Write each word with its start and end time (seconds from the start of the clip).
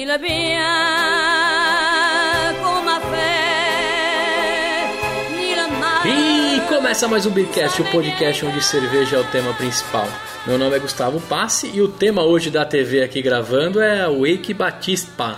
il 0.00 0.18
bien 0.18 0.58
comme 2.62 2.88
a 2.88 3.00
fait, 3.10 4.88
ni 5.36 5.54
le 5.54 5.68
mal. 5.78 6.06
E 6.06 6.60
começa 6.68 7.06
mais 7.06 7.26
um 7.26 7.30
Beercast, 7.30 7.82
o 7.82 7.84
podcast 7.84 8.46
onde 8.46 8.62
cerveja 8.62 9.16
é 9.16 9.20
o 9.20 9.24
tema 9.24 9.52
principal. 9.52 10.08
Meu 10.46 10.56
nome 10.56 10.74
é 10.76 10.78
Gustavo 10.78 11.20
Passe 11.20 11.70
e 11.74 11.82
o 11.82 11.88
tema 11.88 12.22
hoje 12.22 12.50
da 12.50 12.64
TV 12.64 13.02
aqui 13.02 13.20
gravando 13.20 13.78
é 13.78 14.08
Wake 14.08 14.54
Batista. 14.54 15.36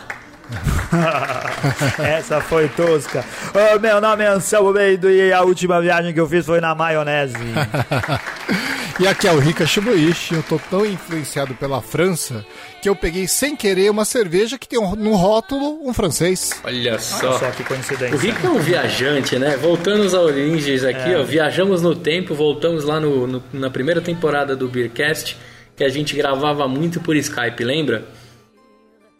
Essa 1.98 2.40
foi 2.40 2.68
tosca. 2.68 3.24
Ô, 3.52 3.80
meu 3.80 4.00
nome 4.00 4.22
é 4.22 4.28
Anselmo 4.28 4.72
Beido 4.72 5.10
e 5.10 5.32
a 5.32 5.42
última 5.42 5.80
viagem 5.80 6.14
que 6.14 6.20
eu 6.20 6.28
fiz 6.28 6.46
foi 6.46 6.60
na 6.60 6.72
maionese. 6.72 7.34
E 9.02 9.06
aqui 9.08 9.26
é 9.26 9.32
o 9.32 9.38
Rika 9.40 9.66
Shibuishi, 9.66 10.34
eu 10.34 10.42
tô 10.44 10.60
tão 10.70 10.86
influenciado 10.86 11.54
pela 11.56 11.82
França 11.82 12.46
que 12.80 12.88
eu 12.88 12.94
peguei 12.94 13.26
sem 13.26 13.56
querer 13.56 13.90
uma 13.90 14.04
cerveja 14.04 14.56
que 14.56 14.68
tem 14.68 14.78
um- 14.78 14.94
no 14.94 15.14
rótulo 15.16 15.80
um 15.84 15.92
francês. 15.92 16.60
Olha 16.62 16.96
só. 17.00 17.30
Olha 17.30 17.38
só 17.40 17.50
que 17.50 17.64
coincidência. 17.64 18.14
O 18.14 18.18
Rico 18.18 18.46
é 18.46 18.50
um 18.50 18.60
viajante, 18.60 19.36
né? 19.40 19.56
Voltando 19.56 20.04
às 20.04 20.14
origens 20.14 20.84
aqui, 20.84 21.14
ó, 21.16 21.22
viajamos 21.24 21.82
no 21.82 21.96
tempo, 21.96 22.32
voltamos 22.34 22.84
lá 22.84 23.00
no, 23.00 23.26
no- 23.26 23.42
na 23.52 23.70
primeira 23.70 24.00
temporada 24.00 24.54
do 24.54 24.68
Beercast, 24.68 25.36
que 25.76 25.82
a 25.82 25.88
gente 25.88 26.14
gravava 26.14 26.68
muito 26.68 27.00
por 27.00 27.16
Skype, 27.16 27.64
lembra? 27.64 28.04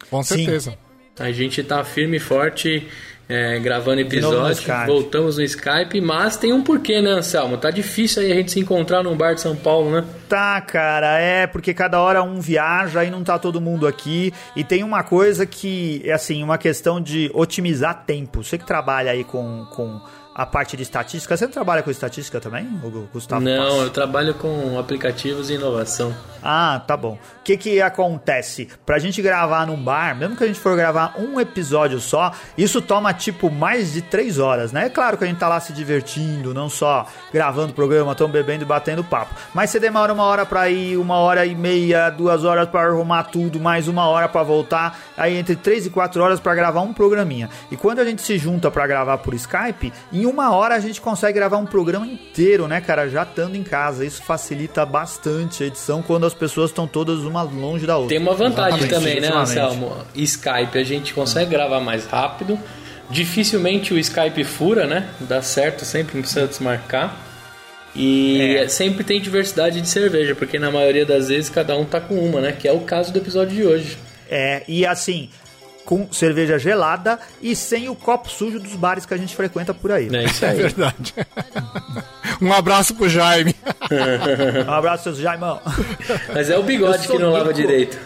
Com 0.09 0.23
Sim. 0.23 0.37
certeza. 0.45 0.77
A 1.19 1.31
gente 1.31 1.61
tá 1.61 1.83
firme 1.83 2.17
e 2.17 2.19
forte 2.21 2.87
é, 3.27 3.57
gravando 3.59 3.95
no 3.95 4.01
episódio, 4.01 4.63
voltamos 4.85 5.37
no 5.37 5.43
Skype, 5.43 6.01
mas 6.01 6.35
tem 6.35 6.51
um 6.51 6.61
porquê, 6.61 7.01
né, 7.01 7.11
Anselmo? 7.11 7.57
Tá 7.57 7.71
difícil 7.71 8.21
aí 8.21 8.31
a 8.31 8.35
gente 8.35 8.51
se 8.51 8.59
encontrar 8.59 9.01
num 9.01 9.15
bar 9.15 9.33
de 9.33 9.41
São 9.41 9.55
Paulo, 9.55 9.91
né? 9.91 10.03
Tá, 10.27 10.59
cara, 10.59 11.19
é 11.19 11.47
porque 11.47 11.73
cada 11.73 12.01
hora 12.01 12.21
um 12.21 12.41
viaja 12.41 13.03
e 13.03 13.09
não 13.09 13.23
tá 13.23 13.39
todo 13.39 13.61
mundo 13.61 13.87
aqui. 13.87 14.33
E 14.55 14.63
tem 14.63 14.83
uma 14.83 15.03
coisa 15.03 15.45
que 15.45 16.01
é 16.03 16.11
assim, 16.11 16.43
uma 16.43 16.57
questão 16.57 16.99
de 16.99 17.31
otimizar 17.33 18.03
tempo. 18.05 18.43
Você 18.43 18.57
que 18.57 18.65
trabalha 18.65 19.11
aí 19.11 19.23
com, 19.23 19.65
com 19.73 20.01
a 20.35 20.45
parte 20.45 20.75
de 20.75 20.83
estatística, 20.83 21.35
você 21.37 21.45
não 21.45 21.51
trabalha 21.51 21.83
com 21.83 21.91
estatística 21.91 22.39
também, 22.39 22.65
Gu- 22.65 23.07
Gustavo? 23.13 23.41
Não, 23.41 23.81
eu 23.83 23.89
trabalho 23.89 24.33
com 24.33 24.77
aplicativos 24.79 25.49
e 25.49 25.53
inovação. 25.53 26.13
Ah, 26.41 26.81
tá 26.87 26.97
bom. 26.97 27.13
O 27.13 27.43
que 27.43 27.55
que 27.57 27.81
acontece? 27.81 28.67
Pra 28.85 28.99
gente 28.99 29.21
gravar 29.21 29.65
num 29.67 29.75
bar, 29.81 30.15
mesmo 30.15 30.35
que 30.35 30.43
a 30.43 30.47
gente 30.47 30.59
for 30.59 30.75
gravar 30.75 31.15
um 31.17 31.39
episódio 31.39 31.99
só, 31.99 32.31
isso 32.57 32.81
toma 32.81 33.13
tipo 33.13 33.49
mais 33.51 33.93
de 33.93 34.01
três 34.01 34.39
horas, 34.39 34.71
né? 34.71 34.85
É 34.85 34.89
claro 34.89 35.17
que 35.17 35.23
a 35.23 35.27
gente 35.27 35.37
tá 35.37 35.47
lá 35.47 35.59
se 35.59 35.71
divertindo, 35.73 36.53
não 36.53 36.69
só 36.69 37.05
gravando 37.33 37.71
o 37.71 37.75
programa, 37.75 38.15
tão 38.15 38.27
bebendo 38.29 38.63
e 38.63 38.67
batendo 38.67 39.03
papo. 39.03 39.33
Mas 39.53 39.69
você 39.69 39.79
demora 39.79 40.11
uma 40.13 40.23
hora 40.23 40.45
pra 40.45 40.69
ir, 40.69 40.97
uma 40.97 41.17
hora 41.17 41.45
e 41.45 41.55
meia, 41.55 42.09
duas 42.09 42.43
horas 42.43 42.67
pra 42.69 42.81
arrumar 42.83 43.23
tudo, 43.25 43.59
mais 43.59 43.87
uma 43.87 44.05
hora 44.07 44.27
pra 44.27 44.43
voltar, 44.43 44.99
aí 45.17 45.37
entre 45.37 45.55
três 45.55 45.85
e 45.85 45.89
quatro 45.89 46.21
horas 46.23 46.39
pra 46.39 46.55
gravar 46.55 46.81
um 46.81 46.93
programinha. 46.93 47.49
E 47.71 47.77
quando 47.77 47.99
a 47.99 48.05
gente 48.05 48.21
se 48.21 48.37
junta 48.37 48.69
pra 48.71 48.85
gravar 48.87 49.17
por 49.19 49.33
Skype, 49.33 49.93
em 50.11 50.22
uma 50.25 50.53
hora 50.55 50.75
a 50.75 50.79
gente 50.79 50.99
consegue 51.01 51.33
gravar 51.33 51.57
um 51.57 51.65
programa 51.65 52.05
inteiro, 52.05 52.67
né, 52.67 52.79
cara? 52.81 53.09
Já 53.09 53.23
estando 53.23 53.55
em 53.55 53.63
casa. 53.63 54.05
Isso 54.05 54.21
facilita 54.23 54.85
bastante 54.85 55.63
a 55.63 55.67
edição 55.67 56.01
quando 56.01 56.25
as 56.25 56.33
pessoas 56.33 56.69
estão 56.69 56.87
todas 56.87 57.19
uma 57.19 57.41
longe 57.41 57.85
da 57.85 57.97
outra. 57.97 58.09
Tem 58.15 58.19
uma 58.25 58.33
vantagem 58.33 58.79
Exatamente, 58.83 59.15
também, 59.15 59.21
né. 59.21 59.35
Anselmo? 59.35 59.95
Skype, 60.15 60.77
a 60.77 60.83
gente 60.83 61.13
consegue 61.13 61.49
gravar 61.51 61.79
mais 61.79 62.05
rápido. 62.05 62.59
Dificilmente 63.09 63.93
o 63.93 63.99
Skype 63.99 64.43
fura, 64.43 64.87
né? 64.87 65.09
Dá 65.19 65.41
certo 65.41 65.85
sempre, 65.85 66.15
não 66.15 66.21
precisa 66.21 66.47
desmarcar. 66.47 67.15
E 67.95 68.55
É. 68.57 68.67
sempre 68.67 69.03
tem 69.03 69.21
diversidade 69.21 69.79
de 69.79 69.87
cerveja, 69.87 70.33
porque 70.33 70.57
na 70.57 70.71
maioria 70.71 71.05
das 71.05 71.27
vezes 71.27 71.49
cada 71.49 71.77
um 71.77 71.85
tá 71.85 72.01
com 72.01 72.15
uma, 72.15 72.41
né? 72.41 72.51
Que 72.51 72.67
é 72.67 72.71
o 72.71 72.79
caso 72.79 73.11
do 73.13 73.19
episódio 73.19 73.55
de 73.55 73.63
hoje. 73.63 73.97
É, 74.29 74.63
e 74.67 74.83
assim, 74.85 75.29
com 75.85 76.11
cerveja 76.11 76.57
gelada 76.57 77.19
e 77.41 77.55
sem 77.55 77.89
o 77.89 77.95
copo 77.95 78.29
sujo 78.29 78.59
dos 78.59 78.75
bares 78.75 79.05
que 79.05 79.13
a 79.13 79.17
gente 79.17 79.35
frequenta 79.35 79.73
por 79.73 79.91
aí. 79.91 80.09
É 80.15 80.23
isso 80.23 80.45
É 80.45 80.49
aí. 80.49 80.57
verdade. 80.57 81.13
um 82.41 82.51
abraço 82.53 82.95
pro 82.95 83.09
Jaime. 83.09 83.55
Um 84.67 84.71
abraço, 84.71 85.03
seus 85.03 85.17
Jaimão. 85.17 85.59
Mas 86.33 86.49
é 86.49 86.57
o 86.57 86.63
bigode 86.63 87.07
que 87.07 87.17
não 87.17 87.31
lava 87.31 87.45
rico. 87.47 87.55
direito. 87.61 87.97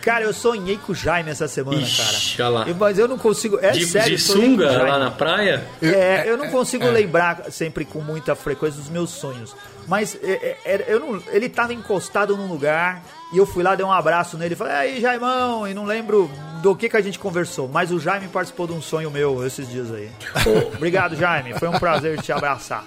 Cara, 0.00 0.24
eu 0.24 0.32
sonhei 0.32 0.76
com 0.78 0.90
o 0.90 0.94
Jaime 0.96 1.30
essa 1.30 1.46
semana, 1.46 1.80
Ixi, 1.80 2.36
cara. 2.36 2.48
lá. 2.48 2.64
Eu- 2.66 2.74
mas 2.74 2.98
eu 2.98 3.06
não 3.06 3.16
consigo. 3.16 3.58
É 3.62 3.70
De, 3.70 3.86
sério, 3.86 4.16
de 4.16 4.20
sunga 4.20 4.82
lá 4.82 4.98
na 4.98 5.12
praia? 5.12 5.62
É, 5.80 6.24
eu 6.28 6.36
não 6.36 6.48
consigo 6.48 6.84
lembrar 6.88 7.44
sempre 7.52 7.84
com 7.84 8.00
muita 8.00 8.34
frequência 8.34 8.80
dos 8.80 8.88
meus 8.90 9.10
sonhos. 9.10 9.54
Mas 9.88 10.16
é, 10.22 10.30
é, 10.32 10.56
é, 10.64 10.84
eu 10.88 11.00
não, 11.00 11.22
ele 11.30 11.48
tava 11.48 11.72
encostado 11.74 12.36
num 12.36 12.46
lugar 12.46 13.02
e 13.32 13.38
eu 13.38 13.46
fui 13.46 13.62
lá, 13.62 13.74
dei 13.74 13.84
um 13.84 13.92
abraço 13.92 14.36
nele 14.38 14.54
e 14.54 14.56
falei, 14.56 14.74
aí, 14.74 15.00
Jaimão, 15.00 15.66
e 15.66 15.74
não 15.74 15.84
lembro 15.84 16.30
do 16.62 16.76
que, 16.76 16.88
que 16.88 16.96
a 16.96 17.00
gente 17.00 17.18
conversou. 17.18 17.68
Mas 17.68 17.90
o 17.90 17.98
Jaime 17.98 18.28
participou 18.28 18.66
de 18.66 18.72
um 18.72 18.80
sonho 18.82 19.10
meu 19.10 19.44
esses 19.46 19.68
dias 19.68 19.92
aí. 19.92 20.10
Obrigado, 20.76 21.16
Jaime. 21.16 21.54
Foi 21.58 21.68
um 21.68 21.78
prazer 21.78 22.20
te 22.20 22.30
abraçar. 22.30 22.84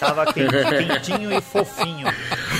Tava 0.00 0.26
quentinho 0.32 1.32
e 1.32 1.40
fofinho. 1.40 2.06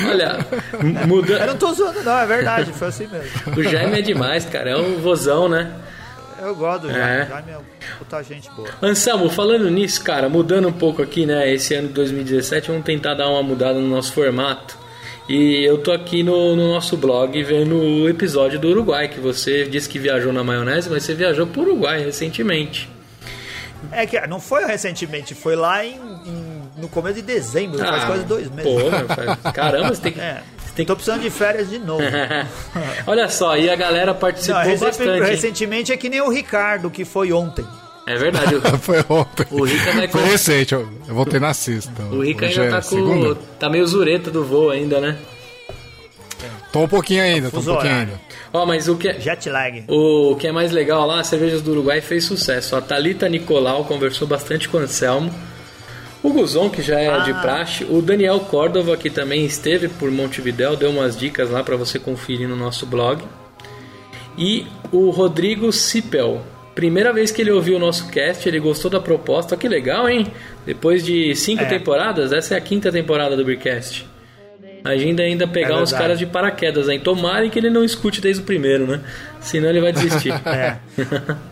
Olha, 0.08 0.38
m- 0.80 1.00
Eu 1.00 1.06
muda... 1.08 1.46
não 1.46 1.56
tô 1.56 1.72
zoando, 1.74 2.02
não, 2.04 2.16
é 2.18 2.26
verdade, 2.26 2.72
foi 2.72 2.88
assim 2.88 3.06
mesmo. 3.08 3.30
o 3.56 3.62
Jaime 3.64 3.98
é 3.98 4.02
demais, 4.02 4.44
cara. 4.44 4.70
É 4.70 4.76
um 4.76 5.00
vozão, 5.00 5.48
né? 5.48 5.72
Eu 6.42 6.54
gosto 6.56 6.82
do 6.82 6.92
Jaime. 6.92 7.22
É. 7.22 7.26
Jaime 7.26 7.50
é 7.52 7.58
puta 7.98 8.22
gente 8.22 8.50
boa. 8.50 8.68
Anselmo, 8.82 9.28
falando 9.30 9.70
nisso, 9.70 10.02
cara, 10.02 10.28
mudando 10.28 10.68
um 10.68 10.72
pouco 10.72 11.00
aqui, 11.02 11.24
né? 11.24 11.52
Esse 11.52 11.74
ano 11.74 11.88
de 11.88 11.94
2017, 11.94 12.68
vamos 12.68 12.84
tentar 12.84 13.14
dar 13.14 13.28
uma 13.28 13.42
mudada 13.42 13.78
no 13.78 13.88
nosso 13.88 14.12
formato. 14.12 14.76
E 15.28 15.62
eu 15.64 15.78
tô 15.78 15.92
aqui 15.92 16.22
no, 16.22 16.56
no 16.56 16.72
nosso 16.72 16.96
blog 16.96 17.40
vendo 17.44 17.76
o 17.76 18.08
episódio 18.08 18.58
do 18.58 18.68
Uruguai, 18.68 19.06
que 19.08 19.20
você 19.20 19.64
disse 19.64 19.88
que 19.88 19.98
viajou 19.98 20.32
na 20.32 20.42
maionese, 20.42 20.90
mas 20.90 21.04
você 21.04 21.14
viajou 21.14 21.46
pro 21.46 21.62
Uruguai 21.62 22.02
recentemente. 22.04 22.90
É 23.90 24.04
que 24.06 24.20
não 24.26 24.40
foi 24.40 24.64
recentemente, 24.64 25.34
foi 25.34 25.54
lá 25.56 25.84
em, 25.84 25.94
em- 25.96 26.62
no 26.76 26.88
começo 26.88 27.16
de 27.16 27.22
dezembro, 27.22 27.78
faz 27.78 28.02
Ah, 28.02 28.06
quase 28.06 28.24
dois 28.24 28.50
meses. 28.50 28.70
Pô, 28.72 28.78
meu, 28.90 29.06
faz- 29.08 29.38
caramba, 29.54 29.88
você 29.94 30.02
tem 30.02 30.12
que. 30.12 30.20
É, 30.20 30.42
tem 30.74 30.84
tô 30.86 30.94
precisando 30.94 31.20
de 31.22 31.30
férias 31.30 31.68
de 31.70 31.78
novo. 31.78 32.02
Olha 33.06 33.28
só, 33.28 33.56
e 33.56 33.68
a 33.68 33.76
galera 33.76 34.12
Não, 34.12 34.18
participou 34.20 34.60
recen- 34.62 34.86
bastante. 34.86 35.10
hein? 35.10 35.22
recentemente 35.30 35.92
é 35.92 35.96
que 35.96 36.08
nem 36.08 36.20
o 36.20 36.28
Ricardo, 36.30 36.90
que 36.90 37.04
foi 37.04 37.32
ontem. 37.32 37.64
É 38.06 38.16
verdade, 38.16 38.56
o- 38.56 38.60
Foi 38.78 38.98
ontem. 39.08 39.46
O 39.50 39.64
Rica 39.64 39.92
vai 39.92 40.08
Foi 40.08 40.20
com- 40.22 40.26
recente, 40.28 40.74
eu, 40.74 40.88
voltei 41.08 41.38
na 41.38 41.54
sexta. 41.54 42.02
o 42.10 42.20
Rica 42.22 42.46
Hoje 42.46 42.60
ainda 42.60 42.76
é 42.76 42.80
tá 42.80 42.82
com. 42.88 42.96
segunda. 42.96 43.38
tá 43.60 43.70
meio 43.70 43.86
zureta 43.86 44.28
do 44.30 44.44
voo 44.44 44.70
ainda, 44.70 45.00
né? 45.00 45.16
Tô 46.72 46.80
um 46.80 46.88
pouquinho 46.88 47.22
ainda, 47.22 47.50
tô 47.50 47.60
um 47.60 47.64
pouquinho 47.64 47.94
ainda. 47.94 48.20
Ó, 48.52 48.66
mas 48.66 48.88
o 48.88 48.96
que 48.96 49.06
é. 49.08 49.20
Jet 49.20 49.48
lag. 49.48 49.84
O 49.88 50.34
que 50.36 50.46
é 50.48 50.52
mais 50.52 50.72
legal 50.72 51.06
lá, 51.06 51.20
as 51.20 51.26
cervejas 51.28 51.62
do 51.62 51.70
Uruguai 51.72 52.00
fez 52.00 52.24
sucesso. 52.24 52.74
A 52.74 52.80
Thalita 52.80 53.28
Nicolau 53.28 53.84
conversou 53.84 54.26
bastante 54.26 54.68
com 54.68 54.78
o 54.78 54.80
Anselmo. 54.80 55.32
O 56.22 56.30
Guzon, 56.32 56.70
que 56.70 56.80
já 56.82 57.00
é 57.00 57.20
de 57.22 57.32
praxe. 57.40 57.84
O 57.84 58.00
Daniel 58.00 58.38
Córdova, 58.40 58.96
que 58.96 59.10
também 59.10 59.44
esteve 59.44 59.88
por 59.88 60.10
Montevidéu, 60.10 60.76
deu 60.76 60.90
umas 60.90 61.16
dicas 61.16 61.50
lá 61.50 61.64
para 61.64 61.76
você 61.76 61.98
conferir 61.98 62.48
no 62.48 62.54
nosso 62.56 62.86
blog. 62.86 63.22
E 64.38 64.66
o 64.92 65.10
Rodrigo 65.10 65.72
Cipel. 65.72 66.42
Primeira 66.74 67.12
vez 67.12 67.30
que 67.30 67.42
ele 67.42 67.50
ouviu 67.50 67.76
o 67.76 67.78
nosso 67.78 68.08
cast, 68.08 68.48
ele 68.48 68.58
gostou 68.60 68.90
da 68.90 69.00
proposta. 69.00 69.56
Que 69.56 69.68
legal, 69.68 70.08
hein? 70.08 70.26
Depois 70.64 71.04
de 71.04 71.34
cinco 71.34 71.64
É. 71.64 71.66
temporadas, 71.66 72.32
essa 72.32 72.54
é 72.54 72.56
a 72.56 72.60
quinta 72.60 72.90
temporada 72.90 73.36
do 73.36 73.44
Beercast. 73.44 74.06
A 74.84 74.96
gente 74.96 75.22
ainda 75.22 75.46
pegar 75.46 75.76
É 75.76 75.82
uns 75.82 75.92
caras 75.92 76.18
de 76.18 76.26
paraquedas 76.26 76.88
aí. 76.88 76.98
Tomara 76.98 77.48
que 77.48 77.58
ele 77.58 77.70
não 77.70 77.84
escute 77.84 78.20
desde 78.20 78.42
o 78.42 78.44
primeiro, 78.44 78.86
né? 78.86 79.00
Senão 79.40 79.68
ele 79.68 79.80
vai 79.80 79.92
desistir. 79.92 80.32
É. 80.52 80.76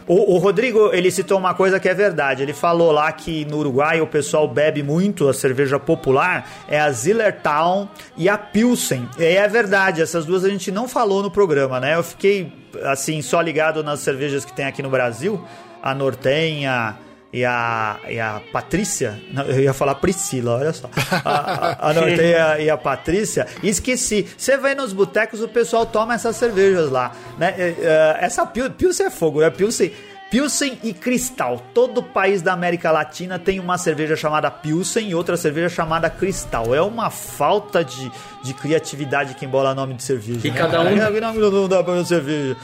O, 0.06 0.34
o 0.34 0.38
Rodrigo, 0.38 0.90
ele 0.92 1.10
citou 1.10 1.38
uma 1.38 1.54
coisa 1.54 1.78
que 1.78 1.88
é 1.88 1.94
verdade. 1.94 2.42
Ele 2.42 2.52
falou 2.52 2.90
lá 2.90 3.10
que 3.12 3.44
no 3.44 3.58
Uruguai 3.58 4.00
o 4.00 4.06
pessoal 4.06 4.46
bebe 4.48 4.82
muito 4.82 5.28
a 5.28 5.32
cerveja 5.32 5.78
popular, 5.78 6.48
é 6.68 6.78
a 6.78 6.90
Zillertown 6.90 7.88
e 8.16 8.28
a 8.28 8.36
Pilsen. 8.36 9.08
E 9.18 9.24
é 9.24 9.46
verdade, 9.48 10.02
essas 10.02 10.26
duas 10.26 10.44
a 10.44 10.48
gente 10.48 10.70
não 10.70 10.88
falou 10.88 11.22
no 11.22 11.30
programa, 11.30 11.80
né? 11.80 11.94
Eu 11.94 12.02
fiquei, 12.02 12.52
assim, 12.84 13.22
só 13.22 13.40
ligado 13.40 13.82
nas 13.82 14.00
cervejas 14.00 14.44
que 14.44 14.52
tem 14.52 14.66
aqui 14.66 14.82
no 14.82 14.90
Brasil, 14.90 15.42
a 15.82 15.94
Nortenha 15.94 16.96
e 17.32 17.44
a, 17.44 17.98
e 18.08 18.18
a 18.18 18.40
Patrícia, 18.52 19.20
não, 19.32 19.44
eu 19.44 19.60
ia 19.60 19.72
falar 19.72 19.94
Priscila, 19.96 20.56
olha 20.58 20.72
só. 20.72 20.90
A, 21.24 21.30
a, 21.30 21.90
a 21.90 21.94
Norteia 21.94 22.58
e 22.60 22.68
a 22.68 22.76
Patrícia, 22.76 23.46
e 23.62 23.68
esqueci. 23.68 24.26
Você 24.36 24.56
vai 24.56 24.74
nos 24.74 24.92
botecos, 24.92 25.40
o 25.40 25.48
pessoal 25.48 25.86
toma 25.86 26.14
essas 26.14 26.34
cervejas 26.36 26.90
lá, 26.90 27.12
né? 27.38 27.54
É, 27.56 27.74
é, 27.80 28.18
Essa 28.24 28.44
Pil- 28.46 28.70
Pilsen 28.70 29.06
é 29.06 29.10
fogo, 29.10 29.40
né? 29.40 29.50
Pilsen, 29.50 29.92
Pilsen 30.30 30.78
e 30.82 30.92
Cristal. 30.92 31.62
Todo 31.74 32.02
país 32.02 32.42
da 32.42 32.52
América 32.52 32.90
Latina 32.90 33.38
tem 33.38 33.58
uma 33.60 33.78
cerveja 33.78 34.14
chamada 34.16 34.50
Pilsen 34.50 35.10
e 35.10 35.14
outra 35.14 35.36
cerveja 35.36 35.68
chamada 35.68 36.08
Cristal. 36.10 36.74
É 36.74 36.80
uma 36.82 37.10
falta 37.10 37.84
de, 37.84 38.10
de 38.42 38.54
criatividade 38.54 39.34
quem 39.34 39.48
bola 39.48 39.74
nome 39.74 39.94
de 39.94 40.02
cerveja. 40.02 40.46
E 40.46 40.50
né, 40.50 40.56
cada 40.58 40.80
um- 40.82 40.84
É, 40.86 41.50
não 41.50 41.68
dá 41.68 41.82
pra 41.82 41.92
minha 41.94 42.04
cerveja. 42.04 42.56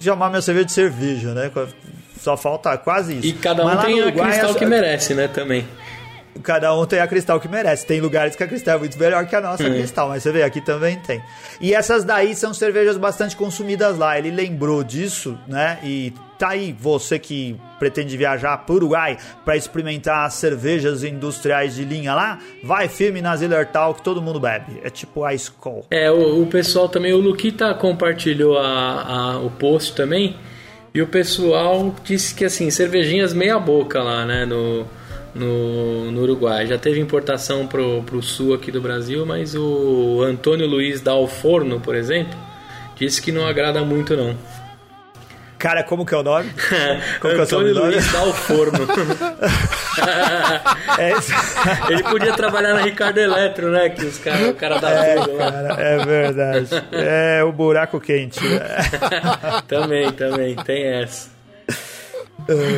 Chamar 0.00 0.30
minha 0.30 0.42
cerveja 0.42 0.66
de 0.66 0.72
cerveja, 0.72 1.32
né? 1.34 1.48
Só 2.22 2.36
falta 2.36 2.76
quase 2.78 3.18
isso. 3.18 3.26
E 3.26 3.32
cada 3.32 3.62
um 3.62 3.66
Mas 3.66 3.84
tem 3.84 3.96
no 3.96 4.02
a 4.02 4.06
Uruguai, 4.06 4.28
cristal 4.30 4.50
essa- 4.50 4.58
que 4.58 4.66
merece, 4.66 5.14
né? 5.14 5.26
Também. 5.28 5.66
Cada 6.42 6.74
um 6.74 6.86
tem 6.86 6.98
a 6.98 7.06
cristal 7.06 7.38
que 7.38 7.46
merece. 7.46 7.84
Tem 7.86 8.00
lugares 8.00 8.34
que 8.34 8.42
a 8.42 8.48
cristal 8.48 8.76
é 8.76 8.78
muito 8.78 8.98
melhor 8.98 9.26
que 9.26 9.36
a 9.36 9.40
nossa 9.40 9.64
cristal, 9.68 10.08
mas 10.08 10.22
você 10.22 10.32
vê, 10.32 10.42
aqui 10.42 10.62
também 10.62 10.96
tem. 10.96 11.22
E 11.60 11.74
essas 11.74 12.04
daí 12.04 12.34
são 12.34 12.54
cervejas 12.54 12.96
bastante 12.96 13.36
consumidas 13.36 13.98
lá. 13.98 14.18
Ele 14.18 14.30
lembrou 14.30 14.82
disso, 14.82 15.38
né? 15.46 15.78
E 15.84 16.10
tá 16.38 16.48
aí 16.48 16.74
você 16.76 17.18
que 17.18 17.54
pretende 17.78 18.16
viajar 18.16 18.56
para 18.58 18.72
o 18.72 18.76
Uruguai 18.76 19.18
para 19.44 19.56
experimentar 19.56 20.24
as 20.26 20.34
cervejas 20.34 21.04
industriais 21.04 21.74
de 21.74 21.84
linha 21.84 22.14
lá, 22.14 22.38
vai 22.64 22.88
firme 22.88 23.20
na 23.20 23.36
Zillertal 23.36 23.92
que 23.94 24.00
todo 24.02 24.22
mundo 24.22 24.40
bebe. 24.40 24.80
É 24.82 24.88
tipo 24.88 25.24
a 25.24 25.34
Skol. 25.34 25.84
É, 25.90 26.10
o, 26.10 26.42
o 26.42 26.46
pessoal 26.46 26.88
também, 26.88 27.12
o 27.12 27.18
Luquita 27.18 27.74
compartilhou 27.74 28.58
a, 28.58 29.34
a- 29.34 29.38
o 29.38 29.50
post 29.50 29.94
também. 29.94 30.34
E 30.94 31.00
o 31.00 31.06
pessoal 31.06 31.94
disse 32.04 32.34
que 32.34 32.44
assim, 32.44 32.70
cervejinhas 32.70 33.32
meia 33.32 33.58
boca 33.58 34.02
lá, 34.02 34.26
né, 34.26 34.44
no, 34.44 34.86
no, 35.34 36.10
no 36.10 36.22
Uruguai. 36.22 36.66
Já 36.66 36.76
teve 36.76 37.00
importação 37.00 37.66
pro, 37.66 38.02
pro 38.02 38.22
sul 38.22 38.52
aqui 38.52 38.70
do 38.70 38.80
Brasil, 38.80 39.24
mas 39.24 39.54
o 39.54 40.22
Antônio 40.22 40.66
Luiz 40.66 41.00
da 41.00 41.12
Alforno, 41.12 41.80
por 41.80 41.94
exemplo, 41.94 42.38
disse 42.94 43.22
que 43.22 43.32
não 43.32 43.46
agrada 43.46 43.82
muito 43.82 44.16
não. 44.16 44.36
Cara, 45.62 45.84
como 45.84 46.04
que 46.04 46.12
é 46.12 46.18
o 46.18 46.24
nome? 46.24 46.50
Como 47.22 47.46
que 47.46 47.54
é 47.54 47.56
o? 47.56 47.60
Luiz 47.60 48.12
da 48.12 48.18
Alforno. 48.18 48.80
É, 50.98 51.12
Ele 51.92 52.02
podia 52.02 52.32
trabalhar 52.32 52.74
na 52.74 52.80
Ricardo 52.80 53.18
Eletro, 53.18 53.70
né? 53.70 53.90
Que 53.90 54.04
os 54.04 54.18
cara, 54.18 54.48
o 54.48 54.54
cara 54.54 54.78
dá 54.78 54.90
é, 54.90 55.14
tudo 55.16 55.36
cara, 55.36 55.80
é 55.80 56.04
verdade. 56.04 56.68
É 56.92 57.44
o 57.44 57.52
buraco 57.52 58.00
quente. 58.00 58.40
também, 59.68 60.10
também, 60.12 60.56
tem 60.56 60.84
essa. 60.84 61.30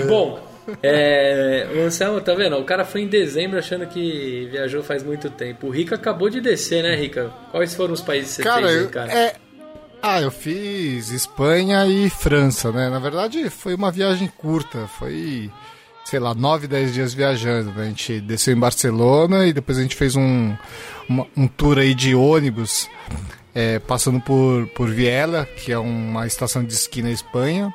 Bom, 0.09 0.45
é, 0.83 1.69
o 1.75 1.83
Anselmo, 1.83 2.21
tá 2.21 2.35
vendo? 2.35 2.57
O 2.59 2.65
cara 2.65 2.85
foi 2.85 3.03
em 3.03 3.09
dezembro 3.09 3.59
achando 3.59 3.87
que 3.87 4.49
viajou 4.51 4.83
faz 4.83 5.03
muito 5.03 5.31
tempo. 5.31 5.69
O 5.69 5.71
Rica 5.71 5.95
acabou 5.95 6.29
de 6.29 6.41
descer, 6.41 6.83
né, 6.83 6.97
Rica? 6.97 7.31
Quais 7.53 7.75
foram 7.75 7.95
os 7.95 8.03
países 8.03 8.37
que 8.37 8.43
você 8.43 8.49
Cara, 8.49 8.67
fez, 8.67 8.83
eu, 8.83 8.91
cara? 8.91 9.13
é. 9.13 9.44
Ah, 10.07 10.21
eu 10.21 10.31
fiz 10.31 11.11
Espanha 11.11 11.87
e 11.87 12.11
França, 12.11 12.71
né? 12.71 12.91
Na 12.91 12.99
verdade, 12.99 13.49
foi 13.49 13.75
uma 13.75 13.91
viagem 13.91 14.31
curta. 14.37 14.87
Foi, 14.99 15.51
sei 16.05 16.19
lá, 16.21 16.35
9, 16.35 16.67
10 16.69 16.93
dias 16.93 17.15
viajando. 17.15 17.71
né? 17.73 17.85
A 17.85 17.87
gente 17.87 18.21
desceu 18.21 18.55
em 18.55 18.61
Barcelona 18.61 19.47
e 19.47 19.53
depois 19.53 19.79
a 19.79 19.83
gente 19.83 19.97
fez 19.97 20.15
um, 20.15 20.55
uma- 21.09 21.27
um 21.35 21.49
tour 21.49 21.79
aí 21.79 21.95
de 21.95 22.15
ônibus, 22.15 22.87
é, 23.55 23.79
passando 23.79 24.21
por, 24.21 24.67
por 24.77 24.91
Viela, 24.91 25.47
que 25.47 25.73
é 25.73 25.79
uma 25.79 26.27
estação 26.27 26.63
de 26.63 26.75
esqui 26.75 27.01
na 27.01 27.11
Espanha. 27.11 27.75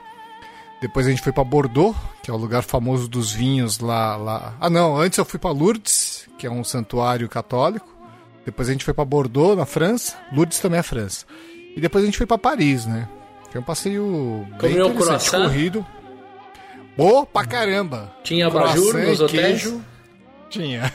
Depois 0.82 1.08
a 1.08 1.10
gente 1.10 1.24
foi 1.24 1.34
para 1.34 1.44
Bordeaux, 1.44 1.98
que 2.22 2.30
é 2.30 2.34
o 2.34 2.38
lugar 2.38 2.62
famoso 2.62 3.08
dos 3.08 3.32
vinhos 3.32 3.80
lá, 3.80 4.16
lá. 4.16 4.56
Ah, 4.62 4.70
não, 4.70 4.96
antes 4.98 5.18
eu 5.18 5.26
fui 5.26 5.40
para 5.40 5.50
Lourdes, 5.50 6.28
que 6.38 6.46
é 6.46 6.52
um 6.52 6.64
santuário 6.64 7.28
católico. 7.28 7.88
Depois 8.46 8.70
a 8.70 8.72
gente 8.72 8.86
foi 8.86 8.94
para 8.94 9.04
Bordeaux, 9.04 9.58
na 9.58 9.66
França. 9.66 10.16
Lourdes 10.32 10.60
também 10.60 10.80
é 10.80 10.84
França. 10.84 11.26
E 11.76 11.82
depois 11.82 12.04
a 12.04 12.06
gente 12.06 12.18
foi 12.18 12.26
para 12.28 12.38
Paris, 12.38 12.86
né? 12.86 13.08
Foi 13.52 13.62
um 13.62 13.64
passeio 13.64 14.46
bem 14.62 14.72
Comeu 14.74 14.88
interessante, 14.88 14.96
croissant? 15.30 15.44
corrido. 15.44 15.86
Boa 16.98 17.26
pra 17.26 17.46
caramba. 17.46 18.12
Tinha 18.24 18.48
abajur 18.48 18.94
nos 18.98 19.20
e 19.20 19.24
hotéis? 19.24 19.42
queijo. 19.62 19.82
Tinha. 20.50 20.92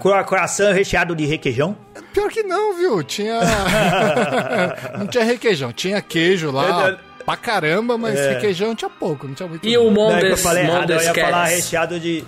Cora- 0.00 0.24
Coração 0.24 0.72
recheado 0.72 1.14
de 1.16 1.24
requeijão. 1.26 1.76
Pior 2.12 2.30
que 2.30 2.42
não, 2.42 2.76
viu? 2.76 3.02
Tinha. 3.02 3.40
não 4.98 5.06
tinha 5.06 5.24
requeijão. 5.24 5.72
Tinha 5.72 6.00
queijo 6.00 6.50
lá 6.50 6.88
É, 6.88 6.90
é. 6.92 6.96
pra 7.24 7.36
caramba, 7.36 7.96
mas 7.98 8.14
requeijão 8.18 8.74
tinha 8.74 8.90
pouco, 8.90 9.26
não 9.26 9.34
tinha 9.34 9.48
muito. 9.48 9.66
E 9.66 9.76
o 9.76 9.90
Não, 9.90 10.10
é 10.10 10.18
que 10.20 10.24
eu 10.26 10.28
Mondes, 10.30 10.42
falei 10.42 10.62
errado, 10.64 10.90
eu 10.90 10.96
Mondes 10.96 11.06
ia 11.06 11.14
falar 11.24 11.44
recheado 11.46 12.00
de. 12.00 12.24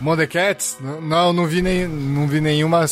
Mondecats? 0.00 0.76
Não, 0.80 1.32
não 1.32 1.46
vi, 1.46 1.62
nem, 1.62 1.86
não 1.86 2.26
vi 2.26 2.40
nenhuma, 2.40 2.84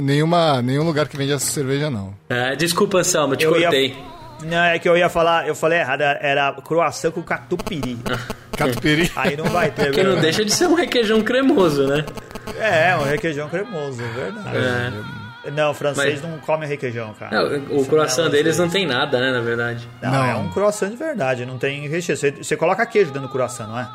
nenhuma, 0.00 0.60
nenhum 0.62 0.84
lugar 0.84 1.08
que 1.08 1.16
vende 1.16 1.32
essa 1.32 1.46
cerveja, 1.46 1.90
não. 1.90 2.14
É, 2.28 2.54
desculpa, 2.56 2.98
Anselmo, 2.98 3.36
te 3.36 3.44
Eu 3.44 3.56
ia- 3.56 3.62
cortei. 3.62 3.96
Não, 4.44 4.64
é 4.64 4.76
que 4.78 4.88
eu 4.88 4.96
ia 4.96 5.08
falar, 5.08 5.46
eu 5.46 5.54
falei 5.54 5.78
errado, 5.78 6.00
era 6.02 6.52
croissant 6.64 7.12
com 7.12 7.22
catupiry. 7.22 7.96
Catupiry. 8.56 9.10
Aí 9.16 9.36
não 9.36 9.44
vai 9.46 9.70
ter. 9.70 9.90
Que 9.94 10.02
não 10.02 10.20
deixa 10.20 10.44
de 10.44 10.52
ser 10.52 10.66
um 10.66 10.74
requeijão 10.74 11.22
cremoso, 11.22 11.86
né? 11.86 12.04
É, 12.58 12.94
um 12.96 13.04
requeijão 13.04 13.48
cremoso, 13.48 14.02
é 14.02 14.08
verdade. 14.08 14.56
É. 15.46 15.50
Não, 15.52 15.72
francês 15.74 16.20
Mas- 16.20 16.30
não 16.30 16.38
come 16.38 16.66
requeijão, 16.66 17.14
cara. 17.18 17.34
Não, 17.34 17.78
o 17.78 18.26
é 18.26 18.28
deles 18.28 18.58
não 18.58 18.68
tem 18.68 18.86
nada, 18.86 19.18
né, 19.20 19.30
na 19.32 19.40
verdade. 19.40 19.88
Não, 20.02 20.10
Não. 20.12 20.24
é 20.24 20.34
um 20.36 20.48
croissant 20.50 20.90
de 20.90 20.96
verdade, 20.96 21.46
não 21.46 21.56
tem 21.58 21.88
recheio. 21.88 22.16
Você, 22.16 22.30
você 22.30 22.56
coloca 22.56 22.84
queijo 22.86 23.10
dentro 23.10 23.28
do 23.28 23.32
croissant, 23.32 23.66
não 23.68 23.78
é? 23.78 23.88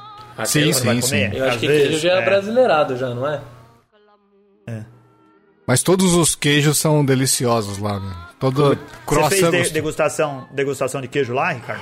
Sim, 0.46 0.72
Você 0.72 0.80
sim, 0.80 0.86
comer? 0.86 1.02
sim. 1.04 1.22
Eu 1.38 1.46
acho 1.46 1.56
Às 1.56 1.60
que 1.62 1.68
vezes, 1.68 1.88
queijo 1.88 2.00
já 2.02 2.14
é, 2.14 2.18
é. 2.20 2.26
brasileirado, 2.26 2.96
já, 2.98 3.10
não 3.14 3.28
é? 3.28 3.42
Mas 5.66 5.84
todos 5.84 6.14
os 6.14 6.34
queijos 6.36 6.78
são 6.78 7.04
deliciosos 7.04 7.78
lá, 7.78 8.00
né? 8.00 8.16
Todo 8.40 8.70
Você 8.70 8.78
croissant. 9.06 9.52
fez 9.52 9.68
de- 9.68 9.74
degustação, 9.74 10.48
degustação 10.52 11.02
de 11.02 11.08
queijo 11.10 11.34
lá, 11.34 11.52
Ricardo? 11.52 11.82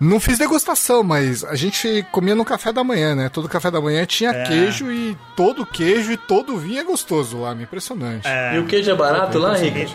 Não 0.00 0.18
fiz 0.18 0.36
degustação, 0.38 1.04
mas 1.04 1.44
a 1.44 1.54
gente 1.54 2.04
comia 2.10 2.34
no 2.34 2.44
café 2.44 2.72
da 2.72 2.82
manhã, 2.82 3.14
né? 3.14 3.28
Todo 3.28 3.48
café 3.48 3.70
da 3.70 3.80
manhã 3.80 4.04
tinha 4.04 4.30
É. 4.30 4.42
queijo 4.42 4.90
e 4.90 5.16
todo 5.36 5.64
queijo 5.64 6.10
e 6.10 6.16
todo 6.16 6.56
vinho 6.56 6.80
é 6.80 6.84
gostoso 6.84 7.38
lá, 7.38 7.54
me 7.54 7.62
impressionante. 7.62 8.26
É, 8.26 8.56
E 8.56 8.58
o 8.58 8.66
queijo 8.66 8.90
é 8.90 8.94
barato 8.96 9.38
lá, 9.38 9.50
consegui. 9.50 9.86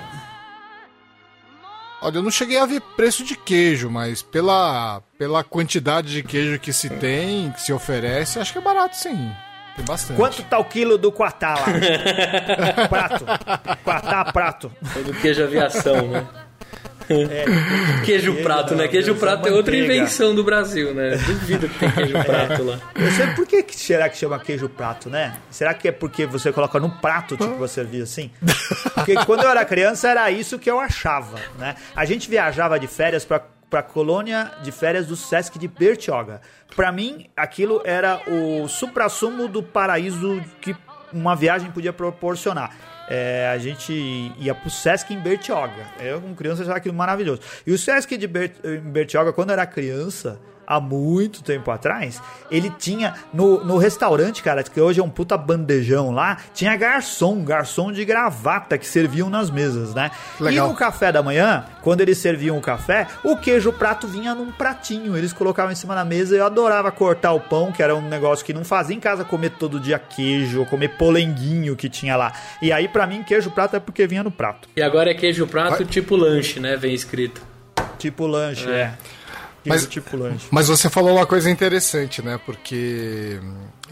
Olha, 2.01 2.17
eu 2.17 2.23
não 2.23 2.29
cheguei 2.31 2.59
a 2.59 2.65
ver 2.65 2.81
preço 2.95 3.23
de 3.23 3.35
queijo, 3.35 3.89
mas 3.89 4.21
pela, 4.21 5.01
pela 5.17 5.43
quantidade 5.43 6.09
de 6.09 6.23
queijo 6.23 6.59
que 6.59 6.71
se 6.71 6.89
tem, 6.89 7.51
que 7.51 7.61
se 7.61 7.73
oferece, 7.73 8.39
acho 8.39 8.51
que 8.51 8.59
é 8.59 8.61
barato 8.61 8.95
sim. 8.95 9.31
Tem 9.75 9.85
bastante. 9.85 10.17
Quanto 10.17 10.43
tá 10.43 10.59
o 10.59 10.65
quilo 10.65 10.97
do 10.97 11.11
quatá 11.11 11.55
lá? 11.55 11.65
prato. 12.89 13.25
Quatá, 13.83 14.25
prato. 14.25 14.71
É 14.95 14.99
do 15.01 15.13
queijo 15.13 15.43
aviação, 15.43 16.07
né? 16.07 16.27
Queijo 18.05 18.35
prato, 18.43 18.75
né? 18.75 18.83
não, 18.83 18.89
Queijo 18.89 19.15
prato 19.15 19.47
é 19.47 19.51
é 19.51 19.53
outra 19.53 19.75
invenção 19.75 20.35
do 20.35 20.43
Brasil, 20.43 20.93
né? 20.93 21.11
Duvido 21.17 21.69
que 21.69 21.79
tem 21.79 21.91
queijo 21.91 22.13
prato 22.23 22.63
lá. 22.63 22.79
Eu 22.95 23.11
sei 23.11 23.27
por 23.27 23.47
que, 23.47 23.63
que 23.63 23.75
será 23.75 24.09
que 24.09 24.17
chama 24.17 24.39
queijo 24.39 24.67
prato, 24.67 25.09
né? 25.09 25.37
Será 25.49 25.73
que 25.73 25.87
é 25.87 25.91
porque 25.91 26.25
você 26.25 26.51
coloca 26.51 26.79
num 26.79 26.89
prato, 26.89 27.37
tipo, 27.37 27.55
você 27.55 27.77
servir 27.77 28.01
assim? 28.01 28.31
Porque 28.93 29.13
quando 29.25 29.43
eu 29.43 29.49
era 29.49 29.63
criança 29.63 30.09
era 30.09 30.29
isso 30.31 30.57
que 30.57 30.69
eu 30.69 30.79
achava, 30.79 31.39
né? 31.57 31.75
A 31.95 32.05
gente 32.05 32.29
viajava 32.29 32.79
de 32.79 32.87
férias 32.87 33.23
pra, 33.23 33.41
pra 33.69 33.83
colônia 33.83 34.51
de 34.63 34.71
férias 34.71 35.05
do 35.05 35.15
Sesc 35.15 35.59
de 35.59 35.67
Bertioga. 35.67 36.41
Pra 36.75 36.91
mim, 36.91 37.27
aquilo 37.35 37.81
era 37.85 38.21
o 38.27 38.67
suprassumo 38.67 39.47
do 39.47 39.61
paraíso 39.61 40.41
que 40.59 40.75
uma 41.13 41.35
viagem 41.35 41.71
podia 41.71 41.93
proporcionar. 41.93 42.75
É, 43.09 43.49
a 43.53 43.57
gente 43.57 43.93
ia 44.37 44.53
pro 44.53 44.69
Sesc 44.69 45.13
em 45.13 45.19
Bertioga. 45.19 45.85
Eu, 45.99 46.19
como 46.21 46.35
criança, 46.35 46.61
achava 46.63 46.77
aquilo 46.77 46.93
maravilhoso. 46.95 47.41
E 47.65 47.71
o 47.71 47.77
Sesc 47.77 48.17
de 48.17 48.27
Ber- 48.27 48.51
em 48.65 48.79
Bertioga, 48.79 49.31
quando 49.31 49.49
eu 49.49 49.53
era 49.53 49.65
criança, 49.65 50.39
há 50.67 50.81
muito 50.81 51.41
tempo 51.41 51.71
atrás, 51.71 52.21
ele 52.51 52.69
tinha 52.77 53.13
no, 53.33 53.63
no 53.63 53.77
restaurante, 53.77 54.43
cara, 54.43 54.61
que 54.61 54.81
hoje 54.81 54.99
é 54.99 55.03
um 55.03 55.09
puta 55.09 55.37
bandejão 55.37 56.11
lá, 56.11 56.37
tinha 56.53 56.75
garçom, 56.75 57.43
garçom 57.43 57.91
de 57.91 58.03
gravata 58.03 58.77
que 58.77 58.85
serviam 58.85 59.29
nas 59.29 59.49
mesas, 59.49 59.95
né? 59.95 60.11
Legal. 60.39 60.67
E 60.67 60.69
no 60.69 60.75
café 60.75 61.11
da 61.11 61.23
manhã, 61.23 61.65
quando 61.81 62.01
eles 62.01 62.17
serviam 62.17 62.57
o 62.57 62.61
café, 62.61 63.07
o 63.23 63.37
queijo 63.37 63.71
prato 63.71 64.07
vinha 64.07 64.35
num 64.35 64.51
pratinho, 64.51 65.15
eles 65.15 65.31
colocavam 65.31 65.71
em 65.71 65.75
cima 65.75 65.95
da 65.95 66.03
mesa 66.03 66.35
e 66.35 66.39
eu 66.39 66.45
adorava 66.45 66.91
cortar 66.91 67.31
o 67.31 67.39
pão, 67.39 67.71
que 67.71 67.81
era 67.81 67.95
um 67.95 68.01
negócio 68.01 68.45
que 68.45 68.53
não 68.53 68.65
fazia 68.65 68.95
em 68.95 68.99
casa 68.99 69.23
comer 69.23 69.51
todo 69.51 69.79
dia 69.79 69.97
queijo, 69.97 70.59
ou 70.59 70.65
comer 70.65 70.97
polenguinho 70.97 71.75
que 71.75 71.87
tinha 71.87 72.15
lá. 72.17 72.33
E 72.61 72.71
aí, 72.71 72.87
pra 72.87 73.07
mim, 73.07 73.23
queijo 73.23 73.51
prato 73.51 73.75
é 73.75 73.79
porque 73.79 74.05
vinha 74.05 74.23
no 74.23 74.31
prato. 74.31 74.67
E 74.75 74.81
agora 74.81 75.11
é 75.11 75.13
queijo 75.13 75.47
prato 75.47 75.85
tipo 75.85 76.15
lanche, 76.15 76.59
né? 76.59 76.75
Vem 76.75 76.93
escrito. 76.93 77.41
Tipo 77.97 78.27
lanche, 78.27 78.69
é. 78.69 78.93
Mas- 79.67 79.87
lanche. 80.13 80.47
Mas 80.51 80.67
você 80.67 80.89
falou 80.89 81.15
uma 81.17 81.25
coisa 81.25 81.49
interessante, 81.49 82.21
né? 82.21 82.39
Porque 82.45 83.39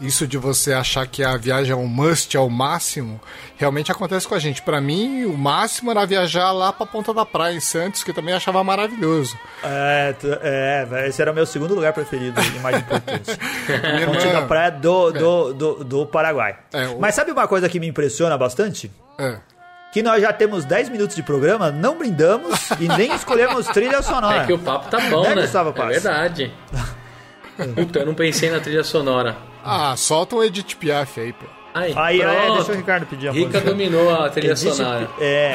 isso 0.00 0.26
de 0.26 0.36
você 0.36 0.72
achar 0.72 1.06
que 1.06 1.22
a 1.24 1.36
viagem 1.36 1.72
é 1.72 1.76
um 1.76 1.86
must, 1.86 2.36
é 2.36 2.40
o 2.40 2.50
máximo, 2.50 3.20
realmente 3.56 3.90
acontece 3.90 4.26
com 4.28 4.34
a 4.34 4.38
gente. 4.38 4.60
Pra 4.62 4.80
mim, 4.80 5.24
o 5.24 5.36
máximo 5.36 5.90
era 5.90 6.04
viajar 6.06 6.52
lá 6.52 6.72
pra 6.72 6.84
Ponta 6.86 7.14
da 7.14 7.24
Praia, 7.24 7.54
em 7.54 7.60
Santos, 7.60 8.04
que 8.04 8.10
eu 8.10 8.14
também 8.14 8.34
achava 8.34 8.62
maravilhoso. 8.62 9.38
É, 9.62 10.14
é, 10.42 11.08
esse 11.08 11.20
era 11.22 11.32
o 11.32 11.34
meu 11.34 11.46
segundo 11.46 11.74
lugar 11.74 11.92
preferido 11.92 12.40
e 12.40 12.58
mais 12.60 12.76
importante. 12.78 13.30
Ponte 14.06 14.26
da 14.28 14.42
Praia 14.42 14.70
do, 14.70 15.10
do, 15.12 15.52
do, 15.54 15.84
do 15.84 16.06
Paraguai. 16.06 16.58
É, 16.72 16.88
o- 16.88 17.00
Mas 17.00 17.14
sabe 17.14 17.30
uma 17.32 17.48
coisa 17.48 17.68
que 17.68 17.80
me 17.80 17.86
impressiona 17.86 18.36
bastante? 18.36 18.90
É. 19.18 19.38
Que 19.96 20.02
nós 20.02 20.20
já 20.20 20.30
temos 20.30 20.66
10 20.66 20.90
minutos 20.90 21.16
de 21.16 21.22
programa, 21.22 21.70
não 21.70 21.96
brindamos 21.96 22.68
e 22.78 22.86
nem 22.86 23.14
escolhemos 23.14 23.64
trilha 23.68 24.02
sonora. 24.02 24.42
É 24.42 24.44
que 24.46 24.52
o 24.52 24.58
papo 24.58 24.90
tá 24.90 25.00
bom, 25.08 25.22
Né, 25.22 25.34
né? 25.36 25.40
Gustavo 25.40 25.70
É 25.70 25.72
Paz? 25.72 25.88
verdade. 26.02 26.52
Puta, 27.74 28.00
eu 28.00 28.04
não 28.04 28.12
pensei 28.14 28.50
na 28.50 28.60
trilha 28.60 28.84
sonora. 28.84 29.38
Ah, 29.64 29.94
solta 29.96 30.36
um 30.36 30.42
Edith 30.44 30.76
Piaf 30.78 31.18
aí, 31.18 31.32
pô. 31.32 31.46
Aí, 31.72 31.94
Aí, 31.96 32.20
é, 32.20 32.52
deixa 32.56 32.72
o 32.72 32.74
Ricardo 32.76 33.06
pedir 33.06 33.28
a 33.28 33.32
Rica 33.32 33.46
música. 33.46 33.70
dominou 33.70 34.14
a 34.14 34.28
trilha 34.28 34.52
Edith, 34.52 34.70
sonora. 34.74 35.08
É, 35.18 35.54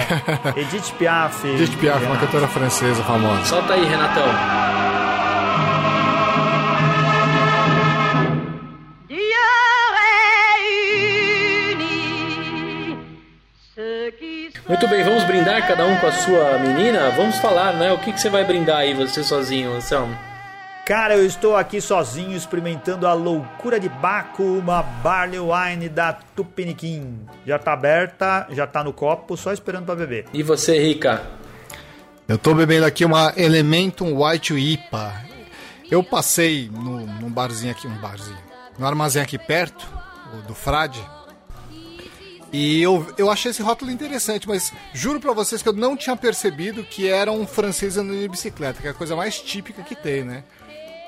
Edith 0.57 0.91
Piaf. 0.98 1.48
Edith 1.48 1.77
Piaf, 1.77 2.03
uma 2.03 2.17
cantora 2.17 2.48
francesa 2.48 3.03
famosa. 3.03 3.45
Solta 3.45 3.74
aí, 3.75 3.86
Renatão. 3.86 4.24
Muito 14.68 14.88
bem, 14.88 15.03
vamos 15.03 15.24
brindar 15.24 15.68
cada 15.68 15.86
um 15.86 15.98
com 15.98 16.08
a 16.08 16.12
sua 16.12 16.58
menina? 16.60 17.10
Vamos 17.12 17.38
falar, 17.39 17.74
né? 17.74 17.91
O 17.91 17.98
que, 17.98 18.13
que 18.13 18.22
você 18.22 18.30
vai 18.30 18.46
brindar 18.46 18.77
aí, 18.77 18.94
você 18.94 19.24
sozinho, 19.24 19.74
Anselmo? 19.74 20.18
Cara, 20.86 21.15
eu 21.15 21.25
estou 21.25 21.56
aqui 21.56 21.80
sozinho 21.80 22.36
experimentando 22.36 23.08
a 23.08 23.13
loucura 23.13 23.80
de 23.80 23.89
Baco, 23.89 24.44
uma 24.44 24.82
Barley 24.82 25.39
Wine 25.39 25.89
da 25.89 26.13
Tupiniquim. 26.13 27.20
Já 27.46 27.58
tá 27.60 27.74
aberta, 27.74 28.48
já 28.51 28.68
tá 28.68 28.84
no 28.84 28.94
copo, 28.94 29.36
só 29.36 29.51
esperando 29.51 29.86
para 29.86 29.96
beber. 29.96 30.25
E 30.34 30.44
você, 30.44 30.80
Rica? 30.80 31.22
Eu 32.27 32.38
tô 32.38 32.53
bebendo 32.53 32.86
aqui 32.86 33.03
uma 33.03 33.34
Elementum 33.36 34.24
White 34.24 34.53
IPA. 34.53 35.13
Eu 35.89 36.03
passei 36.03 36.70
no, 36.72 37.06
num 37.06 37.30
barzinho 37.30 37.72
aqui, 37.72 37.88
um 37.88 37.98
barzinho, 37.98 38.38
no 38.80 38.86
armazém 38.86 39.22
aqui 39.22 39.38
perto, 39.38 39.86
do 40.48 40.56
Frade, 40.56 41.01
e 42.51 42.81
eu, 42.81 43.05
eu 43.17 43.31
achei 43.31 43.51
esse 43.51 43.62
rótulo 43.62 43.91
interessante, 43.91 44.48
mas 44.48 44.74
juro 44.93 45.20
para 45.20 45.31
vocês 45.31 45.62
que 45.62 45.70
eu 45.70 45.74
não 45.74 45.96
tinha 45.96 46.15
percebido 46.15 46.84
que 46.84 47.08
era 47.08 47.31
um 47.31 47.48
francês 47.48 47.98
andando 47.98 48.20
de 48.20 48.27
bicicleta, 48.27 48.81
que 48.81 48.88
é 48.88 48.91
a 48.91 48.93
coisa 48.93 49.15
mais 49.15 49.39
típica 49.39 49.81
que 49.84 49.96
tem, 49.96 50.24
né? 50.24 50.43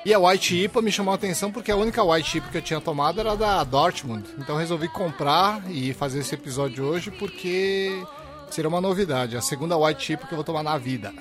E 0.05 0.13
a 0.13 0.19
White 0.19 0.63
IPA 0.65 0.81
me 0.81 0.91
chamou 0.91 1.13
a 1.13 1.15
atenção 1.15 1.49
porque 1.49 1.71
a 1.71 1.77
única 1.77 2.03
White 2.03 2.37
IPA 2.37 2.49
que 2.49 2.57
eu 2.57 2.61
tinha 2.61 2.81
tomado 2.81 3.21
era 3.21 3.35
da 3.35 3.63
Dortmund. 3.63 4.25
Então 4.37 4.57
resolvi 4.57 4.89
comprar 4.89 5.63
e 5.69 5.93
fazer 5.93 6.19
esse 6.19 6.35
episódio 6.35 6.83
hoje 6.83 7.09
porque 7.09 8.03
seria 8.49 8.67
uma 8.67 8.81
novidade. 8.81 9.37
A 9.37 9.41
segunda 9.41 9.77
White 9.77 10.13
IPA 10.13 10.27
que 10.27 10.33
eu 10.33 10.37
vou 10.37 10.43
tomar 10.43 10.61
na 10.61 10.77
vida. 10.77 11.13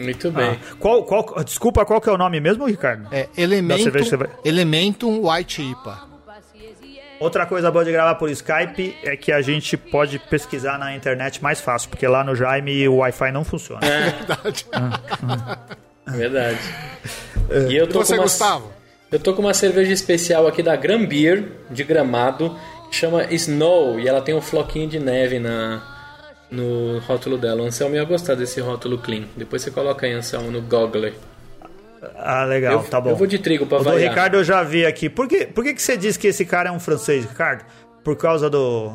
Muito 0.00 0.30
bem. 0.30 0.50
Ah, 0.50 0.76
qual, 0.78 1.02
qual, 1.02 1.42
desculpa, 1.42 1.84
qual 1.84 2.00
que 2.00 2.08
é 2.08 2.12
o 2.12 2.16
nome 2.16 2.40
mesmo, 2.40 2.64
Ricardo? 2.64 3.08
É 3.10 3.28
Elementum, 3.36 3.90
vai... 4.16 4.30
Elementum 4.44 5.28
White 5.28 5.60
IPA. 5.60 6.07
Outra 7.20 7.46
coisa 7.46 7.70
boa 7.70 7.84
de 7.84 7.90
gravar 7.90 8.14
por 8.14 8.30
Skype 8.30 8.96
é 9.02 9.16
que 9.16 9.32
a 9.32 9.42
gente 9.42 9.76
pode 9.76 10.18
pesquisar 10.18 10.78
na 10.78 10.94
internet 10.94 11.42
mais 11.42 11.60
fácil, 11.60 11.90
porque 11.90 12.06
lá 12.06 12.22
no 12.22 12.34
Jaime 12.34 12.88
o 12.88 12.96
Wi-Fi 12.96 13.32
não 13.32 13.44
funciona. 13.44 13.80
É 13.84 14.10
verdade. 14.10 14.66
É 16.06 16.10
verdade. 16.10 16.58
E 17.68 17.76
eu 17.76 17.86
tô 17.86 18.00
e 18.00 18.04
você, 18.04 18.14
com 18.14 18.20
uma, 18.20 18.24
Gustavo? 18.24 18.72
Eu 19.10 19.18
tô 19.18 19.34
com 19.34 19.42
uma 19.42 19.54
cerveja 19.54 19.92
especial 19.92 20.46
aqui 20.46 20.62
da 20.62 20.76
Gran 20.76 21.04
Beer, 21.04 21.48
de 21.70 21.82
Gramado, 21.82 22.56
que 22.90 22.96
chama 22.96 23.24
Snow, 23.32 23.98
e 23.98 24.06
ela 24.08 24.20
tem 24.20 24.34
um 24.34 24.40
floquinho 24.40 24.88
de 24.88 24.98
neve 24.98 25.38
na, 25.38 25.82
no 26.50 26.98
rótulo 27.00 27.36
dela. 27.36 27.62
O 27.62 27.66
Anselmo 27.66 27.96
ia 27.96 28.04
gostar 28.04 28.34
desse 28.34 28.60
rótulo 28.60 28.98
clean. 28.98 29.24
Depois 29.36 29.62
você 29.62 29.70
coloca 29.70 30.06
aí, 30.06 30.12
Anselmo, 30.12 30.50
no 30.50 30.62
Google. 30.62 31.12
Ah, 32.16 32.44
legal, 32.44 32.74
eu, 32.74 32.82
tá 32.84 33.00
bom. 33.00 33.10
Eu 33.10 33.16
vou 33.16 33.26
de 33.26 33.38
trigo 33.38 33.66
pra 33.66 33.78
o 33.78 33.82
variar. 33.82 34.06
O 34.06 34.08
Ricardo 34.10 34.36
eu 34.36 34.44
já 34.44 34.62
vi 34.62 34.86
aqui. 34.86 35.08
Por 35.08 35.26
que, 35.26 35.46
por 35.46 35.64
que, 35.64 35.74
que 35.74 35.82
você 35.82 35.96
diz 35.96 36.16
que 36.16 36.28
esse 36.28 36.44
cara 36.44 36.68
é 36.68 36.72
um 36.72 36.80
francês, 36.80 37.24
Ricardo? 37.24 37.64
Por 38.04 38.16
causa 38.16 38.48
do. 38.48 38.92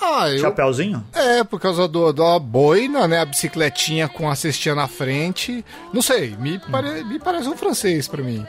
Ah, 0.00 0.28
eu... 0.30 0.38
Chapeuzinho? 0.38 1.04
É, 1.14 1.44
por 1.44 1.60
causa 1.60 1.86
do, 1.86 2.12
da 2.12 2.38
boina, 2.38 3.06
né? 3.06 3.20
A 3.20 3.24
bicicletinha 3.24 4.08
com 4.08 4.28
a 4.28 4.34
cestinha 4.34 4.74
na 4.74 4.88
frente. 4.88 5.64
Não 5.92 6.02
sei, 6.02 6.36
me, 6.36 6.58
pare... 6.58 7.04
me 7.04 7.18
parece 7.18 7.48
um 7.48 7.56
francês 7.56 8.08
pra 8.08 8.22
mim. 8.22 8.44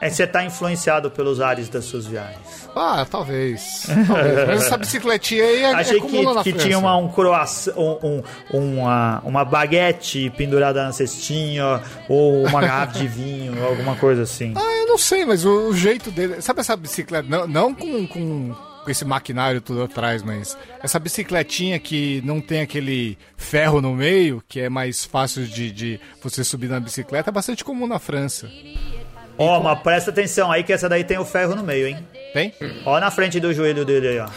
É, 0.00 0.08
você 0.08 0.26
tá 0.26 0.44
influenciado 0.44 1.10
pelos 1.10 1.40
ares 1.40 1.68
das 1.68 1.84
suas 1.84 2.06
viagens. 2.06 2.68
Ah, 2.74 3.04
talvez. 3.10 3.86
talvez. 4.06 4.46
Mas 4.46 4.62
essa 4.64 4.76
bicicletinha 4.76 5.42
aí 5.42 5.62
é 5.62 5.74
Achei 5.74 5.98
é 5.98 6.00
que, 6.00 6.42
que 6.44 6.52
tinha 6.52 6.78
uma, 6.78 6.96
um 6.96 7.08
croissant, 7.08 7.74
um, 7.76 8.22
um, 8.52 8.80
uma, 8.80 9.20
uma 9.24 9.44
baguete 9.44 10.30
pendurada 10.36 10.84
na 10.84 10.92
cestinha, 10.92 11.82
ou 12.08 12.46
uma 12.46 12.60
garrafa 12.60 12.98
de 12.98 13.08
vinho, 13.08 13.54
alguma 13.66 13.96
coisa 13.96 14.22
assim. 14.22 14.54
Ah, 14.56 14.76
eu 14.76 14.86
não 14.86 14.98
sei, 14.98 15.24
mas 15.24 15.44
o, 15.44 15.68
o 15.68 15.76
jeito 15.76 16.10
dele. 16.12 16.40
Sabe 16.40 16.60
essa 16.60 16.76
bicicleta? 16.76 17.28
Não, 17.28 17.48
não 17.48 17.74
com, 17.74 18.06
com, 18.06 18.54
com 18.84 18.90
esse 18.90 19.04
maquinário 19.04 19.60
tudo 19.60 19.82
atrás, 19.82 20.22
mas 20.22 20.56
essa 20.80 20.98
bicicletinha 20.98 21.78
que 21.80 22.22
não 22.24 22.40
tem 22.40 22.60
aquele 22.60 23.18
ferro 23.36 23.80
no 23.80 23.94
meio, 23.94 24.42
que 24.48 24.60
é 24.60 24.68
mais 24.68 25.04
fácil 25.04 25.44
de, 25.46 25.72
de 25.72 26.00
você 26.22 26.44
subir 26.44 26.68
na 26.68 26.78
bicicleta, 26.78 27.30
é 27.30 27.32
bastante 27.32 27.64
comum 27.64 27.86
na 27.86 27.98
França. 27.98 28.48
Ó, 29.38 29.58
oh, 29.58 29.62
mas 29.62 29.78
presta 29.80 30.10
atenção 30.10 30.50
aí 30.50 30.64
que 30.64 30.72
essa 30.72 30.88
daí 30.88 31.04
tem 31.04 31.16
o 31.16 31.24
ferro 31.24 31.54
no 31.54 31.62
meio, 31.62 31.86
hein? 31.86 31.98
Tem? 32.32 32.52
Ó 32.84 32.98
na 32.98 33.10
frente 33.10 33.38
do 33.38 33.54
joelho 33.54 33.84
dele 33.84 34.08
aí, 34.08 34.18
ó. 34.18 34.28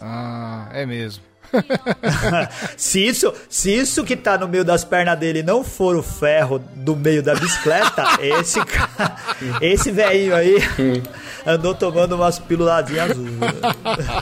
Ah, 0.00 0.68
é 0.72 0.86
mesmo. 0.86 1.30
se, 2.76 3.04
isso, 3.04 3.32
se 3.48 3.74
isso 3.74 4.04
que 4.04 4.16
tá 4.16 4.38
no 4.38 4.46
meio 4.46 4.64
das 4.64 4.84
pernas 4.84 5.18
dele 5.18 5.42
não 5.42 5.64
for 5.64 5.96
o 5.96 6.02
ferro 6.02 6.60
do 6.76 6.94
meio 6.94 7.22
da 7.22 7.34
bicicleta, 7.34 8.04
esse 8.22 8.60
esse 9.60 9.90
velhinho 9.90 10.34
aí 10.34 10.58
andou 11.44 11.74
tomando 11.74 12.14
umas 12.14 12.38
píluladinhas 12.38 13.10
azuis. 13.10 13.32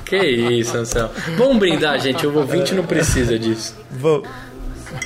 Que 0.07 0.17
isso, 0.17 0.77
Anselmo. 0.77 1.13
Vamos 1.37 1.59
brindar, 1.59 2.01
gente. 2.01 2.27
O 2.27 2.35
ouvinte 2.35 2.75
não 2.75 2.87
precisa 2.87 3.39
disso. 3.39 3.77
Vamos. 3.91 4.29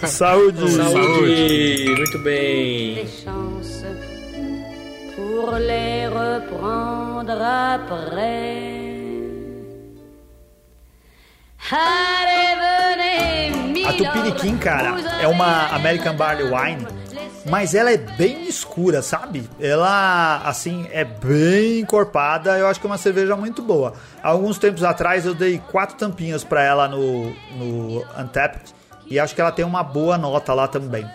Saúde. 0.05 0.71
Saúde. 0.71 1.95
Muito 1.97 2.19
bem 2.21 3.05
pour 5.33 5.53
les 5.57 6.07
reprendre 6.07 7.41
après. 7.41 8.93
A 13.85 13.93
Tupiniquim, 13.95 14.59
cara, 14.59 14.95
é 15.21 15.27
uma 15.27 15.69
American 15.75 16.15
Barley 16.17 16.45
Wine, 16.45 16.87
mas 17.49 17.75
ela 17.75 17.91
é 17.91 17.97
bem 17.97 18.47
escura, 18.47 19.01
sabe? 19.01 19.49
Ela, 19.61 20.43
assim, 20.45 20.87
é 20.93 21.05
bem 21.05 21.81
encorpada. 21.81 22.59
Eu 22.59 22.67
acho 22.67 22.81
que 22.81 22.87
é 22.87 22.91
uma 22.91 22.99
cerveja 22.99 23.37
muito 23.37 23.63
boa. 23.63 23.95
Alguns 24.23 24.59
tempos 24.59 24.85
atrás 24.85 25.25
eu 25.25 25.35
dei 25.35 25.59
quatro 25.71 25.97
tampinhas 25.97 26.45
para 26.45 26.63
ela 26.63 26.89
no, 26.89 27.31
no 27.57 28.05
Untapped 28.19 28.75
e 29.07 29.19
acho 29.19 29.35
que 29.35 29.41
ela 29.41 29.53
tem 29.53 29.65
uma 29.65 29.83
boa 29.83 30.19
nota 30.19 30.53
lá 30.53 30.69
também. 30.69 31.07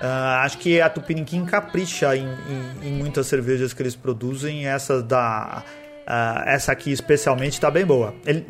Uh, 0.00 0.44
acho 0.44 0.58
que 0.58 0.80
a 0.80 0.88
Tupiniquim 0.88 1.44
capricha 1.44 2.16
em, 2.16 2.24
em, 2.24 2.88
em, 2.88 2.92
muitas 2.92 3.26
cervejas 3.26 3.72
que 3.72 3.82
eles 3.82 3.96
produzem. 3.96 4.66
Essa 4.66 5.02
da 5.02 5.64
uh, 6.06 6.48
essa 6.48 6.70
aqui 6.70 6.92
especialmente 6.92 7.54
está 7.54 7.70
bem 7.70 7.84
boa. 7.84 8.14
Ele, 8.24 8.46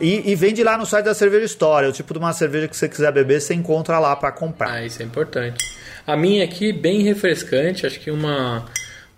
e, 0.00 0.32
e, 0.32 0.34
vende 0.34 0.64
lá 0.64 0.76
no 0.76 0.84
site 0.84 1.04
da 1.04 1.14
Cerveja 1.14 1.44
História. 1.44 1.88
O 1.88 1.92
tipo 1.92 2.12
de 2.12 2.18
uma 2.18 2.32
cerveja 2.32 2.66
que 2.66 2.76
você 2.76 2.88
quiser 2.88 3.12
beber, 3.12 3.40
você 3.40 3.54
encontra 3.54 4.00
lá 4.00 4.16
para 4.16 4.32
comprar. 4.32 4.72
Ah, 4.72 4.84
isso 4.84 5.00
é 5.00 5.04
importante. 5.04 5.64
A 6.04 6.16
minha 6.16 6.42
aqui, 6.44 6.72
bem 6.72 7.02
refrescante. 7.02 7.86
Acho 7.86 8.00
que 8.00 8.10
uma, 8.10 8.64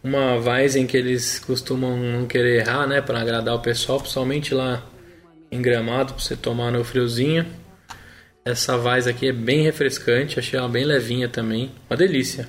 uma 0.02 0.36
Weizen 0.36 0.86
que 0.86 0.96
eles 0.96 1.38
costumam 1.38 1.96
não 1.96 2.26
querer 2.26 2.60
errar, 2.60 2.86
né? 2.86 3.00
Para 3.00 3.20
agradar 3.20 3.54
o 3.54 3.60
pessoal, 3.60 3.98
principalmente 3.98 4.52
lá 4.52 4.82
em 5.50 5.62
Gramado, 5.62 6.12
para 6.12 6.22
você 6.22 6.36
tomar 6.36 6.70
no 6.70 6.84
friozinho. 6.84 7.46
Essa 8.44 8.76
Vaz 8.76 9.06
aqui 9.06 9.28
é 9.28 9.32
bem 9.32 9.62
refrescante, 9.62 10.38
achei 10.38 10.58
ela 10.58 10.68
bem 10.68 10.84
levinha 10.84 11.28
também. 11.28 11.72
Uma 11.88 11.96
delícia. 11.96 12.46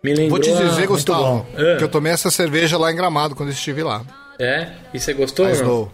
Me 0.00 0.14
lembrou 0.14 0.30
Vou 0.30 0.38
te 0.40 0.52
dizer, 0.52 0.84
a... 0.84 0.86
Gustavo, 0.86 1.46
ah. 1.54 1.76
que 1.76 1.82
eu 1.82 1.88
tomei 1.88 2.12
essa 2.12 2.30
cerveja 2.30 2.78
lá 2.78 2.92
em 2.92 2.94
Gramado 2.94 3.34
quando 3.34 3.50
estive 3.50 3.82
lá. 3.82 4.04
É? 4.38 4.68
E 4.94 5.00
você 5.00 5.12
gostou? 5.12 5.46
A 5.46 5.50
Snow. 5.50 5.90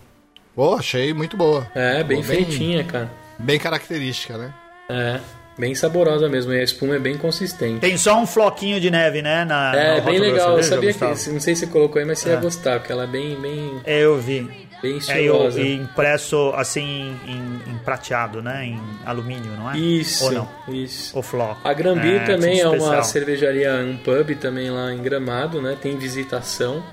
Boa, 0.54 0.78
achei 0.78 1.14
muito 1.14 1.38
boa. 1.38 1.66
É, 1.74 2.04
bem 2.04 2.18
boa, 2.20 2.28
feitinha, 2.28 2.78
bem, 2.82 2.86
cara. 2.86 3.10
Bem 3.38 3.58
característica, 3.58 4.36
né? 4.36 4.54
É, 4.90 5.18
bem 5.58 5.74
saborosa 5.74 6.28
mesmo. 6.28 6.52
E 6.52 6.60
a 6.60 6.62
espuma 6.62 6.96
é 6.96 6.98
bem 6.98 7.16
consistente. 7.16 7.80
Tem 7.80 7.96
só 7.96 8.20
um 8.20 8.26
floquinho 8.26 8.78
de 8.78 8.90
neve, 8.90 9.22
né? 9.22 9.46
Na, 9.46 9.74
é, 9.74 10.00
bem 10.02 10.18
legal. 10.18 10.48
Cerveja, 10.48 10.58
eu 10.58 10.62
sabia 10.62 10.90
Gustavo. 10.90 11.24
que. 11.24 11.30
Não 11.30 11.40
sei 11.40 11.54
se 11.54 11.60
você 11.62 11.66
colocou 11.72 11.98
aí, 11.98 12.04
mas 12.04 12.18
você 12.18 12.28
é. 12.28 12.32
ia 12.32 12.40
gostar, 12.40 12.78
porque 12.78 12.92
ela 12.92 13.04
é 13.04 13.06
bem. 13.06 13.40
bem... 13.40 13.80
É, 13.86 14.00
eu 14.00 14.20
vi. 14.20 14.63
Bem 14.82 14.98
estilosa. 14.98 15.60
É, 15.60 15.72
impresso 15.72 16.52
assim 16.54 17.16
em, 17.26 17.70
em, 17.70 17.78
prateado, 17.78 18.42
né? 18.42 18.66
Em 18.66 18.80
alumínio, 19.06 19.52
não 19.52 19.70
é? 19.70 19.78
Isso. 19.78 20.24
Ou 20.24 20.32
não? 20.32 20.48
Isso. 20.68 21.18
O 21.18 21.22
floco. 21.22 21.66
A 21.66 21.72
Grambi 21.72 22.16
é, 22.16 22.24
também 22.24 22.60
é 22.60 22.68
uma 22.68 23.02
cervejaria, 23.02 23.74
um 23.76 23.96
pub 23.96 24.36
também 24.36 24.70
lá 24.70 24.92
em 24.92 25.02
Gramado, 25.02 25.62
né? 25.62 25.76
Tem 25.80 25.96
visitação. 25.96 26.84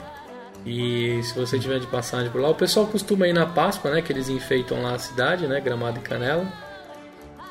E 0.66 1.20
se 1.24 1.34
você 1.34 1.58
tiver 1.58 1.80
de 1.80 1.88
passagem 1.88 2.30
por 2.30 2.40
lá, 2.40 2.50
o 2.50 2.56
pessoal 2.56 2.86
costuma 2.86 3.28
ir 3.28 3.34
na 3.34 3.46
Páscoa, 3.46 3.92
né? 3.92 4.02
Que 4.02 4.14
eles 4.14 4.30
enfeitam 4.30 4.82
lá 4.82 4.94
a 4.94 5.00
cidade, 5.00 5.48
né? 5.48 5.60
Gramado 5.60 6.00
e 6.00 6.02
Canela. 6.02 6.48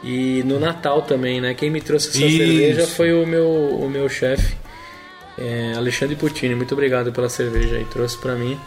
E 0.02 0.42
no 0.44 0.58
Natal 0.58 1.02
também, 1.02 1.40
né? 1.40 1.52
Quem 1.52 1.68
me 1.68 1.80
trouxe 1.80 2.08
essa 2.08 2.24
Isso. 2.24 2.38
cerveja 2.38 2.86
foi 2.86 3.12
o 3.12 3.26
meu, 3.26 3.46
o 3.46 3.90
meu 3.90 4.08
chefe, 4.08 4.56
é, 5.36 5.74
Alexandre 5.76 6.16
Putini. 6.16 6.54
Muito 6.54 6.72
obrigado 6.72 7.12
pela 7.12 7.28
cerveja 7.28 7.76
aí, 7.76 7.84
trouxe 7.84 8.16
para 8.16 8.34
mim 8.34 8.58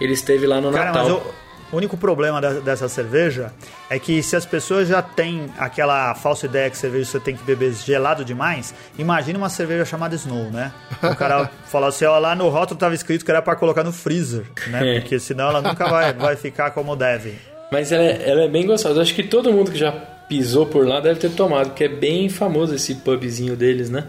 ele 0.00 0.12
esteve 0.12 0.46
lá 0.46 0.60
no 0.60 0.72
Cara, 0.72 0.86
Natal. 0.86 1.22
Mas 1.24 1.44
o 1.72 1.76
único 1.76 1.96
problema 1.96 2.40
dessa 2.40 2.88
cerveja 2.88 3.52
é 3.90 3.98
que 3.98 4.22
se 4.22 4.36
as 4.36 4.46
pessoas 4.46 4.86
já 4.86 5.02
têm 5.02 5.46
aquela 5.58 6.14
falsa 6.14 6.46
ideia 6.46 6.70
que 6.70 6.78
cerveja 6.78 7.04
você 7.04 7.20
tem 7.20 7.36
que 7.36 7.42
beber 7.42 7.72
gelado 7.72 8.24
demais, 8.24 8.74
imagina 8.98 9.38
uma 9.38 9.48
cerveja 9.48 9.84
chamada 9.84 10.14
Snow, 10.14 10.50
né? 10.50 10.72
O 11.02 11.16
cara 11.16 11.50
falou 11.66 11.88
assim, 11.88 12.04
ó, 12.04 12.18
lá 12.18 12.34
no 12.34 12.48
rótulo 12.48 12.78
tava 12.78 12.94
escrito 12.94 13.24
que 13.24 13.30
era 13.30 13.42
para 13.42 13.56
colocar 13.56 13.82
no 13.82 13.92
freezer, 13.92 14.44
né? 14.68 14.96
É. 14.96 15.00
Porque 15.00 15.18
senão 15.18 15.48
ela 15.48 15.60
nunca 15.60 15.88
vai, 15.88 16.12
vai 16.14 16.36
ficar 16.36 16.70
como 16.70 16.94
deve. 16.94 17.34
Mas 17.72 17.90
ela 17.90 18.04
é, 18.04 18.30
ela 18.30 18.42
é 18.42 18.48
bem 18.48 18.66
gostosa. 18.66 19.02
Acho 19.02 19.14
que 19.14 19.24
todo 19.24 19.52
mundo 19.52 19.72
que 19.72 19.78
já 19.78 19.90
pisou 20.28 20.66
por 20.66 20.86
lá 20.86 21.00
deve 21.00 21.18
ter 21.18 21.30
tomado, 21.30 21.70
porque 21.70 21.84
é 21.84 21.88
bem 21.88 22.28
famoso 22.28 22.74
esse 22.74 22.94
pubzinho 22.96 23.56
deles, 23.56 23.90
né? 23.90 24.06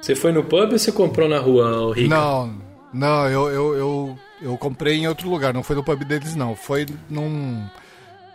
Você 0.00 0.14
foi 0.14 0.32
no 0.32 0.44
pub 0.44 0.72
ou 0.72 0.78
você 0.78 0.92
comprou 0.92 1.28
na 1.28 1.38
rua, 1.38 1.94
Rico? 1.94 2.08
Não, 2.08 2.54
não, 2.92 3.28
eu, 3.28 3.48
eu, 3.48 3.74
eu 3.74 4.18
eu 4.42 4.56
comprei 4.56 4.96
em 4.96 5.08
outro 5.08 5.28
lugar, 5.28 5.52
não 5.52 5.62
foi 5.62 5.76
no 5.76 5.84
pub 5.84 6.04
deles, 6.04 6.34
não. 6.34 6.56
Foi 6.56 6.86
num. 7.08 7.66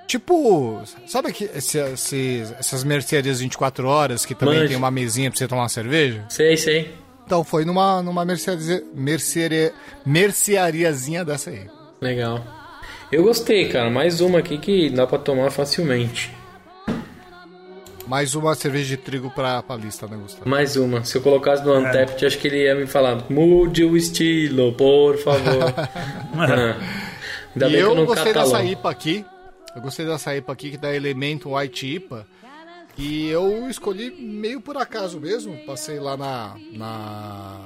Tipo, 0.08 0.82
sabe 1.08 1.34
que 1.34 1.46
esse, 1.46 1.80
esse, 1.80 2.44
essas 2.60 2.84
mercearias 2.84 3.40
24 3.40 3.88
horas 3.88 4.24
que 4.24 4.36
também 4.36 4.56
Manjo. 4.58 4.68
tem 4.68 4.78
uma 4.78 4.92
mesinha 4.92 5.32
pra 5.32 5.38
você 5.38 5.48
tomar 5.48 5.64
uma 5.64 5.70
cerveja? 5.70 6.24
Sei, 6.30 6.56
sei. 6.56 6.94
Então 7.26 7.44
foi 7.44 7.66
numa, 7.66 8.04
numa 8.04 8.24
mercearia, 8.24 8.84
mercearia, 8.94 9.74
merceariazinha 10.06 11.26
dessa 11.26 11.50
aí. 11.50 11.68
Legal. 12.00 12.46
Eu 13.12 13.24
gostei, 13.24 13.68
cara. 13.70 13.90
Mais 13.90 14.22
uma 14.22 14.40
aqui 14.40 14.58
que 14.60 14.90
dá 14.90 15.08
pra 15.08 15.18
tomar 15.18 15.50
facilmente. 15.50 16.32
Mais 18.08 18.36
uma 18.36 18.54
cerveja 18.54 18.90
de 18.90 18.98
trigo 18.98 19.32
pra, 19.32 19.64
pra 19.64 19.76
lista, 19.76 20.08
né, 20.08 20.16
Gustavo? 20.16 20.48
Mais 20.48 20.76
uma. 20.76 21.04
Se 21.04 21.18
eu 21.18 21.22
colocasse 21.22 21.64
no 21.64 21.74
Untapped, 21.76 22.26
acho 22.26 22.38
que 22.38 22.48
ele 22.48 22.64
ia 22.64 22.76
me 22.76 22.86
falar: 22.86 23.26
mude 23.30 23.84
o 23.84 23.98
estilo, 23.98 24.74
por 24.74 25.18
favor. 25.18 25.74
Ah. 26.38 26.76
Ainda 27.56 27.70
e 27.70 27.72
bem 27.72 27.72
que 27.72 27.78
eu 27.78 27.90
eu 27.92 27.96
não 27.96 28.06
gostei 28.06 28.34
dessa. 28.34 28.62
IPA 28.62 28.90
aqui. 28.90 29.26
Eu 29.74 29.82
gostei 29.82 30.06
dessa 30.06 30.36
IPA 30.36 30.52
aqui 30.52 30.72
que 30.72 30.78
dá 30.78 30.94
Elemento 30.94 31.56
White 31.56 31.96
IPA. 31.96 32.28
E 32.98 33.30
eu 33.30 33.70
escolhi 33.70 34.12
meio 34.12 34.60
por 34.60 34.76
acaso 34.76 35.20
mesmo. 35.20 35.58
Passei 35.66 35.98
lá 35.98 36.18
na, 36.18 36.56
na 36.74 37.58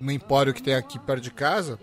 no 0.00 0.12
empório 0.12 0.54
que 0.54 0.62
tem 0.62 0.74
aqui 0.74 0.98
perto 0.98 1.22
de 1.22 1.32
casa. 1.32 1.78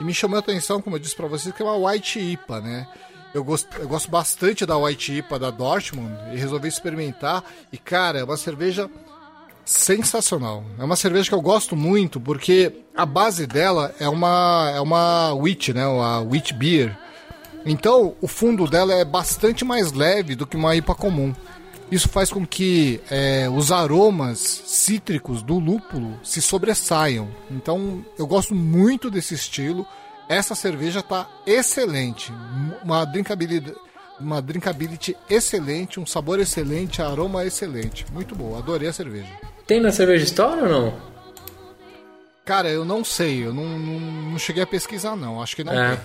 E 0.00 0.04
me 0.04 0.12
chamou 0.12 0.36
a 0.36 0.40
atenção, 0.40 0.82
como 0.82 0.96
eu 0.96 1.00
disse 1.00 1.16
pra 1.16 1.26
vocês, 1.26 1.54
que 1.54 1.62
é 1.62 1.64
uma 1.64 1.90
White 1.90 2.18
IPA, 2.18 2.60
né? 2.60 2.88
Eu 3.34 3.42
gosto, 3.42 3.66
eu 3.78 3.88
gosto 3.88 4.08
bastante 4.08 4.64
da 4.64 4.78
White 4.78 5.12
IPA 5.12 5.38
da 5.40 5.50
Dortmund 5.50 6.14
e 6.32 6.36
resolvi 6.36 6.68
experimentar. 6.68 7.42
E 7.72 7.76
cara, 7.76 8.20
é 8.20 8.24
uma 8.24 8.36
cerveja 8.36 8.88
sensacional. 9.64 10.62
É 10.78 10.84
uma 10.84 10.94
cerveja 10.94 11.30
que 11.30 11.34
eu 11.34 11.40
gosto 11.40 11.74
muito 11.74 12.20
porque 12.20 12.72
a 12.96 13.04
base 13.04 13.44
dela 13.44 13.92
é 13.98 14.08
uma 14.08 14.72
é 14.72 14.80
uma 14.80 15.34
wheat, 15.34 15.72
né? 15.72 15.84
Uma 15.84 16.20
wheat 16.20 16.54
beer. 16.54 16.96
Então, 17.66 18.14
o 18.20 18.28
fundo 18.28 18.68
dela 18.68 18.94
é 18.94 19.04
bastante 19.04 19.64
mais 19.64 19.90
leve 19.90 20.36
do 20.36 20.46
que 20.46 20.56
uma 20.56 20.76
IPA 20.76 20.94
comum. 20.94 21.34
Isso 21.90 22.08
faz 22.08 22.30
com 22.30 22.46
que 22.46 23.00
é, 23.10 23.48
os 23.48 23.72
aromas 23.72 24.38
cítricos 24.38 25.42
do 25.42 25.58
lúpulo 25.58 26.18
se 26.22 26.40
sobressaiam. 26.40 27.28
Então, 27.50 28.04
eu 28.18 28.26
gosto 28.26 28.54
muito 28.54 29.10
desse 29.10 29.34
estilo. 29.34 29.86
Essa 30.28 30.54
cerveja 30.54 31.00
está 31.00 31.26
excelente. 31.46 32.32
Uma 32.82 33.04
drinkability, 33.04 33.74
uma 34.18 34.40
drinkability 34.40 35.16
excelente, 35.28 36.00
um 36.00 36.06
sabor 36.06 36.40
excelente, 36.40 37.02
aroma 37.02 37.44
excelente. 37.44 38.06
Muito 38.12 38.34
boa, 38.34 38.58
adorei 38.58 38.88
a 38.88 38.92
cerveja. 38.92 39.28
Tem 39.66 39.80
na 39.80 39.92
cerveja 39.92 40.24
Store 40.24 40.60
ou 40.62 40.68
não? 40.68 41.14
Cara, 42.44 42.68
eu 42.68 42.84
não 42.84 43.02
sei, 43.04 43.44
eu 43.46 43.54
não, 43.54 43.64
não, 43.78 44.00
não 44.32 44.38
cheguei 44.38 44.62
a 44.62 44.66
pesquisar 44.66 45.16
não, 45.16 45.42
acho 45.42 45.56
que 45.56 45.64
não 45.64 45.72
É. 45.72 45.96
tem. 45.96 46.04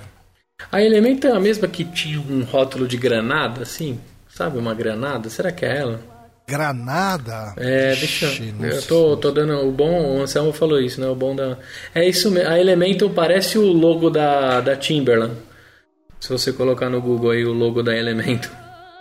A 0.71 0.81
Elemento 0.81 1.27
é 1.27 1.31
a 1.31 1.39
mesma 1.39 1.67
que 1.67 1.83
tinha 1.85 2.19
um 2.19 2.43
rótulo 2.43 2.87
de 2.87 2.97
granada, 2.97 3.63
assim? 3.63 3.99
Sabe 4.29 4.57
uma 4.57 4.73
granada? 4.73 5.29
Será 5.29 5.51
que 5.51 5.65
é 5.65 5.77
ela? 5.79 6.01
Granada? 6.49 7.53
É, 7.57 7.93
Ixi, 7.93 8.27
deixa 8.27 8.53
não 8.57 8.65
eu. 8.67 8.81
tô, 8.81 9.17
tô 9.17 9.31
dando. 9.31 9.67
O 9.67 9.71
bom, 9.71 10.17
o 10.17 10.21
Anselmo 10.21 10.51
falou 10.51 10.79
isso, 10.79 10.99
né? 10.99 11.07
O 11.07 11.15
bom 11.15 11.35
da. 11.35 11.57
É 11.93 12.07
isso 12.07 12.31
mesmo. 12.31 12.49
A 12.49 12.59
Elemental 12.59 13.09
parece 13.11 13.57
o 13.57 13.71
logo 13.71 14.09
da, 14.09 14.59
da 14.59 14.75
Timberland. 14.75 15.35
Se 16.19 16.29
você 16.29 16.51
colocar 16.51 16.89
no 16.89 17.01
Google 17.01 17.31
aí 17.31 17.45
o 17.45 17.53
logo 17.53 17.83
da 17.83 17.95
Elemental. 17.95 18.51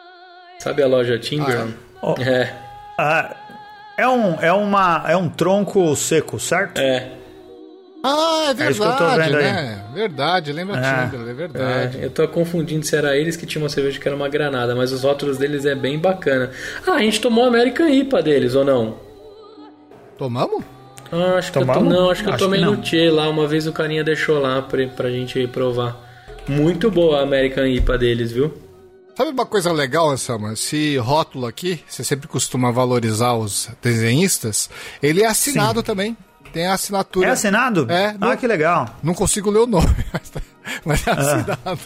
Sabe 0.60 0.82
a 0.82 0.86
loja 0.86 1.18
Timberland? 1.18 1.74
Oh. 2.02 2.14
É. 2.20 2.52
Ah, 2.98 3.34
é, 3.96 4.06
um, 4.06 4.34
é, 4.40 4.52
uma, 4.52 5.04
é 5.08 5.16
um 5.16 5.28
tronco 5.28 5.94
seco, 5.96 6.38
certo? 6.38 6.78
É. 6.80 7.17
Ah, 8.02 8.54
é 8.56 8.62
É 8.62 8.70
isso 8.70 8.80
que 8.80 8.86
eu 8.86 8.96
tô 8.96 9.06
verdade, 9.08 9.36
aí. 9.36 9.42
né? 9.42 9.84
Verdade, 9.92 10.52
lembra 10.52 10.76
É. 10.78 11.04
Timberland, 11.04 11.30
é 11.30 11.34
verdade. 11.34 11.98
É, 12.00 12.04
eu 12.04 12.11
tô 12.11 12.26
confundindo 12.28 12.84
se 12.87 12.94
era 12.94 13.16
eles 13.16 13.37
que 13.37 13.44
tinham 13.44 13.64
uma 13.64 13.68
cerveja 13.68 13.98
que 13.98 14.06
era 14.06 14.16
uma 14.16 14.28
granada, 14.28 14.74
mas 14.76 14.92
os 14.92 15.02
rótulos 15.02 15.37
deles 15.38 15.64
é 15.66 15.74
bem 15.74 15.98
bacana. 15.98 16.50
Ah, 16.87 16.92
a 16.92 16.98
gente 17.00 17.20
tomou 17.20 17.44
a 17.44 17.48
American 17.48 17.88
IPA 17.88 18.22
deles, 18.22 18.54
ou 18.54 18.64
não? 18.64 18.98
Tomamos? 20.16 20.62
Ah, 21.11 21.37
acho 21.38 21.50
que 21.50 21.58
eu 21.58 21.62
to... 21.66 21.72
Tomamos? 21.72 21.92
não, 21.92 22.11
acho 22.11 22.22
que 22.22 22.28
eu 22.28 22.34
Acho 22.34 22.44
tomei 22.44 22.61
que 22.61 22.66
no. 22.66 22.76
Tchê 22.76 23.11
lá, 23.11 23.28
uma 23.28 23.46
vez 23.46 23.66
o 23.66 23.72
carinha 23.72 24.04
deixou 24.04 24.38
lá 24.38 24.62
pra, 24.62 24.87
pra 24.88 25.11
gente 25.11 25.46
provar. 25.48 25.96
Muito 26.46 26.90
boa 26.90 27.18
a 27.18 27.22
American 27.22 27.66
IPA 27.66 27.98
deles, 27.98 28.30
viu? 28.32 28.52
Sabe 29.16 29.30
uma 29.30 29.44
coisa 29.46 29.72
legal, 29.72 30.11
Anselmo? 30.11 30.52
Esse 30.52 30.96
rótulo 30.98 31.46
aqui, 31.46 31.80
você 31.88 32.04
sempre 32.04 32.28
costuma 32.28 32.70
valorizar 32.70 33.34
os 33.34 33.68
desenhistas, 33.82 34.70
ele 35.02 35.22
é 35.22 35.26
assinado 35.26 35.82
também. 35.82 36.16
Tem 36.52 36.66
a 36.66 36.74
assinatura. 36.74 37.28
É 37.28 37.30
assinado? 37.30 37.87
É, 37.90 38.12
não- 38.18 38.30
Ah, 38.30 38.37
que 38.37 38.46
legal. 38.46 38.88
Não 39.02 39.14
consigo 39.14 39.50
ler 39.50 39.61
o 39.61 39.66
nome, 39.66 39.87
mas, 40.12 40.30
tá- 40.30 40.40
mas 40.84 41.06
é 41.06 41.11
assinado. 41.11 41.80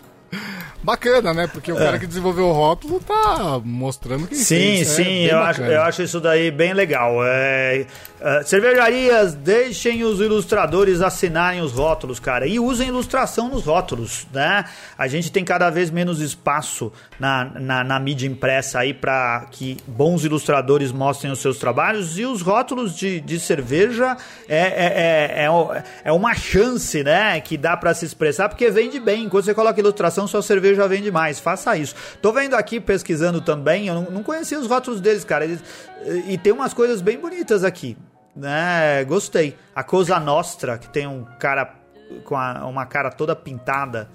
Bacana, 0.83 1.33
né? 1.33 1.47
Porque 1.47 1.71
o 1.71 1.77
cara 1.77 1.99
que 1.99 2.07
desenvolveu 2.07 2.47
o 2.47 2.53
rótulo 2.53 2.99
tá 3.01 3.61
mostrando 3.65 4.27
que 4.27 4.35
É. 4.35 4.39
Sim, 4.39 4.85
sim, 4.85 5.25
eu 5.27 5.39
acho, 5.39 5.63
eu 5.63 5.83
acho 5.83 6.03
isso 6.03 6.21
daí 6.21 6.51
bem 6.51 6.75
legal. 6.75 7.25
É, 7.25 7.87
é, 8.21 8.43
cervejarias, 8.45 9.35
deixem 9.35 10.05
os 10.05 10.21
ilustradores 10.21 11.01
assinarem 11.01 11.61
os 11.61 11.73
rótulos, 11.73 12.21
cara. 12.21 12.47
E 12.47 12.59
usem 12.59 12.89
ilustração 12.89 13.49
nos 13.49 13.65
rótulos, 13.65 14.27
né? 14.33 14.65
A 14.97 15.09
gente 15.09 15.31
tem 15.31 15.45
cada 15.45 15.71
vez 15.71 15.91
menos 15.91 16.21
espaço 16.21 16.93
na, 17.19 17.45
na, 17.45 17.85
na 17.85 17.99
mídia 18.01 18.27
impressa 18.27 18.79
aí 18.79 18.95
para 18.95 19.47
que 19.51 19.77
bons 19.87 20.25
ilustradores 20.25 20.91
mostrem 20.93 21.33
os 21.33 21.41
seus 21.41 21.59
trabalhos. 21.59 22.19
E 22.19 22.25
os 22.25 22.43
rótulos 22.43 22.97
de, 22.97 23.21
de 23.21 23.39
cerveja 23.39 24.17
é, 24.49 24.57
é, 24.57 24.67
é, 24.67 25.47
é, 25.47 25.85
é 26.05 26.13
uma 26.13 26.35
chance, 26.35 27.03
né? 27.05 27.41
Que 27.41 27.57
dá 27.57 27.77
para 27.77 27.93
se 27.93 28.05
expressar, 28.05 28.49
porque 28.49 28.71
vende 28.71 28.99
bem. 28.99 29.25
Enquanto 29.25 29.45
você 29.45 29.55
coloca 29.55 29.81
ilustração, 29.81 30.22
sua 30.27 30.43
cerveja 30.43 30.87
vende 30.89 31.11
mais. 31.11 31.39
Faça 31.41 31.77
isso. 31.77 31.95
Tô 32.21 32.33
vendo 32.33 32.55
aqui, 32.55 32.81
pesquisando 32.81 33.41
também, 33.41 33.87
eu 33.89 33.95
não, 33.95 34.03
não 34.11 34.23
conhecia 34.23 34.59
os 34.59 34.67
rótulos 34.67 35.01
deles, 35.01 35.25
cara. 35.25 35.45
Eles, 35.45 35.63
e 36.27 36.37
tem 36.39 36.53
umas 36.53 36.73
coisas 36.75 37.01
bem 37.01 37.19
bonitas 37.19 37.65
aqui. 37.65 37.97
Né? 38.35 39.05
Gostei. 39.05 39.57
A 39.75 39.83
Cosa 39.85 40.19
Nostra, 40.19 40.79
que 40.79 40.89
tem 40.89 41.07
um 41.07 41.25
cara 41.39 41.75
com 42.25 42.37
a- 42.37 42.67
uma 42.67 42.87
cara 42.87 43.11
toda 43.11 43.37
pintada. 43.37 44.09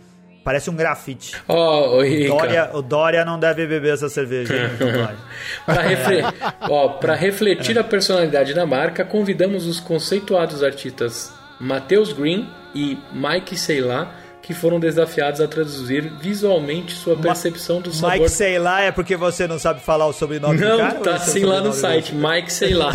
Parece 0.43 0.69
um 0.69 0.75
grafite. 0.75 1.35
Ô 1.47 2.01
Rica, 2.01 2.29
Dória, 2.29 2.69
o 2.73 2.81
Dória 2.81 3.25
não 3.25 3.37
deve 3.37 3.67
beber 3.67 3.93
essa 3.93 4.07
cerveja. 4.07 4.53
pra, 5.65 5.81
refle- 5.81 6.23
pra 7.01 7.15
refletir 7.15 7.77
a 7.77 7.83
personalidade 7.83 8.53
da 8.53 8.65
marca, 8.65 9.03
convidamos 9.03 9.65
os 9.65 9.79
conceituados 9.81 10.63
artistas 10.63 11.33
Matheus 11.59 12.13
Green 12.13 12.49
e 12.73 12.97
Mike 13.11 13.57
Seilá, 13.57 14.09
que 14.47 14.53
foram 14.53 14.79
desafiados 14.79 15.41
a 15.41 15.47
traduzir 15.47 16.09
visualmente 16.21 16.93
sua 16.93 17.17
percepção 17.17 17.81
do 17.81 17.93
sabor. 17.93 18.17
Mike, 18.17 18.29
sei 18.29 18.57
lá, 18.57 18.79
é 18.79 18.93
porque 18.93 19.17
você 19.17 19.45
não 19.45 19.59
sabe 19.59 19.81
falar 19.81 20.07
o 20.07 20.13
sobrenome 20.13 20.57
do 20.57 20.63
Não, 20.65 20.77
cara? 20.77 20.95
ou 20.97 21.03
tá 21.03 21.15
assim 21.15 21.43
lá 21.43 21.59
no 21.59 21.73
site, 21.73 22.15
Mike 22.15 22.53
Seilá. 22.53 22.93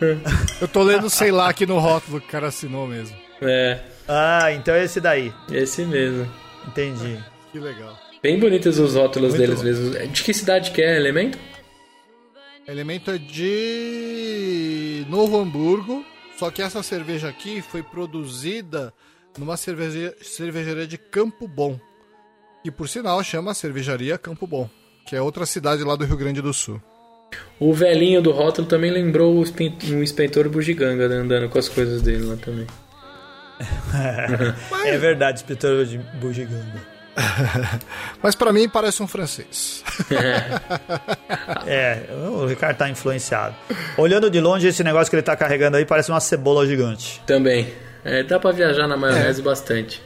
Eu 0.60 0.68
tô 0.68 0.82
lendo, 0.82 1.08
sei 1.08 1.32
lá, 1.32 1.48
aqui 1.48 1.64
no 1.64 1.78
rótulo 1.78 2.20
que 2.20 2.26
o 2.26 2.30
cara 2.30 2.48
assinou 2.48 2.86
mesmo. 2.86 3.16
é? 3.40 3.80
Ah, 4.06 4.52
então 4.52 4.74
é 4.74 4.84
esse 4.84 5.00
daí. 5.00 5.32
esse 5.50 5.82
mesmo. 5.86 6.28
Entendi. 6.68 7.18
Que 7.50 7.58
legal. 7.58 7.98
Bem 8.22 8.38
bonitos 8.38 8.78
os 8.78 8.94
rótulos 8.94 9.30
Muito 9.30 9.40
deles 9.40 9.58
bom. 9.60 9.64
mesmo. 9.64 10.08
De 10.12 10.22
que 10.22 10.34
cidade 10.34 10.72
que 10.72 10.82
é, 10.82 10.94
Elemento? 10.96 11.38
Elemento 12.68 13.10
é 13.10 13.16
de 13.16 15.06
Novo 15.08 15.40
Hamburgo, 15.40 16.04
só 16.38 16.50
que 16.50 16.60
essa 16.60 16.82
cerveja 16.82 17.28
aqui 17.30 17.62
foi 17.62 17.82
produzida 17.82 18.92
numa 19.38 19.56
cerveja, 19.56 20.14
cervejaria 20.22 20.86
de 20.86 20.98
Campo 20.98 21.46
Bom, 21.46 21.78
que 22.62 22.70
por 22.70 22.88
sinal 22.88 23.22
chama 23.22 23.54
Cervejaria 23.54 24.18
Campo 24.18 24.46
Bom, 24.46 24.68
que 25.06 25.14
é 25.14 25.20
outra 25.22 25.46
cidade 25.46 25.82
lá 25.84 25.96
do 25.96 26.04
Rio 26.04 26.16
Grande 26.16 26.40
do 26.40 26.52
Sul. 26.52 26.80
O 27.58 27.72
velhinho 27.72 28.22
do 28.22 28.30
rótulo 28.30 28.68
também 28.68 28.90
lembrou 28.90 29.34
um 29.34 30.02
inspetor 30.02 30.48
bugiganga 30.48 31.08
né, 31.08 31.16
andando 31.16 31.48
com 31.48 31.58
as 31.58 31.68
coisas 31.68 32.02
dele 32.02 32.24
lá 32.24 32.36
também. 32.36 32.66
É 34.84 34.98
verdade, 34.98 35.40
inspetor 35.40 35.84
de 35.86 35.98
bugiganga. 36.20 36.96
Mas 38.22 38.34
pra 38.34 38.52
mim 38.52 38.68
parece 38.68 39.02
um 39.02 39.06
francês. 39.06 39.82
É, 41.66 42.06
o 42.30 42.46
Ricardo 42.46 42.76
tá 42.76 42.88
influenciado. 42.88 43.54
Olhando 43.96 44.30
de 44.30 44.40
longe, 44.40 44.68
esse 44.68 44.84
negócio 44.84 45.10
que 45.10 45.16
ele 45.16 45.22
tá 45.22 45.34
carregando 45.36 45.76
aí 45.76 45.84
parece 45.84 46.10
uma 46.10 46.20
cebola 46.20 46.64
gigante. 46.66 47.20
Também. 47.26 47.72
É, 48.06 48.22
dá 48.22 48.38
pra 48.38 48.52
viajar 48.52 48.86
na 48.86 48.96
maionese 48.96 49.42
bastante. 49.42 50.00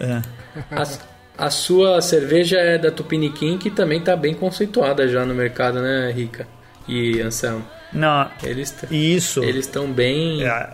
É. 0.00 0.22
A, 0.70 1.46
a 1.46 1.50
sua 1.50 2.00
cerveja 2.00 2.58
é 2.58 2.78
da 2.78 2.90
Tupiniquim, 2.90 3.58
que 3.58 3.70
também 3.70 4.00
tá 4.00 4.16
bem 4.16 4.34
conceituada 4.34 5.06
já 5.08 5.24
no 5.26 5.34
mercado, 5.34 5.80
né, 5.82 6.10
Rica? 6.10 6.46
E 6.88 7.20
Anselmo. 7.20 7.64
Não, 7.92 8.28
Eles 8.42 8.74
isso. 8.90 9.42
eles 9.44 9.66
estão 9.66 9.90
bem, 9.90 10.42
É, 10.44 10.68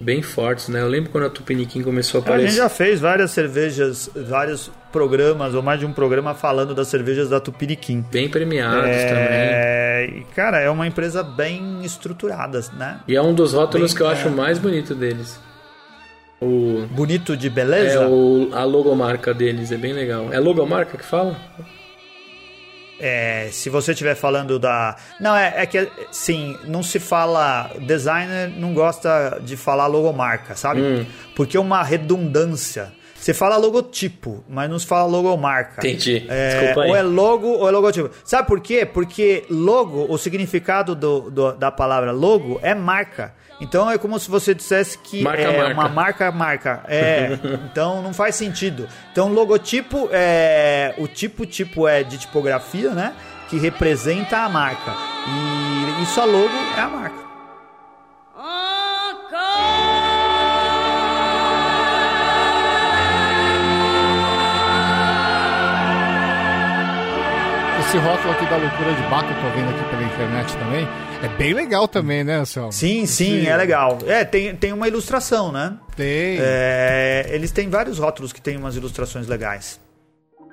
bem 0.00 0.22
fortes, 0.22 0.68
né? 0.68 0.80
Eu 0.80 0.88
lembro 0.88 1.10
quando 1.10 1.24
a 1.26 1.30
Tupiniquim 1.30 1.82
começou 1.82 2.20
a 2.20 2.22
a 2.22 2.26
gente 2.26 2.32
aparecer. 2.34 2.56
já 2.56 2.68
fez 2.68 3.00
várias 3.00 3.30
cervejas, 3.30 4.08
vários 4.14 4.70
programas, 4.92 5.54
ou 5.54 5.62
mais 5.62 5.78
de 5.80 5.86
um 5.86 5.92
programa 5.92 6.34
falando 6.34 6.74
das 6.74 6.88
cervejas 6.88 7.28
da 7.28 7.38
Tupiniquim. 7.40 8.00
Bem 8.10 8.28
premiados 8.28 8.80
também. 8.80 9.26
É, 9.28 10.10
e, 10.10 10.24
cara, 10.34 10.58
é 10.60 10.70
uma 10.70 10.86
empresa 10.86 11.22
bem 11.22 11.84
estruturada, 11.84 12.60
né? 12.72 13.00
E 13.06 13.14
é 13.14 13.20
um 13.22 13.34
dos 13.34 13.52
rótulos 13.52 13.92
Bem- 13.92 13.96
que 13.98 14.02
eu 14.02 14.08
é. 14.08 14.12
acho 14.12 14.30
mais 14.30 14.58
bonito 14.58 14.94
deles. 14.94 15.38
O, 16.40 16.86
Bonito 16.90 17.36
de 17.36 17.46
é 17.46 17.50
beleza? 17.50 18.06
o, 18.08 18.50
a 18.52 18.62
logomarca 18.64 19.32
deles, 19.32 19.72
é 19.72 19.76
bem 19.76 19.92
legal. 19.92 20.32
É 20.32 20.38
logomarca 20.38 20.98
que 20.98 21.04
fala? 21.04 21.36
é, 22.98 23.48
se 23.52 23.68
você 23.68 23.92
estiver 23.92 24.14
falando 24.14 24.58
da. 24.58 24.96
Não, 25.20 25.36
é, 25.36 25.52
é 25.62 25.66
que, 25.66 25.88
sim, 26.10 26.56
não 26.64 26.82
se 26.82 26.98
fala. 26.98 27.70
Designer 27.80 28.48
não 28.56 28.72
gosta 28.74 29.38
de 29.42 29.56
falar 29.56 29.86
logomarca, 29.86 30.54
sabe? 30.54 30.80
Hum. 30.80 31.06
Porque 31.34 31.56
é 31.56 31.60
uma 31.60 31.82
redundância. 31.82 32.92
Você 33.14 33.34
fala 33.34 33.56
logotipo, 33.56 34.44
mas 34.48 34.70
não 34.70 34.78
se 34.78 34.86
fala 34.86 35.06
logomarca. 35.08 35.80
Entendi. 35.86 36.24
É, 36.28 36.50
Desculpa 36.60 36.82
aí. 36.82 36.90
ou 36.90 36.96
é 36.96 37.02
logo 37.02 37.48
ou 37.48 37.68
é 37.68 37.70
logotipo. 37.72 38.10
Sabe 38.24 38.46
por 38.46 38.60
quê? 38.60 38.86
Porque 38.86 39.44
logo, 39.50 40.06
o 40.08 40.16
significado 40.16 40.94
do, 40.94 41.30
do- 41.30 41.52
da 41.54 41.70
palavra 41.72 42.12
logo 42.12 42.60
é 42.62 42.74
marca. 42.74 43.34
Então 43.60 43.90
é 43.90 43.96
como 43.98 44.18
se 44.18 44.30
você 44.30 44.54
dissesse 44.54 44.98
que 44.98 45.22
Marca, 45.22 45.42
é 45.42 45.56
marca. 45.56 45.72
uma 45.72 45.88
marca 45.88 46.32
marca. 46.32 46.84
É, 46.86 47.38
então 47.70 48.02
não 48.02 48.12
faz 48.12 48.34
sentido. 48.34 48.88
Então 49.12 49.32
logotipo 49.32 50.08
é 50.12 50.94
o 50.98 51.06
tipo 51.08 51.46
tipo 51.46 51.88
é 51.88 52.02
de 52.02 52.18
tipografia, 52.18 52.90
né? 52.90 53.14
Que 53.48 53.58
representa 53.58 54.38
a 54.38 54.48
marca. 54.48 54.92
E, 55.26 56.02
e 56.02 56.06
só 56.06 56.24
logo 56.24 56.50
é 56.76 56.80
a 56.80 56.88
marca. 56.88 57.25
Esse 67.96 68.04
rótulo 68.04 68.30
aqui 68.34 68.44
da 68.44 68.58
loucura 68.58 68.92
de 68.92 69.02
Baco, 69.04 69.30
eu 69.30 69.40
tô 69.40 69.56
vendo 69.56 69.70
aqui 69.70 69.88
pela 69.88 70.02
internet 70.02 70.54
também, 70.58 70.86
é 71.22 71.28
bem 71.38 71.54
legal 71.54 71.88
também, 71.88 72.22
né, 72.22 72.34
Anselmo? 72.34 72.70
Sim, 72.70 73.06
sim, 73.06 73.46
é 73.46 73.56
legal. 73.56 73.96
É, 74.06 74.22
tem, 74.22 74.54
tem 74.54 74.70
uma 74.70 74.86
ilustração, 74.86 75.50
né? 75.50 75.78
Tem, 75.96 76.36
É, 76.38 77.26
eles 77.30 77.50
têm 77.52 77.70
vários 77.70 77.98
rótulos 77.98 78.34
que 78.34 78.40
tem 78.40 78.54
umas 78.58 78.76
ilustrações 78.76 79.26
legais. 79.26 79.80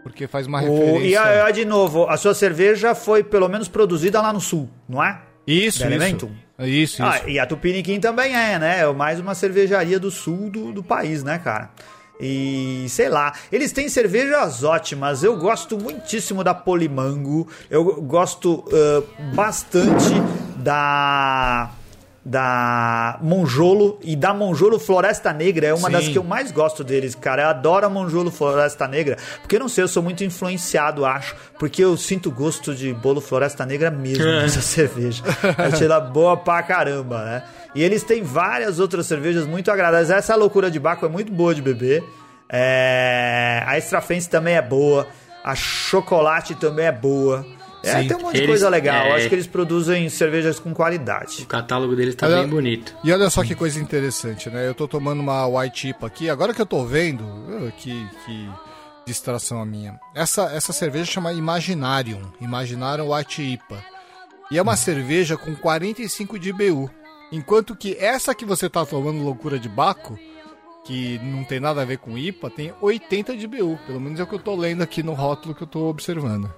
porque 0.03 0.25
faz 0.25 0.47
uma 0.47 0.61
O, 0.63 0.73
referência... 0.73 1.05
e 1.09 1.15
a, 1.17 1.45
a, 1.47 1.51
de 1.51 1.65
novo, 1.65 2.07
a 2.07 2.15
sua 2.15 2.33
cerveja 2.33 2.95
foi 2.95 3.25
pelo 3.25 3.49
menos 3.49 3.67
produzida 3.67 4.21
lá 4.21 4.31
no 4.31 4.39
sul, 4.39 4.69
não 4.87 5.03
é? 5.03 5.19
Isso, 5.45 5.79
da 5.79 5.87
isso. 5.87 5.95
Elementum? 5.95 6.31
Isso, 6.59 6.69
isso. 6.69 7.03
Ah, 7.03 7.21
e 7.27 7.39
a 7.39 7.45
Tupiniquim 7.45 7.99
também 7.99 8.33
é, 8.33 8.57
né? 8.57 8.79
É 8.79 8.93
mais 8.93 9.19
uma 9.19 9.35
cervejaria 9.35 9.99
do 9.99 10.09
sul 10.09 10.49
do, 10.49 10.71
do 10.71 10.81
país, 10.81 11.25
né, 11.25 11.39
cara? 11.43 11.71
E 12.25 12.87
sei 12.87 13.09
lá, 13.09 13.33
eles 13.51 13.73
têm 13.73 13.89
cervejas 13.89 14.63
ótimas. 14.63 15.23
Eu 15.23 15.35
gosto 15.35 15.77
muitíssimo 15.77 16.41
da 16.41 16.53
Polimango. 16.53 17.47
Eu 17.69 18.01
gosto 18.01 18.63
ah, 18.71 19.03
bastante 19.35 20.13
da 20.55 21.69
da 22.25 23.17
Monjolo 23.21 23.99
e 24.01 24.15
da 24.15 24.33
Monjolo 24.33 24.79
Floresta 24.79 25.33
Negra 25.33 25.67
é 25.67 25.73
uma 25.73 25.87
Sim. 25.87 25.91
das 25.91 26.07
que 26.07 26.17
eu 26.17 26.23
mais 26.23 26.51
gosto 26.51 26.83
deles, 26.83 27.15
cara. 27.15 27.43
Eu 27.43 27.47
adoro 27.49 27.85
a 27.85 27.89
Monjolo 27.89 28.31
Floresta 28.31 28.87
Negra, 28.87 29.17
porque 29.41 29.57
eu 29.57 29.59
não 29.59 29.67
sei, 29.67 29.83
eu 29.83 29.87
sou 29.89 30.01
muito 30.01 30.23
influenciado, 30.23 31.05
acho, 31.05 31.35
porque 31.59 31.83
eu 31.83 31.97
sinto 31.97 32.31
gosto 32.31 32.73
de 32.73 32.93
bolo 32.93 33.19
Floresta 33.19 33.65
Negra 33.65 33.91
mesmo 33.91 34.23
nessa 34.23 34.61
cerveja. 34.63 35.21
Achei 35.57 35.85
ela 35.85 35.99
boa 35.99 36.37
pra 36.37 36.63
caramba, 36.63 37.25
né? 37.25 37.43
E 37.75 37.83
eles 37.83 38.03
têm 38.03 38.23
várias 38.23 38.79
outras 38.79 39.05
cervejas 39.05 39.45
muito 39.45 39.69
agradáveis. 39.69 40.09
Essa 40.09 40.35
loucura 40.35 40.71
de 40.71 40.79
Baco 40.79 41.05
é 41.05 41.09
muito 41.09 41.31
boa 41.31 41.53
de 41.53 41.61
beber. 41.61 42.03
É... 42.47 43.63
A 43.65 43.77
Extra 43.77 43.99
Fancy 43.99 44.29
também 44.29 44.55
é 44.55 44.61
boa. 44.61 45.07
A 45.43 45.55
Chocolate 45.55 46.55
também 46.55 46.85
é 46.85 46.91
boa. 46.91 47.45
É, 47.83 48.01
Sim. 48.01 48.07
tem 48.07 48.17
um 48.17 48.21
monte 48.21 48.39
de 48.39 48.47
coisa 48.47 48.69
legal. 48.69 49.07
é. 49.07 49.11
Acho 49.15 49.27
que 49.29 49.35
eles 49.35 49.45
produzem 49.47 50.07
cervejas 50.09 50.57
com 50.59 50.73
qualidade. 50.73 51.43
O 51.43 51.45
catálogo 51.45 51.95
deles 51.95 52.15
tá 52.15 52.27
Olha- 52.27 52.37
bem 52.41 52.47
bonito. 52.47 52.95
E 53.03 53.11
olha 53.11 53.29
só 53.29 53.43
que 53.43 53.53
coisa 53.55 53.79
interessante, 53.79 54.49
né? 54.49 54.65
Eu 54.67 54.73
tô 54.73 54.87
tomando 54.87 55.19
uma 55.19 55.45
White 55.47 55.89
IPA 55.89 56.07
aqui, 56.07 56.29
agora 56.29 56.53
que 56.53 56.61
eu 56.61 56.65
tô 56.65 56.85
vendo, 56.85 57.21
uh, 57.23 57.71
que, 57.77 58.07
que 58.25 58.49
distração 59.05 59.61
a 59.61 59.65
minha. 59.65 59.99
Essa, 60.15 60.43
essa 60.53 60.71
cerveja 60.71 61.11
chama 61.11 61.33
Imaginarium, 61.33 62.21
Imaginarium 62.39 63.13
White 63.13 63.41
IPA. 63.41 63.83
E 64.49 64.57
é 64.57 64.61
uma 64.61 64.77
cerveja 64.77 65.35
com 65.35 65.53
45 65.55 66.39
de 66.39 66.49
IBU. 66.49 66.89
Enquanto 67.31 67.75
que 67.75 67.97
essa 67.99 68.33
que 68.35 68.45
você 68.45 68.69
tá 68.69 68.85
tomando, 68.85 69.23
Loucura 69.23 69.57
de 69.59 69.67
Baco, 69.67 70.17
que 70.85 71.19
não 71.23 71.43
tem 71.43 71.59
nada 71.59 71.81
a 71.81 71.85
ver 71.85 71.97
com 71.97 72.17
IPA, 72.17 72.49
tem 72.49 72.73
80 72.81 73.37
de 73.37 73.45
IBU. 73.45 73.79
Pelo 73.87 74.01
menos 74.01 74.19
é 74.19 74.23
o 74.23 74.27
que 74.27 74.35
eu 74.35 74.39
tô 74.39 74.55
lendo 74.55 74.81
aqui 74.81 75.01
no 75.01 75.13
rótulo 75.13 75.55
que 75.55 75.63
eu 75.63 75.67
tô 75.67 75.87
observando. 75.87 76.51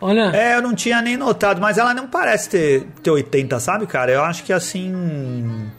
Olha, 0.00 0.30
É, 0.36 0.56
eu 0.56 0.62
não 0.62 0.74
tinha 0.74 1.00
nem 1.00 1.16
notado, 1.16 1.60
mas 1.60 1.78
ela 1.78 1.94
não 1.94 2.06
parece 2.06 2.50
ter, 2.50 2.86
ter 3.02 3.10
80, 3.10 3.58
sabe, 3.60 3.86
cara? 3.86 4.12
Eu 4.12 4.22
acho 4.22 4.44
que 4.44 4.52
assim. 4.52 5.70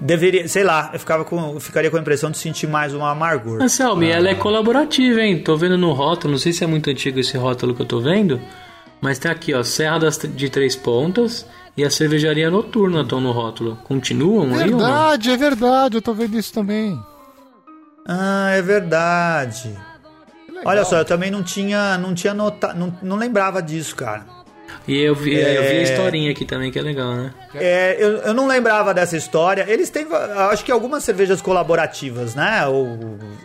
Deveria, 0.00 0.46
sei 0.46 0.62
lá, 0.62 0.90
eu 0.92 0.98
ficava 0.98 1.24
com, 1.24 1.58
ficaria 1.58 1.90
com 1.90 1.96
a 1.96 2.00
impressão 2.00 2.30
de 2.30 2.36
sentir 2.36 2.66
mais 2.66 2.92
uma 2.92 3.10
amargor. 3.10 3.62
Anselmo, 3.62 4.02
e 4.02 4.10
ela 4.10 4.28
é 4.28 4.34
colaborativa, 4.34 5.20
hein? 5.22 5.42
Tô 5.42 5.56
vendo 5.56 5.78
no 5.78 5.92
rótulo, 5.92 6.32
não 6.32 6.38
sei 6.38 6.52
se 6.52 6.62
é 6.62 6.66
muito 6.66 6.90
antigo 6.90 7.18
esse 7.18 7.36
rótulo 7.38 7.74
que 7.74 7.80
eu 7.80 7.86
tô 7.86 7.98
vendo, 8.00 8.38
mas 9.00 9.18
tá 9.18 9.30
aqui, 9.30 9.54
ó, 9.54 9.62
Serra 9.62 9.98
das, 9.98 10.18
de 10.18 10.50
Três 10.50 10.76
Pontas 10.76 11.46
e 11.78 11.82
a 11.82 11.88
Cervejaria 11.90 12.50
Noturna 12.50 13.00
estão 13.00 13.22
no 13.22 13.32
rótulo. 13.32 13.78
Continuam 13.84 14.54
aí 14.54 14.64
ou 14.64 14.78
não? 14.78 14.78
Verdade, 14.78 15.30
é 15.30 15.36
verdade, 15.38 15.96
eu 15.96 16.02
tô 16.02 16.12
vendo 16.12 16.38
isso 16.38 16.52
também. 16.52 17.00
Ah, 18.06 18.50
é 18.52 18.62
verdade. 18.62 19.76
Olha 20.64 20.84
só, 20.84 20.98
eu 20.98 21.04
também 21.04 21.30
não 21.30 21.42
tinha, 21.42 21.98
não 21.98 22.14
tinha 22.14 22.32
notado, 22.32 22.78
não, 22.78 22.96
não 23.02 23.16
lembrava 23.16 23.62
disso, 23.62 23.94
cara. 23.94 24.24
E 24.88 25.00
eu 25.00 25.14
vi, 25.14 25.34
eu 25.34 25.62
vi 25.62 25.68
a 25.68 25.72
É. 25.74 25.82
historinha 25.82 26.30
aqui 26.30 26.44
também, 26.44 26.70
que 26.70 26.78
é 26.78 26.82
legal, 26.82 27.14
né? 27.14 27.34
É, 27.54 27.96
eu, 27.98 28.18
eu 28.18 28.34
não 28.34 28.46
lembrava 28.46 28.92
dessa 28.94 29.16
história. 29.16 29.64
Eles 29.68 29.90
têm, 29.90 30.06
acho 30.50 30.64
que 30.64 30.70
algumas 30.72 31.02
cervejas 31.04 31.40
colaborativas, 31.42 32.34
né? 32.34 32.66
Ou 32.66 32.96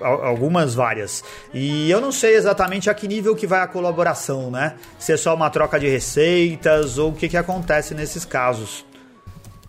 al- 0.01 0.23
algumas 0.23 0.73
várias. 0.75 1.23
E 1.53 1.89
eu 1.89 1.99
não 1.99 2.11
sei 2.11 2.35
exatamente 2.35 2.89
a 2.89 2.93
que 2.93 3.07
nível 3.07 3.35
que 3.35 3.47
vai 3.47 3.61
a 3.61 3.67
colaboração, 3.67 4.51
né? 4.51 4.75
Se 4.99 5.13
é 5.13 5.17
só 5.17 5.33
uma 5.35 5.49
troca 5.49 5.79
de 5.79 5.87
receitas 5.87 6.97
ou 6.99 7.09
o 7.09 7.13
que, 7.13 7.27
que 7.29 7.37
acontece 7.37 7.93
nesses 7.95 8.23
casos. 8.25 8.85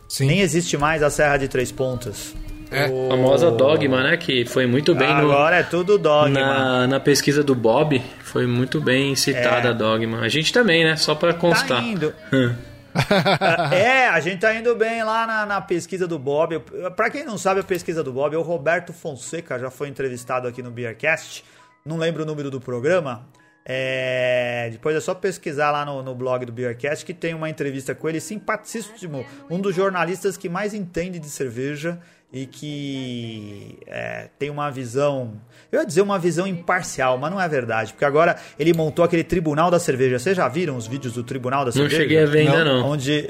Sim. 0.08 0.26
Nem 0.26 0.40
existe 0.40 0.76
mais 0.76 1.02
a 1.02 1.08
Serra 1.10 1.38
de 1.38 1.48
Três 1.48 1.72
Pontas. 1.72 2.34
É. 2.72 2.88
O- 2.88 3.06
A 3.06 3.10
famosa 3.16 3.50
Dogma, 3.50 4.02
né? 4.02 4.16
Que 4.16 4.44
foi 4.44 4.66
muito 4.66 4.94
bem 4.94 5.08
no, 5.08 5.30
Agora 5.30 5.56
é 5.56 5.62
tudo 5.62 5.98
dogma. 5.98 6.30
na, 6.40 6.86
na 6.86 7.00
pesquisa 7.00 7.42
do 7.44 7.54
Bob. 7.54 8.00
Foi 8.24 8.46
muito 8.46 8.80
bem 8.80 9.14
citada 9.14 9.68
É. 9.68 9.70
a 9.70 9.74
Dogma. 9.74 10.20
A 10.20 10.28
gente 10.28 10.52
também, 10.52 10.84
né? 10.84 10.96
Só 10.96 11.14
pra 11.14 11.32
Tá 11.32 11.38
constar. 11.38 11.82
indo. 11.84 12.14
é, 13.72 14.08
a 14.08 14.20
gente 14.20 14.40
tá 14.40 14.54
indo 14.54 14.74
bem 14.74 15.02
lá 15.02 15.26
na, 15.26 15.46
na 15.46 15.60
pesquisa 15.60 16.06
do 16.06 16.18
Bob. 16.18 16.60
Pra 16.96 17.10
quem 17.10 17.24
não 17.24 17.38
sabe, 17.38 17.60
a 17.60 17.64
pesquisa 17.64 18.02
do 18.02 18.12
Bob 18.12 18.34
é 18.34 18.38
o 18.38 18.42
Roberto 18.42 18.92
Fonseca, 18.92 19.58
já 19.58 19.70
foi 19.70 19.88
entrevistado 19.88 20.46
aqui 20.48 20.62
no 20.62 20.70
Beercast. 20.70 21.44
Não 21.84 21.96
lembro 21.96 22.22
o 22.22 22.26
número 22.26 22.50
do 22.50 22.60
programa. 22.60 23.26
É, 23.64 24.68
depois 24.72 24.96
é 24.96 25.00
só 25.00 25.14
pesquisar 25.14 25.70
lá 25.70 25.84
no, 25.84 26.02
no 26.02 26.14
blog 26.16 26.44
do 26.44 26.52
Beercast 26.52 27.04
que 27.06 27.14
tem 27.14 27.32
uma 27.32 27.48
entrevista 27.48 27.94
com 27.94 28.08
ele, 28.08 28.20
simpaticíssimo, 28.20 29.24
um 29.48 29.60
dos 29.60 29.74
jornalistas 29.76 30.36
que 30.36 30.48
mais 30.48 30.74
entende 30.74 31.20
de 31.20 31.28
cerveja 31.30 32.00
e 32.32 32.46
que 32.46 33.78
é, 33.86 34.28
tem 34.38 34.48
uma 34.48 34.70
visão, 34.70 35.32
eu 35.70 35.80
ia 35.80 35.86
dizer 35.86 36.00
uma 36.00 36.18
visão 36.18 36.46
imparcial, 36.46 37.18
mas 37.18 37.30
não 37.30 37.40
é 37.40 37.46
verdade, 37.46 37.92
porque 37.92 38.04
agora 38.04 38.36
ele 38.58 38.72
montou 38.72 39.04
aquele 39.04 39.22
Tribunal 39.22 39.70
da 39.70 39.78
Cerveja. 39.78 40.18
Vocês 40.18 40.36
já 40.36 40.48
viram 40.48 40.76
os 40.76 40.86
vídeos 40.86 41.12
do 41.12 41.22
Tribunal 41.22 41.60
da 41.60 41.66
Não 41.66 41.72
Cerveja? 41.72 41.96
cheguei 41.96 42.22
a 42.22 42.26
ver 42.26 42.38
ainda, 42.40 42.64
não. 42.64 42.88
Onde 42.88 43.28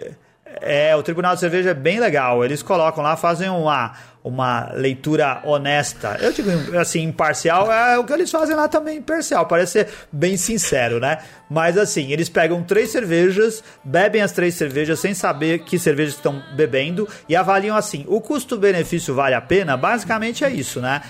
é, 0.60 0.94
o 0.94 1.02
Tribunal 1.02 1.34
de 1.34 1.40
Cerveja 1.40 1.70
é 1.70 1.74
bem 1.74 1.98
legal. 1.98 2.44
Eles 2.44 2.62
colocam 2.62 3.02
lá, 3.02 3.16
fazem 3.16 3.48
uma, 3.48 3.92
uma 4.24 4.70
leitura 4.74 5.40
honesta. 5.44 6.16
Eu 6.20 6.32
digo 6.32 6.50
assim, 6.78 7.02
imparcial, 7.02 7.70
é 7.72 7.98
o 7.98 8.04
que 8.04 8.12
eles 8.12 8.30
fazem 8.30 8.54
lá 8.54 8.68
também, 8.68 8.98
imparcial. 8.98 9.46
Parece 9.46 9.72
ser 9.72 9.88
bem 10.12 10.36
sincero, 10.36 11.00
né? 11.00 11.18
Mas 11.50 11.76
assim, 11.76 12.12
eles 12.12 12.28
pegam 12.28 12.62
três 12.62 12.90
cervejas, 12.90 13.62
bebem 13.82 14.22
as 14.22 14.32
três 14.32 14.54
cervejas 14.54 15.00
sem 15.00 15.12
saber 15.12 15.60
que 15.60 15.78
cervejas 15.78 16.14
estão 16.14 16.40
bebendo 16.54 17.08
e 17.28 17.34
avaliam 17.34 17.76
assim: 17.76 18.04
o 18.08 18.20
custo-benefício 18.20 19.14
vale 19.14 19.34
a 19.34 19.40
pena? 19.40 19.76
Basicamente 19.76 20.44
é 20.44 20.50
isso, 20.50 20.80
né? 20.80 21.02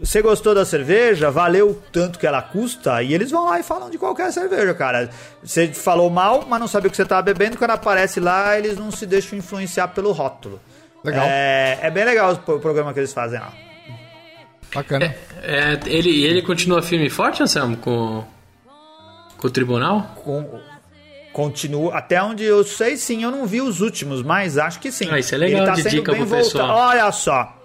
Você 0.00 0.20
gostou 0.20 0.54
da 0.54 0.66
cerveja? 0.66 1.30
Valeu 1.30 1.70
o 1.70 1.74
tanto 1.74 2.18
que 2.18 2.26
ela 2.26 2.42
custa? 2.42 3.02
E 3.02 3.14
eles 3.14 3.30
vão 3.30 3.46
lá 3.46 3.58
e 3.58 3.62
falam 3.62 3.88
de 3.88 3.96
qualquer 3.96 4.30
cerveja, 4.30 4.74
cara. 4.74 5.08
Você 5.42 5.68
falou 5.68 6.10
mal, 6.10 6.44
mas 6.46 6.60
não 6.60 6.68
sabia 6.68 6.88
o 6.88 6.90
que 6.90 6.96
você 6.96 7.04
estava 7.04 7.22
bebendo. 7.22 7.56
Quando 7.56 7.70
aparece 7.70 8.20
lá, 8.20 8.58
eles 8.58 8.76
não 8.76 8.90
se 8.90 9.06
deixam 9.06 9.38
influenciar 9.38 9.88
pelo 9.88 10.12
rótulo. 10.12 10.60
Legal. 11.04 11.24
É, 11.26 11.78
é 11.82 11.90
bem 11.90 12.04
legal 12.04 12.32
o 12.32 12.58
programa 12.58 12.92
que 12.92 13.00
eles 13.00 13.12
fazem 13.12 13.38
lá. 13.40 13.52
Bacana. 14.74 15.14
É, 15.42 15.78
ele, 15.86 16.24
ele 16.24 16.42
continua 16.42 16.82
firme 16.82 17.06
e 17.06 17.10
forte, 17.10 17.42
Anselmo, 17.42 17.76
com, 17.78 18.24
com 19.38 19.46
o 19.46 19.50
tribunal? 19.50 20.02
Com, 20.22 20.60
continua. 21.32 21.96
Até 21.96 22.22
onde 22.22 22.44
eu 22.44 22.62
sei, 22.64 22.96
sim. 22.96 23.22
Eu 23.22 23.30
não 23.30 23.46
vi 23.46 23.60
os 23.62 23.80
últimos, 23.80 24.22
mas 24.22 24.58
acho 24.58 24.78
que 24.80 24.92
sim. 24.92 25.08
Ah, 25.10 25.18
isso 25.18 25.34
é 25.34 25.38
legal 25.38 25.60
Ele 25.60 25.66
tá 25.70 25.74
de 25.74 25.82
sendo 25.82 25.92
dica 25.92 26.12
bem 26.12 26.26
pro 26.26 26.36
pessoal. 26.36 26.66
voltado. 26.66 26.88
Olha 26.90 27.12
só. 27.12 27.57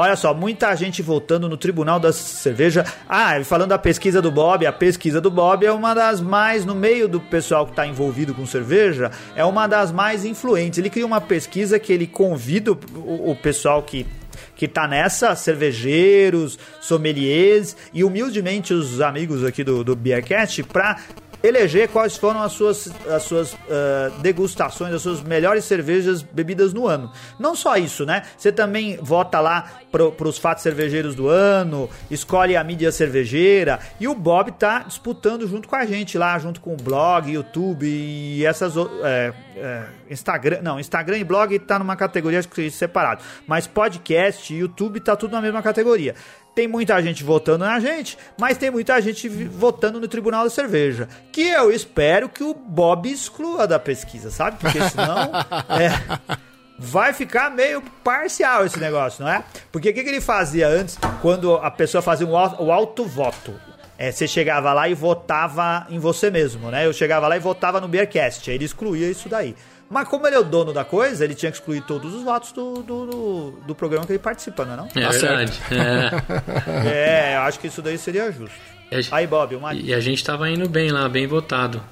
Olha 0.00 0.14
só, 0.14 0.32
muita 0.32 0.72
gente 0.76 1.02
votando 1.02 1.48
no 1.48 1.56
Tribunal 1.56 1.98
da 1.98 2.12
Cerveja. 2.12 2.84
Ah, 3.08 3.42
falando 3.42 3.70
da 3.70 3.78
pesquisa 3.78 4.22
do 4.22 4.30
Bob, 4.30 4.64
a 4.64 4.72
pesquisa 4.72 5.20
do 5.20 5.28
Bob 5.28 5.66
é 5.66 5.72
uma 5.72 5.92
das 5.92 6.20
mais, 6.20 6.64
no 6.64 6.72
meio 6.72 7.08
do 7.08 7.18
pessoal 7.18 7.64
que 7.66 7.72
está 7.72 7.84
envolvido 7.84 8.32
com 8.32 8.46
cerveja, 8.46 9.10
é 9.34 9.44
uma 9.44 9.66
das 9.66 9.90
mais 9.90 10.24
influentes. 10.24 10.78
Ele 10.78 10.88
cria 10.88 11.04
uma 11.04 11.20
pesquisa 11.20 11.80
que 11.80 11.92
ele 11.92 12.06
convida 12.06 12.70
o, 12.70 13.30
o- 13.32 13.34
pessoal 13.36 13.82
que 13.82 14.06
que 14.54 14.68
tá 14.68 14.86
nessa, 14.86 15.34
cervejeiros, 15.36 16.58
sommeliers 16.80 17.76
e 17.92 18.02
humildemente 18.04 18.72
os 18.74 19.00
amigos 19.00 19.44
aqui 19.44 19.62
do, 19.64 19.82
do 19.84 19.96
Beercast 19.96 20.62
pra 20.64 20.96
eleger 21.42 21.88
quais 21.88 22.16
foram 22.16 22.42
as 22.42 22.52
suas, 22.52 22.90
as 23.06 23.22
suas 23.22 23.52
uh, 23.52 24.20
degustações, 24.20 24.92
as 24.92 25.02
suas 25.02 25.22
melhores 25.22 25.64
cervejas 25.64 26.22
bebidas 26.22 26.72
no 26.72 26.86
ano. 26.86 27.12
Não 27.38 27.54
só 27.54 27.76
isso, 27.76 28.04
né? 28.04 28.22
Você 28.36 28.50
também 28.50 28.96
vota 29.00 29.40
lá 29.40 29.70
para 29.90 30.28
os 30.28 30.38
fatos 30.38 30.62
cervejeiros 30.62 31.14
do 31.14 31.28
ano, 31.28 31.88
escolhe 32.10 32.56
a 32.56 32.64
mídia 32.64 32.92
cervejeira 32.92 33.78
e 33.98 34.06
o 34.06 34.14
Bob 34.14 34.52
tá 34.52 34.80
disputando 34.80 35.46
junto 35.46 35.68
com 35.68 35.76
a 35.76 35.86
gente 35.86 36.18
lá, 36.18 36.38
junto 36.38 36.60
com 36.60 36.74
o 36.74 36.76
blog, 36.76 37.30
YouTube 37.30 37.86
e 37.86 38.44
essas 38.44 38.74
é, 39.02 39.32
é, 39.56 39.84
Instagram, 40.10 40.60
não, 40.62 40.78
Instagram 40.78 41.18
e 41.18 41.24
blog 41.24 41.58
tá 41.60 41.78
numa 41.78 41.96
categoria 41.96 42.40
separado, 42.70 43.22
mas 43.46 43.66
podcast, 43.66 44.54
YouTube 44.54 45.00
tá 45.00 45.16
tudo 45.16 45.32
na 45.32 45.40
mesma 45.40 45.62
categoria. 45.62 46.14
Tem 46.58 46.66
muita 46.66 47.00
gente 47.00 47.22
votando 47.22 47.64
na 47.64 47.78
gente, 47.78 48.18
mas 48.36 48.58
tem 48.58 48.68
muita 48.68 49.00
gente 49.00 49.28
votando 49.28 50.00
no 50.00 50.08
Tribunal 50.08 50.42
da 50.42 50.50
Cerveja. 50.50 51.08
Que 51.30 51.42
eu 51.42 51.70
espero 51.70 52.28
que 52.28 52.42
o 52.42 52.52
Bob 52.52 53.08
exclua 53.08 53.64
da 53.64 53.78
pesquisa, 53.78 54.28
sabe? 54.28 54.58
Porque 54.58 54.80
senão. 54.90 55.30
é, 55.70 56.36
vai 56.76 57.12
ficar 57.12 57.48
meio 57.48 57.80
parcial 58.02 58.66
esse 58.66 58.76
negócio, 58.80 59.24
não 59.24 59.30
é? 59.30 59.44
Porque 59.70 59.90
o 59.90 59.94
que, 59.94 60.02
que, 60.02 60.08
ele 60.08 60.20
fazia 60.20 60.66
antes, 60.66 60.98
quando 61.22 61.54
a 61.58 61.70
pessoa 61.70 62.02
fazia 62.02 62.26
um, 62.26 62.32
o 62.32 62.72
auto-voto? 62.72 63.54
É, 63.96 64.10
você 64.10 64.26
chegava 64.26 64.72
lá 64.72 64.88
e 64.88 64.94
votava 64.94 65.86
em 65.88 66.00
você 66.00 66.28
mesmo, 66.28 66.72
né? 66.72 66.84
Eu 66.84 66.92
chegava 66.92 67.28
lá 67.28 67.36
e 67.36 67.40
votava 67.40 67.80
no 67.80 67.86
Beercast, 67.86 68.50
aí 68.50 68.56
ele 68.56 68.64
excluía 68.64 69.08
isso 69.08 69.28
daí. 69.28 69.54
Mas 69.90 70.06
como 70.06 70.26
ele 70.26 70.36
é 70.36 70.38
o 70.38 70.44
dono 70.44 70.72
da 70.72 70.84
coisa, 70.84 71.24
ele 71.24 71.34
tinha 71.34 71.50
que 71.50 71.58
excluir 71.58 71.80
todos 71.82 72.14
os 72.14 72.22
votos 72.22 72.52
do, 72.52 72.82
do, 72.82 73.06
do, 73.06 73.50
do 73.66 73.74
programa 73.74 74.04
que 74.04 74.12
ele 74.12 74.18
participa, 74.18 74.64
não 74.64 74.74
é 74.74 74.76
não? 74.76 74.88
É 74.94 75.06
tá 75.06 75.10
verdade. 75.10 75.60
É. 75.70 77.32
é, 77.32 77.36
eu 77.36 77.40
acho 77.40 77.58
que 77.58 77.68
isso 77.68 77.80
daí 77.80 77.96
seria 77.96 78.30
justo. 78.30 78.58
Aí, 79.10 79.26
Bob, 79.26 79.54
uma... 79.54 79.74
E 79.74 79.92
a 79.92 80.00
gente 80.00 80.22
tava 80.22 80.48
indo 80.50 80.68
bem 80.68 80.90
lá, 80.90 81.08
bem 81.08 81.26
votado. 81.26 81.82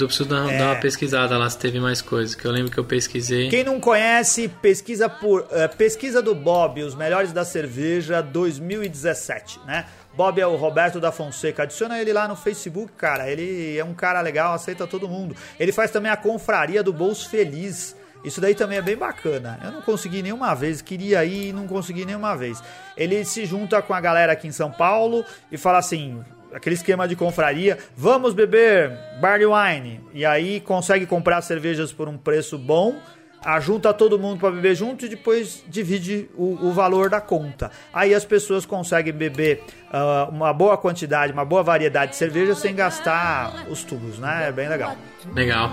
Eu 0.00 0.06
preciso 0.06 0.28
dar, 0.28 0.52
é. 0.52 0.58
dar, 0.58 0.72
uma 0.72 0.76
pesquisada 0.76 1.38
lá 1.38 1.48
se 1.48 1.58
teve 1.58 1.80
mais 1.80 2.02
coisas, 2.02 2.34
que 2.34 2.44
eu 2.44 2.50
lembro 2.50 2.70
que 2.70 2.78
eu 2.78 2.84
pesquisei. 2.84 3.48
Quem 3.48 3.64
não 3.64 3.80
conhece, 3.80 4.48
pesquisa 4.48 5.08
por 5.08 5.42
uh, 5.42 5.76
pesquisa 5.76 6.20
do 6.20 6.34
Bob, 6.34 6.82
os 6.82 6.94
melhores 6.94 7.32
da 7.32 7.44
cerveja 7.44 8.20
2017, 8.20 9.60
né? 9.66 9.86
Bob 10.16 10.40
é 10.40 10.46
o 10.46 10.56
Roberto 10.56 10.98
da 10.98 11.12
Fonseca. 11.12 11.64
Adiciona 11.64 12.00
ele 12.00 12.12
lá 12.12 12.26
no 12.26 12.34
Facebook, 12.34 12.92
cara. 12.96 13.30
Ele 13.30 13.76
é 13.76 13.84
um 13.84 13.92
cara 13.92 14.20
legal, 14.20 14.54
aceita 14.54 14.86
todo 14.86 15.08
mundo. 15.08 15.36
Ele 15.60 15.72
faz 15.72 15.90
também 15.90 16.10
a 16.10 16.16
confraria 16.16 16.82
do 16.82 16.92
Bolso 16.92 17.28
Feliz. 17.28 17.94
Isso 18.24 18.40
daí 18.40 18.54
também 18.54 18.78
é 18.78 18.82
bem 18.82 18.96
bacana. 18.96 19.60
Eu 19.62 19.70
não 19.70 19.82
consegui 19.82 20.22
nenhuma 20.22 20.54
vez, 20.54 20.80
queria 20.80 21.24
ir 21.24 21.50
e 21.50 21.52
não 21.52 21.66
consegui 21.66 22.04
nenhuma 22.04 22.34
vez. 22.34 22.62
Ele 22.96 23.24
se 23.24 23.44
junta 23.44 23.82
com 23.82 23.92
a 23.92 24.00
galera 24.00 24.32
aqui 24.32 24.48
em 24.48 24.52
São 24.52 24.72
Paulo 24.72 25.24
e 25.52 25.58
fala 25.58 25.78
assim: 25.78 26.24
aquele 26.52 26.74
esquema 26.74 27.06
de 27.06 27.14
confraria, 27.14 27.78
vamos 27.94 28.32
beber 28.32 28.90
barley 29.20 29.46
wine. 29.46 30.00
E 30.14 30.24
aí 30.24 30.60
consegue 30.60 31.04
comprar 31.04 31.42
cervejas 31.42 31.92
por 31.92 32.08
um 32.08 32.16
preço 32.16 32.56
bom 32.58 32.96
ajunta 33.44 33.92
todo 33.92 34.18
mundo 34.18 34.40
para 34.40 34.50
beber 34.50 34.74
junto 34.74 35.06
e 35.06 35.08
depois 35.08 35.64
divide 35.68 36.28
o, 36.34 36.68
o, 36.68 36.72
valor 36.72 37.08
da 37.08 37.20
conta. 37.20 37.70
Aí 37.92 38.14
as 38.14 38.24
pessoas 38.24 38.66
conseguem 38.66 39.12
beber 39.12 39.62
uh, 39.88 40.30
uma 40.30 40.52
boa 40.52 40.76
quantidade, 40.76 41.32
uma 41.32 41.44
boa 41.44 41.62
variedade 41.62 42.12
de 42.12 42.16
cerveja 42.16 42.54
sem 42.54 42.74
gastar 42.74 43.66
os 43.70 43.84
tubos, 43.84 44.18
né? 44.18 44.48
É 44.48 44.52
bem 44.52 44.68
legal. 44.68 44.96
Legal. 45.34 45.70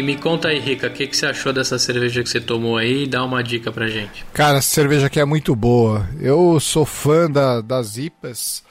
E 0.00 0.02
me 0.02 0.16
conta 0.16 0.48
aí, 0.48 0.58
Rica, 0.58 0.86
o 0.86 0.90
que, 0.90 1.06
que 1.06 1.14
você 1.14 1.26
achou 1.26 1.52
dessa 1.52 1.78
cerveja 1.78 2.22
que 2.22 2.30
você 2.30 2.40
tomou 2.40 2.78
aí? 2.78 3.06
Dá 3.06 3.22
uma 3.22 3.44
dica 3.44 3.70
pra 3.70 3.86
gente. 3.86 4.24
Cara, 4.32 4.56
essa 4.56 4.70
cerveja 4.70 5.08
aqui 5.08 5.20
é 5.20 5.26
muito 5.26 5.54
boa. 5.54 6.08
Eu 6.18 6.58
sou 6.58 6.86
fã 6.86 7.30
da, 7.30 7.60
das 7.60 7.98
IPAs. 7.98 8.64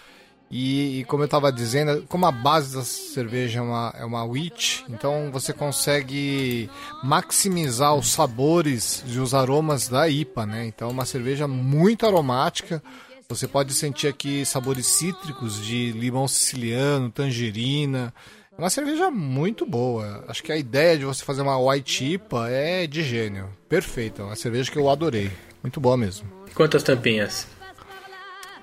E, 0.49 1.01
e, 1.01 1.03
como 1.03 1.21
eu 1.21 1.25
estava 1.25 1.51
dizendo, 1.51 2.03
como 2.09 2.25
a 2.25 2.31
base 2.31 2.75
da 2.75 2.81
cerveja 2.81 3.59
é 3.59 3.61
uma, 3.61 3.93
é 3.95 4.03
uma 4.03 4.23
wheat, 4.23 4.83
então 4.89 5.29
você 5.31 5.53
consegue 5.53 6.67
maximizar 7.03 7.93
os 7.93 8.11
sabores 8.11 9.03
e 9.05 9.19
os 9.19 9.35
aromas 9.35 9.87
da 9.87 10.09
IPA, 10.09 10.47
né? 10.47 10.65
Então 10.65 10.89
é 10.89 10.91
uma 10.91 11.05
cerveja 11.05 11.47
muito 11.47 12.07
aromática. 12.07 12.81
Você 13.29 13.47
pode 13.47 13.75
sentir 13.75 14.07
aqui 14.07 14.43
sabores 14.47 14.87
cítricos 14.87 15.63
de 15.63 15.91
limão 15.91 16.27
siciliano, 16.27 17.11
tangerina. 17.11 18.11
É 18.59 18.61
uma 18.61 18.69
cerveja 18.69 19.09
muito 19.09 19.65
boa. 19.65 20.25
Acho 20.27 20.43
que 20.43 20.51
a 20.51 20.57
ideia 20.57 20.97
de 20.97 21.05
você 21.05 21.23
fazer 21.23 21.41
uma 21.41 21.57
white 21.57 22.03
IPA 22.03 22.49
é 22.49 22.85
de 22.85 23.03
gênio. 23.03 23.47
Perfeita. 23.69 24.21
Uma 24.21 24.35
cerveja 24.35 24.69
que 24.69 24.77
eu 24.77 24.89
adorei. 24.89 25.31
Muito 25.63 25.79
boa 25.79 25.95
mesmo. 25.95 26.27
Quantas 26.53 26.83
tampinhas? 26.83 27.47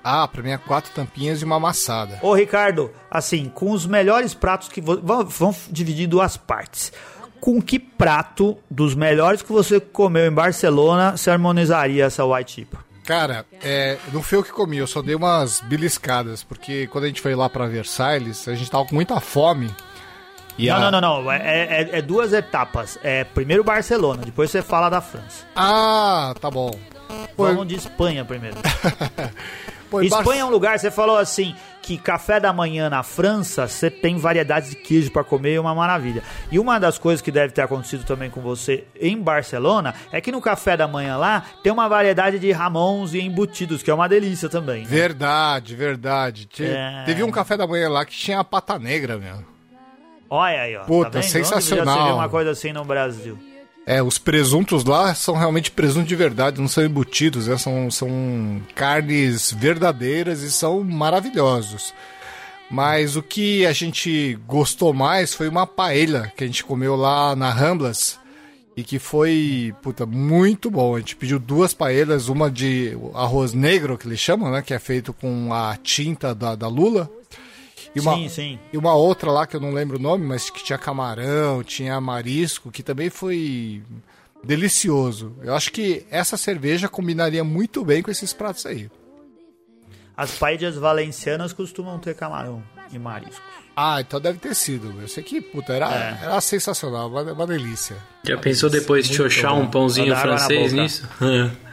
Ah, 0.03 0.27
pra 0.27 0.43
mim 0.43 0.51
é 0.51 0.57
quatro 0.59 0.91
tampinhas 0.93 1.41
e 1.41 1.45
uma 1.45 1.55
amassada. 1.55 2.19
Ô, 2.21 2.35
Ricardo, 2.35 2.91
assim, 3.09 3.49
com 3.49 3.71
os 3.71 3.87
melhores 3.87 4.35
pratos 4.35 4.67
que... 4.67 4.79
Vamos, 4.79 5.35
vamos 5.35 5.67
dividir 5.67 6.05
em 6.05 6.07
duas 6.09 6.37
partes. 6.37 6.93
Com 7.39 7.59
que 7.59 7.79
prato 7.79 8.55
dos 8.69 8.93
melhores 8.93 9.41
que 9.41 9.51
você 9.51 9.79
comeu 9.79 10.27
em 10.27 10.33
Barcelona 10.33 11.17
se 11.17 11.31
harmonizaria 11.31 12.05
essa 12.05 12.23
white 12.23 12.61
IPA? 12.61 12.85
Cara, 13.03 13.47
é, 13.63 13.97
não 14.13 14.21
foi 14.21 14.37
eu 14.37 14.43
que 14.43 14.51
comi, 14.51 14.77
eu 14.77 14.85
só 14.85 15.01
dei 15.01 15.15
umas 15.15 15.61
beliscadas, 15.61 16.43
porque 16.43 16.85
quando 16.87 17.05
a 17.05 17.07
gente 17.07 17.21
foi 17.21 17.33
lá 17.33 17.49
para 17.49 17.65
Versailles, 17.65 18.47
a 18.47 18.53
gente 18.53 18.69
tava 18.69 18.85
com 18.85 18.93
muita 18.93 19.19
fome 19.21 19.73
e 20.57 20.67
não, 20.67 20.75
a... 20.75 20.91
não, 20.91 21.01
não, 21.01 21.23
não, 21.23 21.31
é, 21.31 21.37
é, 21.37 21.89
é, 21.93 22.01
duas 22.01 22.33
etapas. 22.33 22.97
É 23.03 23.23
primeiro 23.23 23.63
Barcelona, 23.63 24.23
depois 24.23 24.49
você 24.49 24.61
fala 24.61 24.89
da 24.89 25.01
França. 25.01 25.45
Ah, 25.55 26.33
tá 26.39 26.49
bom. 26.49 26.71
Vamos 27.37 27.67
de 27.67 27.75
Espanha 27.75 28.25
primeiro. 28.25 28.57
Pô, 29.89 30.01
Espanha 30.01 30.41
é 30.41 30.45
um 30.45 30.49
lugar, 30.49 30.77
você 30.77 30.91
falou 30.91 31.17
assim, 31.17 31.55
que 31.81 31.97
café 31.97 32.39
da 32.39 32.51
manhã 32.51 32.89
na 32.89 33.03
França, 33.03 33.67
você 33.67 33.89
tem 33.89 34.17
variedades 34.17 34.71
de 34.71 34.75
queijo 34.75 35.09
para 35.11 35.23
comer, 35.23 35.53
é 35.53 35.59
uma 35.59 35.73
maravilha. 35.73 36.21
E 36.51 36.59
uma 36.59 36.77
das 36.77 36.97
coisas 36.97 37.21
que 37.21 37.31
deve 37.31 37.53
ter 37.53 37.61
acontecido 37.61 38.03
também 38.03 38.29
com 38.29 38.41
você 38.41 38.83
em 38.99 39.17
Barcelona 39.17 39.95
é 40.11 40.19
que 40.19 40.29
no 40.29 40.41
café 40.41 40.75
da 40.75 40.87
manhã 40.87 41.15
lá 41.15 41.45
tem 41.63 41.71
uma 41.71 41.87
variedade 41.87 42.37
de 42.37 42.51
ramons 42.51 43.13
e 43.13 43.21
embutidos, 43.21 43.81
que 43.81 43.89
é 43.89 43.93
uma 43.93 44.09
delícia 44.09 44.49
também. 44.49 44.81
Né? 44.81 44.87
Verdade, 44.89 45.75
verdade. 45.75 46.49
É... 46.59 47.03
Teve 47.05 47.23
um 47.23 47.31
café 47.31 47.55
da 47.55 47.65
manhã 47.65 47.87
lá 47.87 48.05
que 48.05 48.13
tinha 48.13 48.39
a 48.39 48.43
pata 48.43 48.77
negra, 48.77 49.17
meu. 49.17 49.56
Olha 50.29 50.61
aí, 50.61 50.75
ó. 50.75 50.83
Puta, 50.83 51.11
tá 51.11 51.21
sensacional. 51.21 52.05
Onde 52.05 52.13
uma 52.13 52.29
coisa 52.29 52.51
assim 52.51 52.73
no 52.73 52.83
Brasil. 52.83 53.37
É, 53.85 54.03
os 54.03 54.17
presuntos 54.17 54.83
lá 54.83 55.15
são 55.15 55.35
realmente 55.35 55.71
presuntos 55.71 56.09
de 56.09 56.15
verdade, 56.15 56.59
não 56.59 56.67
são 56.67 56.83
embutidos, 56.83 57.47
né? 57.47 57.57
são, 57.57 57.89
são 57.89 58.61
carnes 58.75 59.53
verdadeiras 59.53 60.41
e 60.41 60.51
são 60.51 60.83
maravilhosos. 60.83 61.93
Mas 62.69 63.15
o 63.15 63.23
que 63.23 63.65
a 63.65 63.71
gente 63.71 64.37
gostou 64.45 64.93
mais 64.93 65.33
foi 65.33 65.47
uma 65.47 65.65
paella 65.65 66.29
que 66.35 66.43
a 66.43 66.47
gente 66.47 66.65
comeu 66.65 66.97
lá 66.97 67.33
na 67.33 67.49
Ramblas 67.49 68.19
e 68.75 68.83
que 68.83 68.99
foi, 68.99 69.73
puta, 69.81 70.05
muito 70.05 70.69
bom. 70.69 70.95
A 70.95 70.99
gente 70.99 71.15
pediu 71.15 71.39
duas 71.39 71.73
paellas, 71.73 72.27
uma 72.27 72.51
de 72.51 72.95
arroz 73.13 73.53
negro, 73.53 73.97
que 73.97 74.05
eles 74.05 74.19
chamam, 74.19 74.51
né? 74.51 74.61
Que 74.61 74.73
é 74.73 74.79
feito 74.79 75.13
com 75.13 75.53
a 75.53 75.77
tinta 75.81 76.35
da, 76.35 76.55
da 76.55 76.67
lula. 76.67 77.09
E 77.95 77.99
uma, 77.99 78.15
sim, 78.15 78.29
sim. 78.29 78.59
E 78.71 78.77
uma 78.77 78.93
outra 78.93 79.31
lá 79.31 79.47
que 79.47 79.55
eu 79.55 79.59
não 79.59 79.71
lembro 79.71 79.97
o 79.97 80.01
nome, 80.01 80.25
mas 80.25 80.49
que 80.49 80.63
tinha 80.63 80.77
camarão, 80.77 81.63
tinha 81.63 81.99
marisco, 81.99 82.71
que 82.71 82.83
também 82.83 83.09
foi 83.09 83.81
delicioso. 84.43 85.35
Eu 85.41 85.55
acho 85.55 85.71
que 85.71 86.05
essa 86.09 86.37
cerveja 86.37 86.87
combinaria 86.87 87.43
muito 87.43 87.83
bem 87.83 88.01
com 88.01 88.11
esses 88.11 88.33
pratos 88.33 88.65
aí. 88.65 88.89
As 90.15 90.31
paellas 90.31 90.75
valencianas 90.75 91.53
costumam 91.53 91.99
ter 91.99 92.15
camarão 92.15 92.63
e 92.91 92.97
marisco. 92.97 93.41
Ah, 93.75 94.01
então 94.01 94.19
deve 94.19 94.39
ter 94.39 94.55
sido. 94.55 94.91
Eu 94.99 95.07
sei 95.07 95.23
que, 95.23 95.39
puta, 95.39 95.71
era, 95.71 95.85
é. 95.93 96.25
era 96.25 96.41
sensacional, 96.41 97.09
uma, 97.09 97.21
uma 97.21 97.45
delícia. 97.45 97.95
Já 98.23 98.33
uma 98.33 98.41
pensou 98.41 98.69
delícia. 98.69 98.81
depois 98.81 99.07
de 99.07 99.13
chochar 99.15 99.53
um 99.53 99.67
pãozinho 99.67 100.15
francês 100.15 100.73
nisso? 100.73 101.07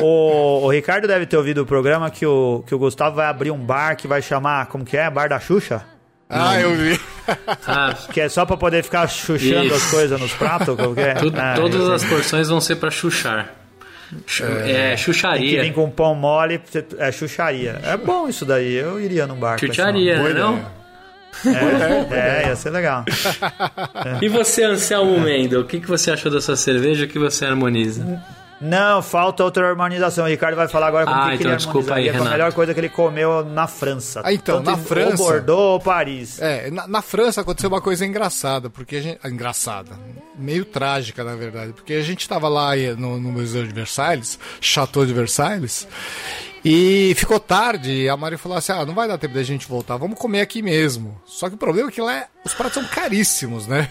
o, 0.00 0.64
o, 0.64 0.70
Ricardo 0.70 1.06
deve 1.06 1.26
ter 1.26 1.36
ouvido 1.36 1.62
o 1.62 1.66
programa 1.66 2.10
que 2.10 2.26
o, 2.26 2.64
que 2.66 2.74
o 2.74 2.78
Gustavo 2.78 3.16
vai 3.16 3.26
abrir 3.26 3.50
um 3.50 3.58
bar 3.58 3.96
que 3.96 4.08
vai 4.08 4.20
chamar, 4.22 4.66
como 4.66 4.84
que 4.84 4.96
é? 4.96 5.08
Bar 5.10 5.28
da 5.28 5.40
Xuxa? 5.40 5.84
Ah, 6.28 6.60
eu 6.60 6.74
vi. 6.74 7.00
Ah, 7.66 7.94
que 8.12 8.20
é 8.20 8.28
só 8.28 8.44
pra 8.44 8.56
poder 8.56 8.82
ficar 8.82 9.08
chuchando 9.08 9.74
as 9.74 9.90
coisas 9.90 10.20
nos 10.20 10.32
pratos? 10.32 10.76
Como 10.76 10.98
é? 10.98 11.14
Tudo, 11.14 11.38
ah, 11.38 11.54
todas 11.54 11.88
as 11.88 12.04
porções 12.04 12.48
vão 12.48 12.60
ser 12.60 12.76
pra 12.76 12.90
chuchar. 12.90 13.52
É, 14.64 14.92
é 14.92 14.96
chucharia. 14.96 15.58
Que 15.58 15.60
vem 15.62 15.72
com 15.72 15.90
pão 15.90 16.14
mole, 16.14 16.60
é 16.98 17.10
chucharia. 17.10 17.80
É 17.82 17.96
bom 17.96 18.28
isso 18.28 18.44
daí, 18.44 18.74
eu 18.74 19.00
iria 19.00 19.26
num 19.26 19.36
bar. 19.36 19.58
Chucharia, 19.58 20.22
né, 20.22 20.32
não? 20.32 20.75
É, 21.44 22.42
é, 22.44 22.48
ia 22.48 22.56
ser 22.56 22.70
legal. 22.70 23.04
É. 23.08 24.18
E 24.24 24.28
você, 24.28 24.64
Anselmo 24.64 25.20
Mendel, 25.20 25.60
o 25.60 25.64
que, 25.64 25.80
que 25.80 25.88
você 25.88 26.10
achou 26.10 26.30
dessa 26.30 26.56
cerveja 26.56 27.06
que 27.06 27.18
você 27.18 27.44
harmoniza? 27.44 28.22
Não, 28.58 29.02
falta 29.02 29.44
outra 29.44 29.68
harmonização. 29.68 30.24
O 30.24 30.28
Ricardo 30.28 30.56
vai 30.56 30.66
falar 30.66 30.86
agora 30.86 31.04
com 31.04 31.12
o 31.12 31.14
Ah, 31.14 31.24
que, 31.24 31.28
que 31.28 31.34
então 31.36 31.50
ele 31.50 31.56
desculpa 31.58 31.94
aí, 31.94 32.08
harmonizaria 32.08 32.12
com 32.12 32.16
a 32.16 32.20
Renato. 32.22 32.38
melhor 32.38 32.52
coisa 32.54 32.72
que 32.72 32.80
ele 32.80 32.88
comeu 32.88 33.44
na 33.44 33.66
França. 33.66 34.22
Ah, 34.24 34.32
então, 34.32 34.62
Tanto 34.62 34.70
na 34.70 34.76
França- 34.78 35.22
Ou 35.22 35.28
Bordeaux 35.28 35.60
ou 35.74 35.80
Paris. 35.80 36.40
É, 36.40 36.70
na, 36.70 36.88
na 36.88 37.02
França 37.02 37.42
aconteceu 37.42 37.68
uma 37.68 37.82
coisa 37.82 38.06
engraçada, 38.06 38.70
porque 38.70 38.96
a 38.96 39.00
gente. 39.02 39.18
ah, 39.22 39.28
Engraçada. 39.28 39.90
Meio 40.38 40.64
trágica, 40.64 41.22
na 41.22 41.34
verdade. 41.34 41.74
Porque 41.74 41.92
a 41.92 42.02
gente 42.02 42.26
tava 42.26 42.48
lá 42.48 42.76
eh, 42.78 42.94
no, 42.96 43.20
no 43.20 43.30
Museu 43.30 43.66
de 43.66 43.74
Versailles, 43.74 44.38
Chateau 44.58 45.04
de 45.04 45.12
Versailles, 45.12 45.86
e 46.68 47.14
ficou 47.14 47.38
tarde, 47.38 47.92
e 47.92 48.08
a 48.08 48.16
Mari 48.16 48.36
falou 48.36 48.58
assim: 48.58 48.72
ah, 48.72 48.84
não 48.84 48.94
vai 48.94 49.06
dar 49.06 49.18
tempo 49.18 49.34
da 49.34 49.42
gente 49.42 49.68
voltar, 49.68 49.96
vamos 49.96 50.18
comer 50.18 50.40
aqui 50.40 50.62
mesmo. 50.62 51.20
Só 51.24 51.48
que 51.48 51.54
o 51.54 51.58
problema 51.58 51.88
é 51.88 51.92
que 51.92 52.00
lá 52.00 52.14
é- 52.16 52.26
os 52.44 52.52
pratos 52.54 52.74
são 52.74 52.84
caríssimos, 52.84 53.66
né? 53.66 53.88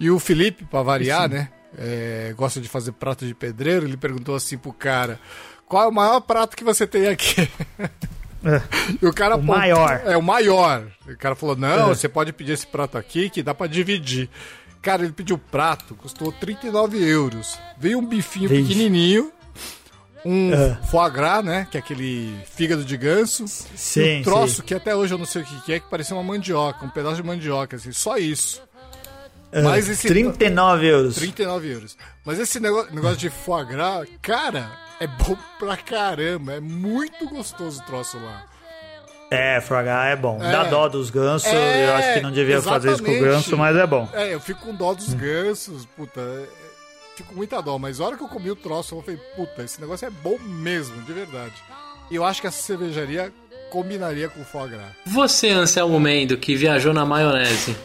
E 0.00 0.10
o 0.10 0.18
Felipe, 0.18 0.64
pra 0.64 0.82
variar, 0.82 1.28
né? 1.28 1.48
é, 1.78 2.32
gosta 2.36 2.58
de 2.60 2.68
fazer 2.68 2.92
prato 2.92 3.26
de 3.26 3.34
pedreiro, 3.34 3.84
ele 3.86 3.96
perguntou 3.96 4.34
assim 4.34 4.56
pro 4.56 4.72
cara: 4.72 5.20
qual 5.66 5.84
é 5.84 5.88
o 5.88 5.92
maior 5.92 6.20
prato 6.20 6.56
que 6.56 6.64
você 6.64 6.86
tem 6.86 7.08
aqui? 7.08 7.48
E 9.02 9.04
o 9.06 9.12
cara 9.12 9.34
O 9.34 9.38
apontou- 9.38 9.56
maior. 9.56 10.02
É, 10.04 10.16
o 10.16 10.22
maior. 10.22 10.86
O 11.08 11.16
cara 11.16 11.34
falou: 11.34 11.56
não, 11.56 11.88
você 11.88 12.08
pode 12.08 12.32
pedir 12.32 12.52
esse 12.52 12.66
prato 12.66 12.96
aqui 12.96 13.28
que 13.28 13.42
dá 13.42 13.52
pra 13.52 13.66
dividir. 13.66 14.30
Cara, 14.80 15.02
ele 15.02 15.12
pediu 15.12 15.36
prato, 15.36 15.96
custou 15.96 16.30
39 16.30 16.96
euros. 17.02 17.58
Veio 17.76 17.98
um 17.98 18.06
bifinho 18.06 18.48
Vixe. 18.48 18.62
pequenininho, 18.68 19.32
um 20.26 20.52
É. 20.52 20.78
foie 20.90 21.10
gras, 21.10 21.44
né? 21.44 21.66
Que 21.70 21.76
é 21.76 21.80
aquele 21.80 22.36
fígado 22.54 22.84
de 22.84 22.96
ganso. 22.96 23.44
Sim, 23.48 24.20
um 24.20 24.22
troço 24.22 24.56
sim. 24.56 24.62
que 24.62 24.74
até 24.74 24.94
hoje 24.94 25.14
eu 25.14 25.18
não 25.18 25.26
sei 25.26 25.42
o 25.42 25.44
que 25.44 25.72
é, 25.72 25.80
que 25.80 25.88
parecia 25.88 26.14
uma 26.16 26.22
mandioca, 26.22 26.84
um 26.84 26.88
pedaço 26.90 27.16
de 27.16 27.22
mandioca, 27.22 27.76
assim, 27.76 27.92
só 27.92 28.16
isso. 28.16 28.62
Ah, 29.52 29.62
Mas 29.62 29.88
esse 29.88 30.06
39 30.08 30.86
euros. 30.86 31.14
39 31.14 31.72
euros. 31.72 31.96
Mas 32.24 32.38
esse 32.38 32.58
negócio, 32.60 32.92
negócio 32.94 33.16
de 33.16 33.30
foie 33.30 33.64
gras, 33.64 34.06
cara, 34.20 34.68
é 35.00 35.06
bom 35.06 35.36
pra 35.58 35.76
caramba. 35.76 36.54
É 36.54 36.60
muito 36.60 37.28
gostoso 37.28 37.80
o 37.80 37.84
troço 37.84 38.18
lá. 38.18 38.44
É, 39.30 39.60
fragar 39.60 40.06
é 40.06 40.14
bom. 40.16 40.38
É. 40.42 40.52
Dá 40.52 40.64
dó 40.64 40.88
dos 40.88 41.10
gansos. 41.10 41.48
É, 41.50 41.88
eu 41.88 41.94
acho 41.94 42.14
que 42.14 42.20
não 42.20 42.30
devia 42.30 42.60
fazer 42.62 42.92
isso 42.92 43.02
com 43.02 43.10
o 43.10 43.12
exatamente. 43.14 43.34
ganso, 43.36 43.56
mas 43.56 43.76
é 43.76 43.86
bom. 43.86 44.08
É, 44.12 44.32
eu 44.34 44.40
fico 44.40 44.60
com 44.60 44.74
dó 44.74 44.94
dos 44.94 45.12
gansos, 45.14 45.84
puta. 45.96 46.20
É- 47.16 47.22
é- 47.22 47.22
Fico 47.22 47.28
com 47.30 47.34
muita 47.36 47.60
dó, 47.62 47.78
mas 47.78 48.00
a 48.00 48.04
hora 48.04 48.16
que 48.16 48.22
eu 48.22 48.28
comi 48.28 48.50
o 48.50 48.56
troço, 48.56 48.94
eu 48.94 49.02
falei, 49.02 49.18
puta, 49.34 49.62
esse 49.62 49.80
negócio 49.80 50.06
é 50.06 50.10
bom 50.10 50.38
mesmo, 50.38 51.00
de 51.02 51.12
verdade. 51.12 51.54
E 52.10 52.14
eu 52.16 52.24
acho 52.24 52.40
que 52.40 52.46
essa 52.46 52.62
cervejaria 52.62 53.32
combinaria 53.70 54.28
com 54.28 54.40
o 54.40 54.44
foie 54.44 54.68
gras. 54.70 54.92
Você, 55.06 55.48
Anselmo 55.50 55.98
Mendo, 55.98 56.36
que 56.36 56.54
viajou 56.54 56.92
na 56.94 57.04
maionese, 57.04 57.76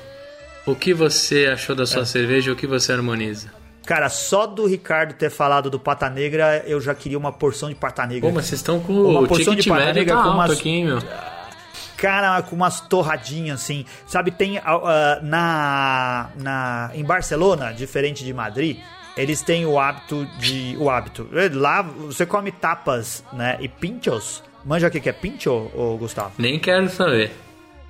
o 0.66 0.76
que 0.76 0.94
você 0.94 1.48
achou 1.52 1.76
da 1.76 1.84
É. 1.84 1.86
sua 1.88 2.06
cerveja 2.06 2.50
e 2.50 2.54
o 2.54 2.56
que 2.56 2.68
você 2.68 2.92
harmoniza? 2.94 3.50
Cara, 3.86 4.10
só 4.10 4.46
do 4.46 4.68
Ricardo 4.68 5.14
ter 5.16 5.32
falado 5.32 5.70
do 5.70 5.80
pata 5.80 6.08
negra, 6.08 6.64
eu 6.68 6.80
já 6.80 6.94
queria 6.94 7.18
uma 7.18 7.32
porção 7.32 7.68
de 7.70 7.74
pata 7.76 8.06
negra. 8.06 8.30
Pô, 8.30 8.36
mas 8.36 8.46
vocês 8.46 8.60
estão 8.60 8.80
com 8.80 8.94
Uma 8.94 9.22
o 9.22 9.28
porção 9.28 9.56
de 9.56 9.68
pata 9.68 9.92
negra 9.92 10.16
tá 10.18 10.24
com 10.24 10.30
umas- 10.30 10.52
aqui, 10.52 10.84
meu? 10.84 11.00
Cara, 11.98 12.42
com 12.44 12.56
umas 12.56 12.80
torradinhas 12.82 13.62
assim. 13.62 13.86
Sabe, 14.08 14.30
tem 14.32 14.60
ah, 14.60 15.20
na, 15.24 16.30
na 16.36 16.92
em 16.94 17.04
Barcelona, 17.04 17.72
diferente 17.74 18.24
de 18.24 18.34
Madrid, 18.34 18.78
eles 19.18 19.42
têm 19.42 19.66
o 19.66 19.80
hábito 19.80 20.26
de 20.40 20.76
o 20.80 20.90
hábito. 20.90 21.28
Lá 21.54 21.82
você 21.82 22.26
come 22.26 22.52
tapas, 22.52 23.24
né? 23.34 23.58
E 23.60 23.68
pinchos. 23.68 24.44
Manja 24.64 24.88
o 24.88 24.92
que 24.92 25.00
que 25.00 25.10
é 25.10 25.14
pincho, 25.14 25.72
ô 25.74 25.98
Gustavo? 25.98 26.34
Nem 26.38 26.60
quero 26.60 26.88
saber. 26.90 27.32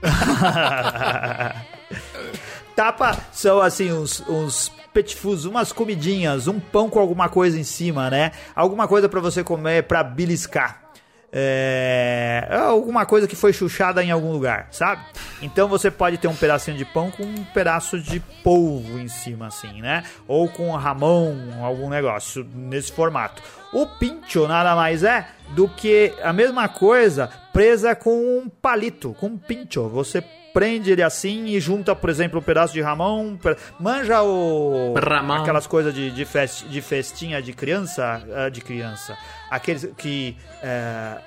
Tapa 2.75 3.17
são 3.31 3.61
assim 3.61 3.91
uns, 3.91 4.23
uns 4.27 4.71
petit 4.93 5.17
umas 5.47 5.71
comidinhas, 5.71 6.47
um 6.47 6.59
pão 6.59 6.89
com 6.89 6.99
alguma 6.99 7.29
coisa 7.29 7.59
em 7.59 7.63
cima, 7.63 8.09
né? 8.09 8.31
Alguma 8.55 8.87
coisa 8.87 9.09
pra 9.09 9.19
você 9.19 9.43
comer 9.43 9.83
pra 9.83 10.03
beliscar. 10.03 10.90
É, 11.33 12.47
alguma 12.51 13.05
coisa 13.05 13.27
que 13.27 13.35
foi 13.35 13.53
chuchada 13.53 14.03
em 14.03 14.11
algum 14.11 14.31
lugar, 14.31 14.67
sabe? 14.71 15.01
Então 15.41 15.67
você 15.67 15.89
pode 15.89 16.17
ter 16.17 16.27
um 16.27 16.35
pedacinho 16.35 16.77
de 16.77 16.83
pão 16.83 17.09
com 17.09 17.23
um 17.23 17.43
pedaço 17.53 17.99
de 17.99 18.19
polvo 18.43 18.99
em 18.99 19.07
cima, 19.07 19.47
assim, 19.47 19.81
né? 19.81 20.03
Ou 20.27 20.49
com 20.49 20.69
ramão, 20.71 21.35
algum 21.63 21.89
negócio 21.89 22.45
nesse 22.53 22.91
formato. 22.91 23.41
O 23.73 23.85
pincho 23.85 24.47
nada 24.47 24.75
mais 24.75 25.03
é 25.03 25.27
do 25.49 25.67
que 25.67 26.13
a 26.21 26.33
mesma 26.33 26.67
coisa 26.67 27.29
presa 27.53 27.95
com 27.95 28.39
um 28.39 28.49
palito, 28.49 29.15
com 29.19 29.27
um 29.27 29.37
pincho. 29.37 29.87
Você 29.89 30.21
prende 30.53 30.91
ele 30.91 31.01
assim 31.01 31.45
e 31.45 31.59
junta, 31.61 31.95
por 31.95 32.09
exemplo, 32.09 32.39
um 32.39 32.43
pedaço 32.43 32.73
de 32.73 32.81
ramão. 32.81 33.39
Manja 33.79 34.21
o. 34.21 34.93
Ramão. 34.97 35.37
Aquelas 35.41 35.65
coisas 35.67 35.93
de, 35.93 36.11
de, 36.11 36.25
fest, 36.25 36.65
de 36.65 36.81
festinha 36.81 37.41
de 37.41 37.53
criança. 37.53 38.21
ah, 38.35 38.49
De 38.49 38.59
criança. 38.59 39.17
Aqueles 39.49 39.85
que 39.97 40.35
eh, 40.61 41.17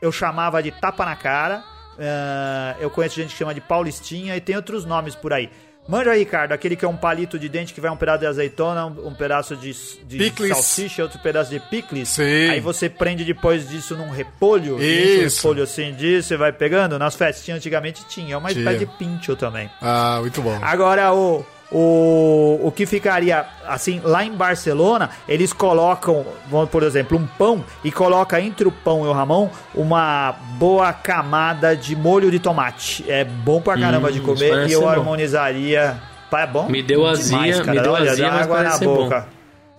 eu 0.00 0.10
chamava 0.10 0.62
de 0.62 0.70
tapa 0.70 1.04
na 1.04 1.16
cara. 1.16 1.62
eh, 1.98 2.76
eu 2.80 2.88
conheço 2.90 3.16
gente 3.16 3.32
que 3.32 3.36
chama 3.38 3.52
de 3.54 3.60
paulistinha 3.60 4.34
e 4.36 4.40
tem 4.40 4.56
outros 4.56 4.86
nomes 4.86 5.14
por 5.14 5.32
aí. 5.34 5.50
Manja, 5.90 6.14
Ricardo, 6.14 6.52
aquele 6.52 6.76
que 6.76 6.84
é 6.84 6.88
um 6.88 6.96
palito 6.96 7.36
de 7.36 7.48
dente 7.48 7.74
que 7.74 7.80
vai 7.80 7.90
um 7.90 7.96
pedaço 7.96 8.20
de 8.20 8.26
azeitona, 8.26 8.86
um, 8.86 9.08
um 9.08 9.14
pedaço 9.14 9.56
de, 9.56 9.72
de 10.04 10.48
salsicha, 10.48 11.02
outro 11.02 11.18
pedaço 11.18 11.50
de 11.50 11.58
picles. 11.58 12.10
Sim. 12.10 12.48
Aí 12.48 12.60
você 12.60 12.88
prende 12.88 13.24
depois 13.24 13.68
disso 13.68 13.96
num 13.96 14.08
repolho. 14.08 14.76
enche 14.76 15.18
um 15.22 15.26
Isso. 15.26 15.36
repolho 15.38 15.64
assim 15.64 15.92
disso 15.92 16.32
e 16.32 16.36
vai 16.36 16.52
pegando. 16.52 16.96
Nas 16.96 17.16
festinhas 17.16 17.58
antigamente 17.58 18.04
tinha, 18.06 18.34
é 18.34 18.36
uma 18.36 18.52
espécie 18.52 18.78
de 18.78 18.86
pincho 18.86 19.34
também. 19.34 19.68
Ah, 19.82 20.18
muito 20.20 20.40
bom. 20.40 20.56
Agora, 20.62 21.12
o, 21.12 21.44
o, 21.72 22.60
o 22.64 22.72
que 22.72 22.84
ficaria, 22.86 23.44
assim, 23.66 24.00
lá 24.02 24.24
em 24.24 24.32
Barcelona, 24.32 25.10
eles 25.28 25.52
colocam, 25.52 26.26
por 26.70 26.82
exemplo, 26.82 27.16
um 27.16 27.26
pão 27.26 27.64
e 27.84 27.92
coloca 27.92 28.40
entre 28.40 28.66
o 28.66 28.72
pão 28.72 29.04
e 29.04 29.08
o 29.08 29.12
ramão 29.12 29.50
uma 29.74 30.34
boa 30.58 30.92
camada 30.92 31.76
de 31.76 31.94
molho 31.94 32.30
de 32.30 32.38
tomate. 32.38 33.04
É 33.08 33.24
bom 33.24 33.60
pra 33.60 33.78
caramba 33.78 34.08
Hum, 34.08 34.12
de 34.12 34.20
comer 34.20 34.68
e 34.68 34.72
eu 34.72 34.88
harmonizaria. 34.88 35.96
Pá, 36.30 36.42
É 36.42 36.46
bom? 36.46 36.68
Me 36.68 36.82
deu 36.82 37.06
azia, 37.06 37.62
me 37.64 37.80
deu 37.80 37.92
Olha, 37.92 38.10
azia, 38.12 38.30
água 38.30 38.62
na 38.62 38.70
ser 38.72 38.84
bom. 38.84 38.94
boca. 39.04 39.26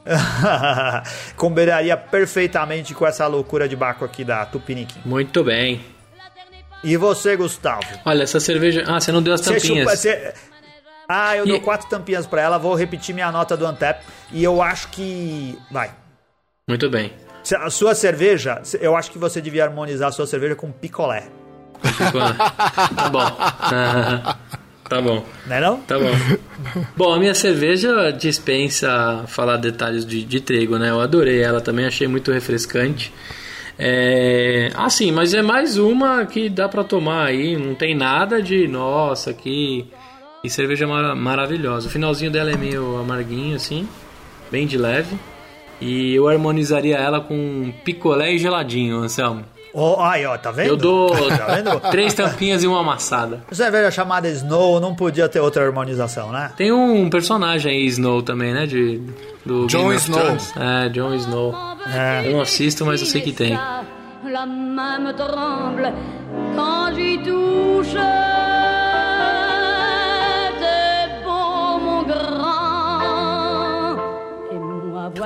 Combinaria 1.38 1.96
perfeitamente 1.96 2.94
com 2.94 3.06
essa 3.06 3.28
loucura 3.28 3.68
de 3.68 3.76
baco 3.76 4.04
aqui 4.04 4.24
da 4.24 4.46
Tupiniquim. 4.46 5.00
Muito 5.06 5.44
bem. 5.44 5.82
E 6.84 6.98
você, 6.98 7.36
Gustavo? 7.36 7.84
Olha, 8.04 8.24
essa 8.24 8.40
cerveja. 8.40 8.84
Ah, 8.88 9.00
você 9.00 9.12
não 9.12 9.22
deu 9.22 9.34
as 9.34 9.42
Você 9.42 9.54
tampinhas. 9.54 9.84
chupa, 9.84 9.96
você- 9.96 10.34
Ah, 11.14 11.36
eu 11.38 11.46
E- 11.46 11.50
dou 11.50 11.60
quatro 11.62 11.90
tampinhas 11.90 12.26
pra 12.26 12.42
ela, 12.42 12.58
vou 12.58 12.74
repetir 12.76 13.14
minha 13.14 13.32
nota 13.32 13.56
do 13.58 13.66
Antep. 13.66 14.02
E 14.32 14.44
eu 14.44 14.62
acho 14.62 14.88
que. 14.90 15.58
Vai. 15.72 15.92
Muito 16.70 16.90
bem. 16.90 17.12
A 17.60 17.70
sua 17.70 17.96
cerveja, 17.96 18.62
eu 18.80 18.96
acho 18.96 19.10
que 19.12 19.18
você 19.18 19.42
devia 19.42 19.64
harmonizar 19.66 20.10
a 20.10 20.12
sua 20.12 20.28
cerveja 20.28 20.56
com 20.56 20.72
picolé. 20.72 21.24
Tá 22.96 23.10
bom. 23.10 23.22
Tá 24.92 25.00
bom. 25.02 25.24
Né 25.46 25.62
não? 25.62 25.78
Tá 25.84 25.98
bom. 25.98 26.12
Bom, 26.98 27.14
a 27.14 27.18
minha 27.18 27.34
cerveja 27.34 28.12
dispensa 28.12 29.24
falar 29.26 29.56
detalhes 29.56 30.06
de, 30.06 30.22
de 30.22 30.42
trigo, 30.42 30.78
né? 30.78 30.90
Eu 30.90 31.00
adorei 31.00 31.42
ela 31.42 31.62
também, 31.62 31.86
achei 31.86 32.10
muito 32.10 32.30
refrescante. 32.30 33.14
É... 33.80 34.70
Ah, 34.76 34.90
sim, 34.90 35.10
mas 35.10 35.34
é 35.34 35.42
mais 35.42 35.78
uma 35.78 36.26
que 36.26 36.50
dá 36.50 36.68
pra 36.68 36.84
tomar 36.84 37.28
aí, 37.28 37.56
não 37.56 37.74
tem 37.74 37.96
nada 37.96 38.42
de 38.42 38.68
nossa, 38.68 39.34
que, 39.34 39.88
que 40.42 40.50
cerveja 40.50 40.88
mara- 40.88 41.16
maravilhosa. 41.16 41.88
O 41.88 41.92
finalzinho 41.92 42.32
dela 42.32 42.52
é 42.52 42.58
meio 42.58 42.98
amarguinho, 43.00 43.56
assim, 43.56 43.88
bem 44.52 44.66
de 44.68 44.78
leve. 44.78 45.16
E 45.80 46.14
eu 46.16 46.28
harmonizaria 46.28 46.98
ela 46.98 47.20
com 47.20 47.74
picolé 47.84 48.34
e 48.34 48.38
geladinho, 48.38 48.98
Anselmo. 49.00 49.44
Ó, 49.74 50.04
aí, 50.04 50.26
ó, 50.26 50.38
tá 50.38 50.52
vendo? 50.52 50.68
Eu 50.68 50.76
dou 50.78 51.10
Tá 51.30 51.46
vendo? 51.56 51.80
três 51.90 52.14
tampinhas 52.14 52.62
e 52.62 52.68
uma 52.68 52.82
amassada. 52.82 53.44
Cerveja 53.52 53.90
chamada 53.90 54.28
Snow 54.30 54.80
não 54.80 54.94
podia 54.94 55.30
ter 55.30 55.40
outra 55.40 55.64
harmonização, 55.66 56.32
né? 56.32 56.52
Tem 56.58 56.72
um 56.72 57.10
personagem 57.10 57.72
aí, 57.72 57.86
Snow, 57.88 58.22
também, 58.22 58.54
né? 58.54 58.68
De, 58.68 59.02
do 59.46 59.66
Jon 59.68 59.84
Game 59.84 59.96
Snow. 59.96 60.38
É, 60.60 60.90
Jon 60.90 61.14
Snow. 61.16 61.56
É. 61.96 62.28
Eu 62.28 62.34
não 62.34 62.42
assisto, 62.42 62.86
mas 62.86 63.00
eu 63.02 63.08
sei 63.08 63.22
que 63.22 63.32
tem. 63.32 63.54
La 63.54 64.46
main 64.46 65.00
me 65.00 65.14
tremble 65.14 65.92
quand 66.56 66.94
j'y 66.96 67.18
touche. 67.24 67.98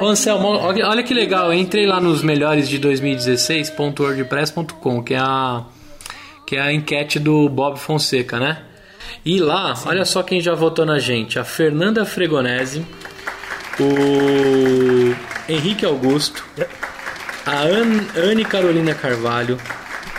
Ô, 0.01 0.05
Anselmo, 0.07 0.47
olha 0.47 0.87
olha 0.87 1.03
que 1.03 1.13
legal. 1.13 1.51
Eu 1.53 1.59
entrei 1.59 1.85
lá 1.85 1.99
nos 2.01 2.21
melhores 2.23 2.67
de 2.69 2.79
2016.wordpress.com, 2.79 5.03
que 5.03 5.13
é 5.13 5.19
a 5.19 5.63
que 6.45 6.55
é 6.57 6.61
a 6.61 6.71
enquete 6.73 7.17
do 7.19 7.47
Bob 7.49 7.77
Fonseca, 7.79 8.39
né? 8.39 8.61
E 9.25 9.39
lá, 9.39 9.73
olha 9.85 10.03
só 10.05 10.21
quem 10.23 10.39
já 10.41 10.53
votou 10.53 10.85
na 10.85 10.99
gente: 10.99 11.37
a 11.39 11.43
Fernanda 11.43 12.05
Fregonese, 12.05 12.85
o 13.79 15.15
Henrique 15.51 15.85
Augusto, 15.85 16.43
a 17.45 17.61
An- 17.63 18.05
Anne 18.15 18.45
Carolina 18.45 18.93
Carvalho, 18.93 19.57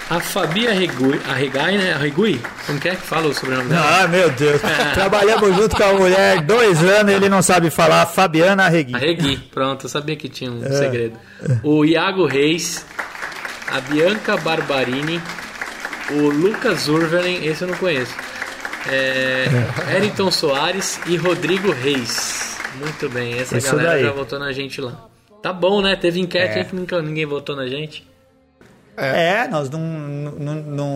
A 0.09 0.21
Fabi 0.21 0.69
Arregui, 0.69 1.21
Arregai, 1.29 1.77
né? 1.79 1.93
Arregui? 1.95 2.41
Como 2.65 2.79
que 2.79 2.89
é 2.89 2.95
que 2.95 3.03
fala 3.03 3.27
o 3.27 3.35
sobrenome 3.35 3.69
dela? 3.71 4.03
Ah, 4.05 4.07
meu 4.07 4.31
Deus. 4.31 4.61
Trabalhamos 4.95 5.57
junto 5.57 5.75
com 5.77 5.83
a 5.83 5.93
mulher 5.95 6.41
dois 6.43 6.81
anos 6.85 7.13
e 7.13 7.17
ele 7.17 7.29
não 7.29 7.43
sabe 7.43 7.71
falar. 7.71 8.07
Fabiana 8.07 8.67
Arregui. 8.67 8.95
Arregui, 8.95 9.37
pronto, 9.37 9.87
eu 9.87 9.89
sabia 9.91 10.15
que 10.15 10.29
tinha 10.29 10.51
um 10.51 10.63
segredo. 10.63 11.19
O 11.65 11.85
Iago 11.85 12.25
Reis, 12.25 12.87
a 13.67 13.81
Bianca 13.81 14.37
Barbarini, 14.37 15.21
o 16.13 16.29
Lucas 16.29 16.87
Urvelen, 16.87 17.45
esse 17.45 17.63
eu 17.63 17.69
não 17.69 17.77
conheço. 17.77 18.15
É, 18.89 19.47
Eriton 19.97 20.31
Soares 20.31 21.01
e 21.07 21.17
Rodrigo 21.17 21.73
Reis. 21.73 22.57
Muito 22.79 23.09
bem, 23.09 23.41
essa 23.41 23.59
Isso 23.59 23.69
galera 23.73 23.91
daí. 23.95 24.03
já 24.05 24.13
votou 24.13 24.39
na 24.39 24.53
gente 24.53 24.81
lá. 24.81 24.93
Tá 25.43 25.53
bom, 25.53 25.83
né? 25.83 25.97
Teve 25.97 26.21
enquete 26.21 26.55
É. 26.55 26.59
aí 26.59 26.65
que 26.65 26.77
nunca, 26.77 27.03
ninguém 27.03 27.27
votou 27.27 27.57
na 27.57 27.67
gente. 27.67 28.07
É, 28.97 29.47
nós 29.49 29.69
não, 29.69 29.81
não, 29.81 30.55
não, 30.55 30.91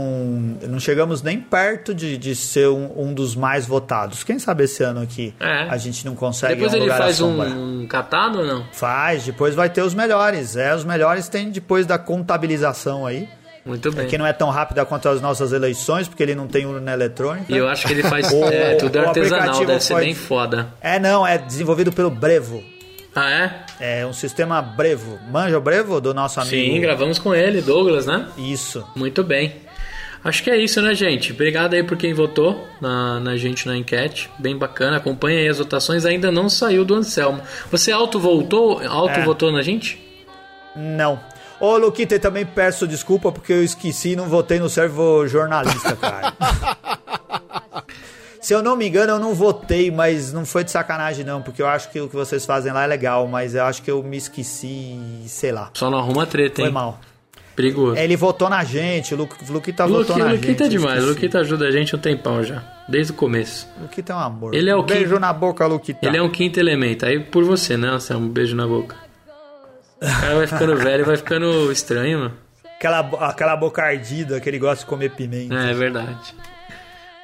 não 0.68 0.80
chegamos 0.80 1.22
nem 1.22 1.38
perto 1.40 1.94
de, 1.94 2.16
de 2.16 2.34
ser 2.34 2.68
um, 2.68 2.90
um 3.08 3.12
dos 3.14 3.34
mais 3.36 3.66
votados. 3.66 4.24
Quem 4.24 4.38
sabe 4.38 4.64
esse 4.64 4.82
ano 4.82 5.02
aqui 5.02 5.34
É. 5.38 5.68
a 5.68 5.76
gente 5.76 6.04
não 6.06 6.14
consegue 6.14 6.54
Depois 6.54 6.72
um 6.72 6.76
ele 6.76 6.88
faz 6.90 7.20
um, 7.20 7.80
um 7.82 7.86
catado 7.86 8.40
ou 8.40 8.46
não? 8.46 8.64
Faz, 8.72 9.24
depois 9.24 9.54
vai 9.54 9.68
ter 9.68 9.82
os 9.82 9.94
melhores. 9.94 10.56
É, 10.56 10.74
os 10.74 10.84
melhores 10.84 11.28
tem 11.28 11.50
depois 11.50 11.86
da 11.86 11.98
contabilização 11.98 13.06
aí. 13.06 13.28
Muito 13.64 13.92
bem. 13.92 14.06
Que 14.06 14.16
não 14.16 14.26
é 14.26 14.32
tão 14.32 14.48
rápida 14.48 14.84
quanto 14.86 15.06
as 15.08 15.20
nossas 15.20 15.52
eleições, 15.52 16.08
porque 16.08 16.22
ele 16.22 16.34
não 16.34 16.46
tem 16.48 16.64
urna 16.64 16.92
eletrônica. 16.92 17.52
E 17.52 17.56
eu 17.58 17.68
acho 17.68 17.86
que 17.86 17.92
ele 17.92 18.02
faz 18.02 18.32
é, 18.32 18.76
tudo 18.76 18.98
artesanal, 18.98 19.40
aplicativo 19.40 19.66
deve 19.66 19.80
ser 19.84 19.92
pode- 19.92 20.06
bem 20.06 20.14
foda. 20.14 20.68
É, 20.80 20.98
não, 20.98 21.26
é 21.26 21.36
desenvolvido 21.36 21.92
pelo 21.92 22.10
Brevo. 22.10 22.62
Ah, 23.14 23.30
é? 23.30 24.00
É 24.00 24.06
um 24.06 24.12
sistema 24.12 24.62
Brevo. 24.62 25.18
Manja 25.30 25.58
o 25.58 25.60
Brevo 25.60 26.00
do 26.00 26.14
nosso 26.14 26.40
amigo? 26.40 26.54
Sim, 26.74 26.80
gravamos 26.80 27.18
com 27.18 27.34
ele, 27.34 27.60
Douglas, 27.60 28.06
né? 28.06 28.28
Isso. 28.38 28.86
Muito 28.94 29.24
bem. 29.24 29.56
Acho 30.22 30.42
que 30.42 30.50
é 30.50 30.56
isso, 30.56 30.80
né, 30.82 30.94
gente? 30.94 31.32
Obrigado 31.32 31.72
aí 31.74 31.82
por 31.82 31.96
quem 31.96 32.12
votou 32.12 32.68
na, 32.80 33.18
na 33.20 33.36
gente 33.36 33.66
na 33.66 33.76
enquete. 33.76 34.30
Bem 34.38 34.56
bacana. 34.56 34.98
Acompanha 34.98 35.38
aí 35.40 35.48
as 35.48 35.58
votações. 35.58 36.04
Ainda 36.04 36.30
não 36.30 36.48
saiu 36.48 36.84
do 36.84 36.94
Anselmo. 36.94 37.40
Você 37.70 37.90
auto-votou 37.90 38.80
auto 38.86 39.48
É. 39.48 39.52
na 39.52 39.62
gente? 39.62 39.98
Não. 40.76 41.18
Ô, 41.58 41.76
Luquita, 41.78 42.14
eu 42.14 42.20
também 42.20 42.44
peço 42.46 42.86
desculpa 42.86 43.32
porque 43.32 43.52
eu 43.52 43.64
esqueci 43.64 44.10
e 44.12 44.16
não 44.16 44.28
votei 44.28 44.58
no 44.58 44.68
servo 44.68 45.26
jornalista, 45.26 45.96
cara. 45.96 46.32
Se 48.40 48.54
eu 48.54 48.62
não 48.62 48.74
me 48.74 48.88
engano, 48.88 49.12
eu 49.12 49.18
não 49.18 49.34
votei, 49.34 49.90
mas 49.90 50.32
não 50.32 50.46
foi 50.46 50.64
de 50.64 50.70
sacanagem, 50.70 51.24
não, 51.24 51.42
porque 51.42 51.60
eu 51.60 51.66
acho 51.68 51.90
que 51.90 52.00
o 52.00 52.08
que 52.08 52.16
vocês 52.16 52.46
fazem 52.46 52.72
lá 52.72 52.84
é 52.84 52.86
legal, 52.86 53.26
mas 53.28 53.54
eu 53.54 53.64
acho 53.64 53.82
que 53.82 53.90
eu 53.90 54.02
me 54.02 54.16
esqueci, 54.16 54.98
sei 55.26 55.52
lá. 55.52 55.70
Só 55.74 55.90
não 55.90 55.98
arruma 55.98 56.24
treta, 56.26 56.56
Foi 56.56 56.66
hein? 56.66 56.72
mal. 56.72 56.98
Perigoso. 57.54 57.96
É, 57.98 58.04
Ele 58.04 58.16
votou 58.16 58.48
na 58.48 58.64
gente, 58.64 59.12
o 59.12 59.18
Lu- 59.18 59.28
Luquita 59.50 59.86
votou 59.86 60.16
Luqui, 60.16 60.18
na 60.26 60.32
Luquita 60.32 60.64
é 60.64 60.70
gente. 60.70 60.74
eu 60.76 60.80
demais. 60.80 60.98
esqueci. 61.00 61.14
Luquita 61.14 61.38
ajuda 61.40 61.66
a 61.66 61.70
gente 61.70 61.94
um 61.94 61.98
tempão 61.98 62.42
já. 62.42 62.62
Desde 62.88 63.12
o 63.12 63.14
começo. 63.14 63.68
Luquita 63.82 64.14
é 64.14 64.16
um 64.16 64.20
amor. 64.20 64.54
Ele 64.54 64.70
é 64.70 64.74
o 64.74 64.82
Beijo 64.82 65.04
quinto- 65.04 65.20
na 65.20 65.32
boca, 65.34 65.66
Luquita. 65.66 65.98
Ele 66.06 66.16
é 66.16 66.22
um 66.22 66.30
quinto 66.30 66.58
elemento. 66.58 67.04
Aí 67.04 67.20
por 67.20 67.44
você, 67.44 67.76
né, 67.76 67.88
Anselmo? 67.88 68.26
Um 68.26 68.30
beijo 68.30 68.56
na 68.56 68.66
boca. 68.66 68.96
O 70.00 70.06
cara 70.20 70.34
vai 70.36 70.46
ficando 70.46 70.76
velho, 70.76 71.04
vai 71.04 71.16
ficando 71.18 71.70
estranho, 71.70 72.18
mano. 72.20 72.34
Aquela, 72.78 73.00
aquela 73.28 73.56
boca 73.56 73.82
ardida 73.82 74.40
que 74.40 74.48
ele 74.48 74.58
gosta 74.58 74.84
de 74.84 74.88
comer 74.88 75.10
pimenta. 75.10 75.54
É 75.54 75.74
verdade. 75.74 76.34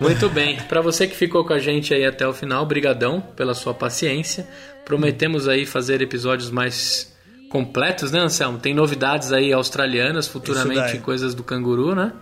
Muito 0.01 0.29
bem. 0.29 0.57
Para 0.69 0.81
você 0.81 1.07
que 1.07 1.17
ficou 1.17 1.45
com 1.45 1.53
a 1.53 1.59
gente 1.59 1.95
aí 1.95 2.05
até 2.05 2.27
o 2.27 2.33
final, 2.33 2.65
brigadão 2.67 3.21
pela 3.21 3.55
sua 3.55 3.73
paciência. 3.73 4.47
Prometemos 4.85 5.49
aí 5.49 5.65
fazer 5.65 6.03
episódios 6.03 6.51
mais 6.51 7.15
completos, 7.51 8.13
né, 8.13 8.21
Anselmo? 8.21 8.59
Tem 8.59 8.75
novidades 8.75 9.33
aí 9.33 9.53
australianas, 9.53 10.29
futuramente 10.29 10.99
coisas 10.99 11.35
do 11.35 11.43
canguru, 11.43 11.95
né? 11.95 12.13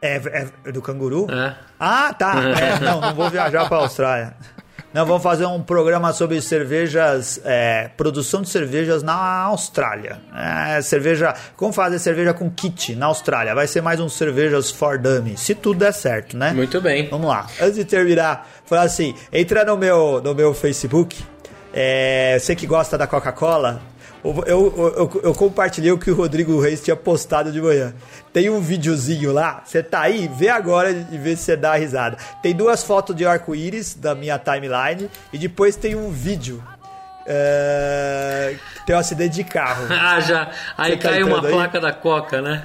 É, 0.00 0.50
é 0.64 0.72
do 0.72 0.80
canguru? 0.80 1.26
É. 1.30 1.56
Ah, 1.78 2.14
tá. 2.14 2.34
É, 2.60 2.78
não, 2.80 3.00
não 3.00 3.14
vou 3.14 3.30
viajar 3.30 3.68
para 3.68 3.78
Austrália. 3.78 4.36
Não, 4.98 5.06
vamos 5.06 5.22
fazer 5.22 5.46
um 5.46 5.62
programa 5.62 6.12
sobre 6.12 6.42
cervejas, 6.42 7.40
é, 7.44 7.88
produção 7.96 8.42
de 8.42 8.48
cervejas 8.48 9.00
na 9.00 9.14
Austrália. 9.44 10.18
É, 10.34 10.82
cerveja, 10.82 11.36
como 11.56 11.72
fazer 11.72 12.00
cerveja 12.00 12.34
com 12.34 12.50
kit 12.50 12.96
na 12.96 13.06
Austrália? 13.06 13.54
Vai 13.54 13.68
ser 13.68 13.80
mais 13.80 14.00
um 14.00 14.08
cervejas 14.08 14.72
for 14.72 14.98
dummy, 14.98 15.36
se 15.36 15.54
tudo 15.54 15.78
der 15.78 15.92
certo, 15.92 16.36
né? 16.36 16.50
Muito 16.50 16.80
bem. 16.80 17.08
Vamos 17.08 17.28
lá. 17.28 17.46
Antes 17.60 17.76
de 17.76 17.84
terminar, 17.84 18.50
falar 18.64 18.82
assim, 18.82 19.14
entra 19.32 19.64
no 19.64 19.76
meu, 19.76 20.20
no 20.20 20.34
meu 20.34 20.52
Facebook, 20.52 21.16
é, 21.72 22.36
você 22.40 22.56
que 22.56 22.66
gosta 22.66 22.98
da 22.98 23.06
Coca-Cola, 23.06 23.80
eu, 24.46 24.74
eu, 24.76 24.94
eu, 24.96 25.20
eu 25.24 25.34
compartilhei 25.34 25.90
o 25.92 25.98
que 25.98 26.10
o 26.10 26.14
Rodrigo 26.14 26.60
Reis 26.60 26.82
tinha 26.82 26.96
postado 26.96 27.50
de 27.52 27.60
manhã. 27.60 27.94
Tem 28.32 28.48
um 28.50 28.60
videozinho 28.60 29.32
lá, 29.32 29.62
você 29.64 29.82
tá 29.82 30.00
aí, 30.02 30.28
vê 30.36 30.48
agora 30.48 30.90
e 30.90 31.16
vê 31.18 31.34
se 31.36 31.42
você 31.44 31.56
dá 31.56 31.74
risada. 31.74 32.16
Tem 32.42 32.54
duas 32.54 32.82
fotos 32.84 33.14
de 33.16 33.24
arco-íris 33.26 33.94
da 33.94 34.14
minha 34.14 34.38
timeline 34.38 35.10
e 35.32 35.38
depois 35.38 35.76
tem 35.76 35.94
um 35.96 36.10
vídeo. 36.10 36.62
é, 37.26 38.54
tem 38.86 38.96
um 38.96 38.98
acidente 38.98 39.34
de 39.36 39.44
carro. 39.44 39.86
Ah, 39.90 40.20
já. 40.20 40.50
Aí 40.76 40.92
Você 40.92 40.96
tá 40.98 41.08
cai 41.10 41.22
uma 41.22 41.44
aí? 41.44 41.52
placa 41.52 41.80
da 41.80 41.92
Coca, 41.92 42.40
né? 42.40 42.64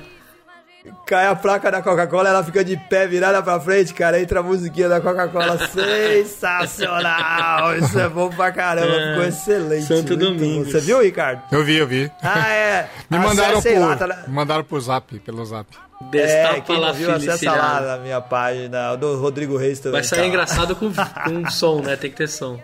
Cai 1.05 1.27
a 1.27 1.35
placa 1.35 1.71
da 1.71 1.81
Coca-Cola, 1.81 2.29
ela 2.29 2.43
fica 2.43 2.63
de 2.63 2.75
pé 2.75 3.07
virada 3.07 3.41
pra 3.41 3.59
frente, 3.59 3.93
cara. 3.93 4.19
Entra 4.21 4.41
a 4.41 4.43
musiquinha 4.43 4.89
da 4.89 4.99
Coca-Cola. 4.99 5.57
Sensacional! 5.67 7.77
Isso 7.77 7.97
é 7.99 8.09
bom 8.09 8.29
pra 8.29 8.51
caramba, 8.51 8.93
É, 8.93 9.09
ficou 9.13 9.23
excelente. 9.27 9.85
Santo. 9.85 10.17
Domingos. 10.17 10.71
Você 10.71 10.79
viu, 10.81 11.01
Ricardo? 11.01 11.41
Eu 11.51 11.63
vi, 11.63 11.77
eu 11.77 11.87
vi. 11.87 12.11
Ah, 12.21 12.49
é. 12.49 12.89
Me 13.09 13.17
mandaram 13.17 13.59
Acessem 13.59 13.79
por, 13.79 13.87
lá, 13.87 13.95
tá 13.95 14.07
na- 14.07 14.15
me 14.27 14.33
mandaram 14.33 14.63
por 14.63 14.79
zap, 14.81 15.19
pelo 15.19 15.45
zap. 15.45 15.67
É, 16.01 16.05
Destapa 16.11 16.61
quem 16.61 16.79
la 16.79 16.87
não 16.87 16.93
viu, 16.93 17.11
acessa 17.13 17.51
lá 17.51 17.79
na 17.81 17.97
minha 17.97 18.19
página, 18.19 18.95
do 18.97 19.15
Rodrigo 19.17 19.55
Reis 19.55 19.79
também. 19.79 20.01
Vai 20.01 20.03
sair 20.03 20.19
tá 20.21 20.27
engraçado 20.27 20.75
com, 20.75 20.91
com 20.93 21.49
som, 21.49 21.79
né? 21.81 21.95
Tem 21.95 22.09
que 22.11 22.17
ter 22.17 22.27
som. 22.27 22.59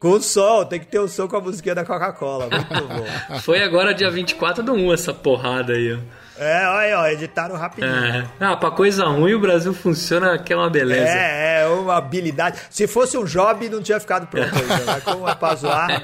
Com 0.00 0.12
o 0.12 0.20
som, 0.22 0.64
tem 0.64 0.80
que 0.80 0.86
ter 0.86 0.98
o 0.98 1.06
som 1.06 1.28
com 1.28 1.36
a 1.36 1.40
musiquinha 1.40 1.74
da 1.74 1.84
Coca-Cola. 1.84 2.48
Muito 2.50 2.88
bom. 2.88 3.38
Foi 3.40 3.62
agora 3.62 3.94
dia 3.94 4.10
24 4.10 4.62
do 4.62 4.72
1 4.72 4.92
essa 4.94 5.12
porrada 5.14 5.74
aí, 5.74 5.92
ó. 5.94 5.98
É, 6.40 6.66
olha, 6.68 6.98
ó, 7.00 7.06
editaram 7.08 7.54
rapidinho. 7.54 7.92
É. 7.94 8.24
Ah, 8.40 8.56
pra 8.56 8.70
coisa 8.70 9.04
ruim 9.04 9.34
o 9.34 9.38
Brasil 9.40 9.74
funciona 9.74 10.38
que 10.38 10.52
é 10.52 10.56
uma 10.56 10.70
beleza. 10.70 11.02
É, 11.06 11.62
é 11.62 11.66
uma 11.68 11.96
habilidade. 11.98 12.58
Se 12.70 12.86
fosse 12.86 13.18
um 13.18 13.24
job, 13.24 13.68
não 13.68 13.82
tinha 13.82 14.00
ficado 14.00 14.26
pronto 14.26 14.48
ainda. 14.54 14.82
Mas 14.86 15.02
como 15.04 15.28
é 15.28 15.34
pra 15.34 15.54
zoar, 15.54 16.02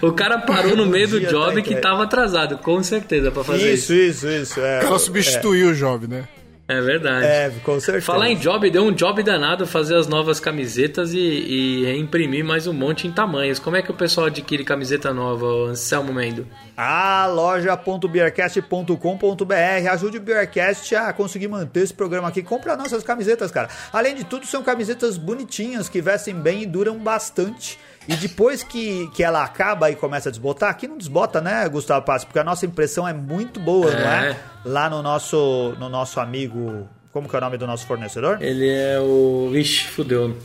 O 0.00 0.12
cara 0.12 0.38
parou 0.38 0.76
no 0.76 0.86
meio 0.86 1.08
do 1.08 1.20
job 1.20 1.60
que 1.62 1.74
que- 1.74 1.80
tava 1.80 2.04
atrasado, 2.04 2.58
com 2.58 2.82
certeza, 2.82 3.30
pra 3.30 3.42
fazer 3.42 3.72
isso. 3.74 3.92
isso, 3.92 4.26
isso, 4.26 4.28
isso. 4.28 4.60
É, 4.60 4.84
Ela 4.84 4.98
substituiu 4.98 5.70
o 5.70 5.74
job, 5.74 6.06
né? 6.06 6.24
É 6.72 6.80
verdade. 6.80 7.26
É, 7.26 7.52
com 7.62 7.78
certeza. 7.78 8.06
Falar 8.06 8.30
em 8.30 8.36
job, 8.36 8.70
deu 8.70 8.84
um 8.84 8.92
job 8.92 9.22
danado 9.22 9.66
fazer 9.66 9.96
as 9.96 10.06
novas 10.06 10.40
camisetas 10.40 11.12
e, 11.12 11.18
e 11.18 11.84
reimprimir 11.84 12.44
mais 12.44 12.66
um 12.66 12.72
monte 12.72 13.06
em 13.06 13.12
tamanhos. 13.12 13.58
Como 13.58 13.76
é 13.76 13.82
que 13.82 13.90
o 13.90 13.94
pessoal 13.94 14.28
adquire 14.28 14.64
camiseta 14.64 15.12
nova, 15.12 15.46
Anselmo 15.70 16.12
Mendo? 16.12 16.46
a 16.76 17.26
loja.beercast.com.br 17.26 19.88
ajude 19.90 20.18
o 20.18 20.20
Beercast 20.20 20.94
a 20.96 21.10
conseguir 21.12 21.48
manter 21.48 21.82
esse 21.82 21.94
programa 21.94 22.28
aqui. 22.28 22.42
Compra 22.42 22.76
nossas 22.76 23.04
camisetas, 23.04 23.50
cara. 23.50 23.68
Além 23.92 24.14
de 24.14 24.24
tudo, 24.24 24.46
são 24.46 24.62
camisetas 24.62 25.18
bonitinhas 25.18 25.88
que 25.88 26.00
vestem 26.00 26.34
bem 26.34 26.62
e 26.62 26.66
duram 26.66 26.96
bastante. 26.98 27.78
E 28.08 28.16
depois 28.16 28.62
que, 28.62 29.08
que 29.14 29.22
ela 29.22 29.44
acaba 29.44 29.90
e 29.90 29.96
começa 29.96 30.28
a 30.28 30.32
desbotar, 30.32 30.70
aqui 30.70 30.88
não 30.88 30.98
desbota, 30.98 31.40
né, 31.40 31.68
Gustavo 31.68 32.04
Passi? 32.04 32.26
Porque 32.26 32.38
a 32.38 32.44
nossa 32.44 32.66
impressão 32.66 33.06
é 33.06 33.12
muito 33.12 33.60
boa, 33.60 33.90
não 33.90 34.10
é? 34.10 34.30
É. 34.30 34.36
Lá 34.64 34.90
no 34.90 35.02
nosso, 35.02 35.74
no 35.78 35.88
nosso 35.88 36.20
amigo. 36.20 36.88
Como 37.12 37.28
que 37.28 37.36
é 37.36 37.38
o 37.38 37.42
nome 37.42 37.58
do 37.58 37.66
nosso 37.66 37.86
fornecedor? 37.86 38.38
Ele 38.40 38.68
é 38.68 38.98
o. 38.98 39.50
Vixe, 39.52 39.84
fudeu. 39.86 40.36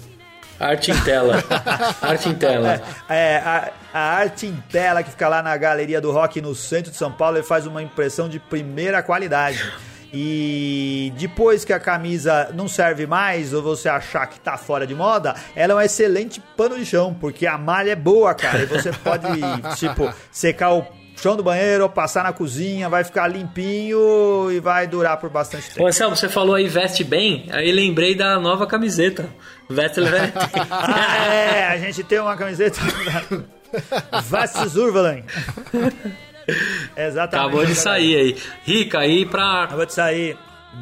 Arte 0.60 0.91
em 0.91 0.99
tela. 1.01 1.43
Arte 2.01 2.30
em 2.30 2.34
tela. 2.36 2.82
É, 3.08 3.38
a, 3.38 3.72
a 3.93 3.99
arte 3.99 4.47
em 4.47 4.55
tela 4.70 5.03
que 5.03 5.12
fica 5.12 5.28
lá 5.28 5.43
na 5.43 5.55
Galeria 5.55 6.01
do 6.01 6.12
Rock 6.12 6.41
no 6.41 6.55
centro 6.55 6.91
de 6.91 6.97
São 6.97 7.12
Paulo, 7.12 7.38
ele 7.38 7.45
faz 7.45 7.68
uma 7.68 7.82
impressão 7.82 8.28
de 8.28 8.39
primeira 8.39 9.03
qualidade. 9.03 9.72
E 10.20 11.13
depois 11.15 11.63
que 11.63 11.72
a 11.72 11.80
camisa 11.80 12.49
não 12.51 12.68
serve 12.68 13.05
mais, 13.05 13.53
ou 13.53 13.61
você 13.61 13.88
achar 13.88 14.26
que 14.26 14.39
tá 14.39 14.57
fora 14.57 14.88
de 14.88 14.95
moda, 14.95 15.36
ela 15.55 15.74
é 15.74 15.76
um 15.76 15.82
excelente 15.82 16.41
pano 16.57 16.76
de 16.76 16.88
chão, 16.88 17.13
porque 17.13 17.45
a 17.45 17.55
malha 17.55 17.91
é 17.91 17.95
boa, 17.95 18.34
cara. 18.34 18.63
E 18.63 18.65
você 18.65 18.91
pode, 19.03 19.28
tipo, 19.76 20.11
secar 20.32 20.74
o 20.74 20.84
chão 21.15 21.36
do 21.36 21.43
banheiro, 21.43 21.88
passar 21.88 22.24
na 22.24 22.34
cozinha, 22.34 22.89
vai 22.89 23.03
ficar 23.03 23.28
limpinho 23.28 24.51
e 24.51 24.59
vai 24.59 24.88
durar 24.88 25.18
por 25.18 25.30
bastante 25.30 25.70
tempo. 25.70 25.84
Ô 25.84 25.88
Anselmo, 25.88 26.15
você 26.15 26.28
falou 26.28 26.55
aí 26.55 26.68
veste 26.68 27.03
bem, 27.03 27.45
aí 27.51 27.72
lembrei 27.72 28.15
da 28.15 28.39
nova 28.39 28.65
camiseta. 28.65 29.30
Veste 29.70 30.01
bem. 30.01 30.34
Ah, 30.72 31.28
é, 31.28 31.68
a 31.68 31.78
gente 31.78 32.03
tem 32.03 32.20
uma 32.20 32.36
camiseta 32.36 32.80
Vastes 34.24 34.76
Urvalen. 34.76 35.24
Exatamente. 36.95 37.45
Acabou 37.48 37.66
de 37.66 37.76
sair 37.76 38.16
aí. 38.16 38.38
Rica, 38.66 39.00
aí 39.00 39.26
pra 39.26 39.64
Acabou 39.64 39.86
de 39.86 39.93
sair. 39.93 40.38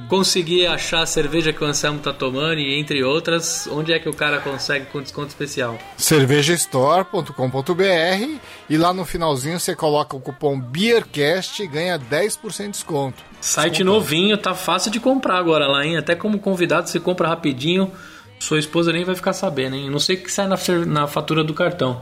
conseguir 0.09 0.67
achar 0.67 1.01
a 1.01 1.05
cerveja 1.05 1.51
que 1.53 1.63
o 1.63 1.67
Anselmo 1.67 1.99
tá 1.99 2.11
tomando 2.13 2.59
e 2.59 2.79
entre 2.79 3.03
outras, 3.03 3.67
onde 3.71 3.93
é 3.93 3.99
que 3.99 4.09
o 4.09 4.13
cara 4.13 4.39
consegue 4.39 4.85
com 4.87 5.01
desconto 5.01 5.29
especial? 5.29 5.77
cervejastore.com.br 5.97 8.39
e 8.69 8.77
lá 8.77 8.93
no 8.93 9.05
finalzinho 9.05 9.59
você 9.59 9.75
coloca 9.75 10.15
o 10.15 10.19
cupom 10.19 10.59
BEERCAST 10.59 11.59
e 11.63 11.67
ganha 11.67 11.99
10% 11.99 12.63
de 12.65 12.69
desconto. 12.71 13.23
Site 13.41 13.69
Descontão. 13.71 13.93
novinho, 13.93 14.37
tá 14.37 14.53
fácil 14.55 14.91
de 14.91 14.99
comprar 14.99 15.37
agora 15.37 15.67
lá, 15.67 15.85
hein? 15.85 15.97
Até 15.97 16.15
como 16.15 16.39
convidado 16.39 16.89
você 16.89 16.99
compra 16.99 17.27
rapidinho, 17.27 17.91
sua 18.39 18.59
esposa 18.59 18.91
nem 18.91 19.03
vai 19.03 19.15
ficar 19.15 19.33
sabendo, 19.33 19.75
hein? 19.75 19.89
Não 19.89 19.99
sei 19.99 20.15
o 20.15 20.23
que 20.23 20.31
sai 20.31 20.47
na, 20.47 20.57
na 20.85 21.07
fatura 21.07 21.43
do 21.43 21.53
cartão, 21.53 22.01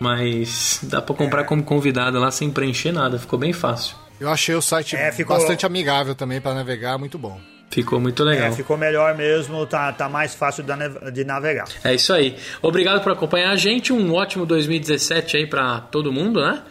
mas 0.00 0.80
dá 0.82 1.00
pra 1.02 1.14
comprar 1.14 1.44
como 1.44 1.62
convidado 1.62 2.18
lá 2.18 2.30
sem 2.30 2.50
preencher 2.50 2.90
nada, 2.92 3.18
ficou 3.18 3.38
bem 3.38 3.52
fácil. 3.52 3.94
Eu 4.18 4.28
achei 4.30 4.54
o 4.54 4.62
site 4.62 4.96
É, 4.96 5.12
ficou- 5.12 5.36
bastante 5.36 5.64
amigável 5.64 6.14
também 6.14 6.40
para 6.40 6.54
navegar, 6.54 6.98
muito 6.98 7.18
bom. 7.18 7.40
Ficou 7.70 8.00
muito 8.00 8.24
legal. 8.24 8.48
É, 8.48 8.52
ficou 8.52 8.76
melhor 8.76 9.16
mesmo, 9.16 9.64
tá, 9.64 9.92
tá 9.92 10.08
mais 10.08 10.34
fácil 10.34 10.64
de 11.12 11.24
navegar. 11.24 11.66
É 11.84 11.94
isso 11.94 12.12
aí. 12.12 12.36
Obrigado 12.60 13.00
por 13.00 13.12
acompanhar 13.12 13.50
a 13.52 13.56
gente. 13.56 13.92
Um 13.92 14.12
ótimo 14.12 14.44
2017 14.44 15.36
aí 15.36 15.46
pra 15.46 15.80
todo 15.80 16.12
mundo, 16.12 16.40
né? 16.40 16.62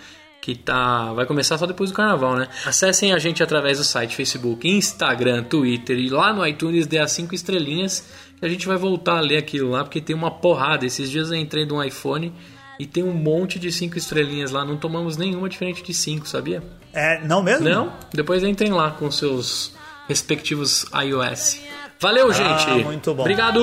Que 0.42 0.56
tá. 0.56 1.14
Vai 1.14 1.26
começar 1.26 1.58
só 1.58 1.66
depois 1.66 1.90
do 1.90 1.96
carnaval, 1.96 2.36
né? 2.36 2.50
Acessem 2.66 3.14
a 3.14 3.18
gente 3.18 3.42
através 3.42 3.78
do 3.78 3.84
site, 3.86 4.14
Facebook, 4.16 4.68
Instagram, 4.68 5.44
Twitter 5.44 5.98
e 5.98 6.10
lá 6.10 6.34
no 6.34 6.46
iTunes 6.46 6.86
dê 6.86 6.98
as 7.00 7.12
5 7.14 7.34
estrelinhas. 7.34 8.06
Que 8.38 8.46
a 8.46 8.50
gente 8.50 8.68
vai 8.68 8.76
voltar 8.78 9.18
a 9.18 9.22
ler 9.22 9.38
aquilo 9.38 9.72
lá, 9.72 9.84
porque 9.86 10.02
tem 10.02 10.16
uma 10.16 10.32
porrada. 10.32 10.86
Esses 10.86 11.10
dias 11.10 11.30
eu 11.32 11.38
entrei 11.38 11.66
no 11.66 11.82
iPhone 11.82 12.34
e 12.80 12.88
tem 12.88 13.04
um 13.04 13.14
monte 13.14 13.60
de 13.60 13.72
5 13.72 13.98
estrelinhas 13.98 14.52
lá. 14.52 14.64
Não 14.64 14.78
tomamos 14.78 15.18
nenhuma 15.18 15.50
diferente 15.50 15.84
de 15.84 15.94
5, 15.94 16.28
sabia? 16.28 16.64
É, 16.94 17.20
não 17.28 17.44
mesmo? 17.44 17.68
Não? 17.68 17.94
Depois 18.14 18.42
entrem 18.42 18.72
lá 18.72 18.92
com 18.92 19.12
seus 19.12 19.76
respectivos 20.08 20.86
iOS. 20.94 21.60
Valeu, 22.00 22.32
gente! 22.32 22.70
muito 22.86 23.14
bom. 23.14 23.24
Obrigado! 23.24 23.62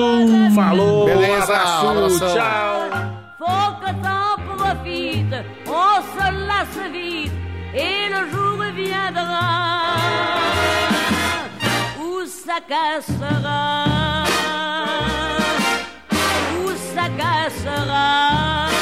Falou, 0.53 1.05
Beleza, 1.05 1.57
abraço, 1.57 2.19
tchau. 2.19 3.17
Faut 3.39 3.79
que 3.79 3.91
t'en 4.03 4.55
profites, 4.55 5.43
on 5.65 6.01
se 6.13 6.31
lasse 6.45 6.91
vite, 6.91 7.31
et 7.73 8.09
le 8.09 8.29
jour 8.31 8.63
viendra 8.75 9.95
où 11.99 12.25
ça 12.27 12.61
cassera, 12.61 14.23
où 16.63 16.69
ça 16.93 17.09
cassera. 17.17 18.76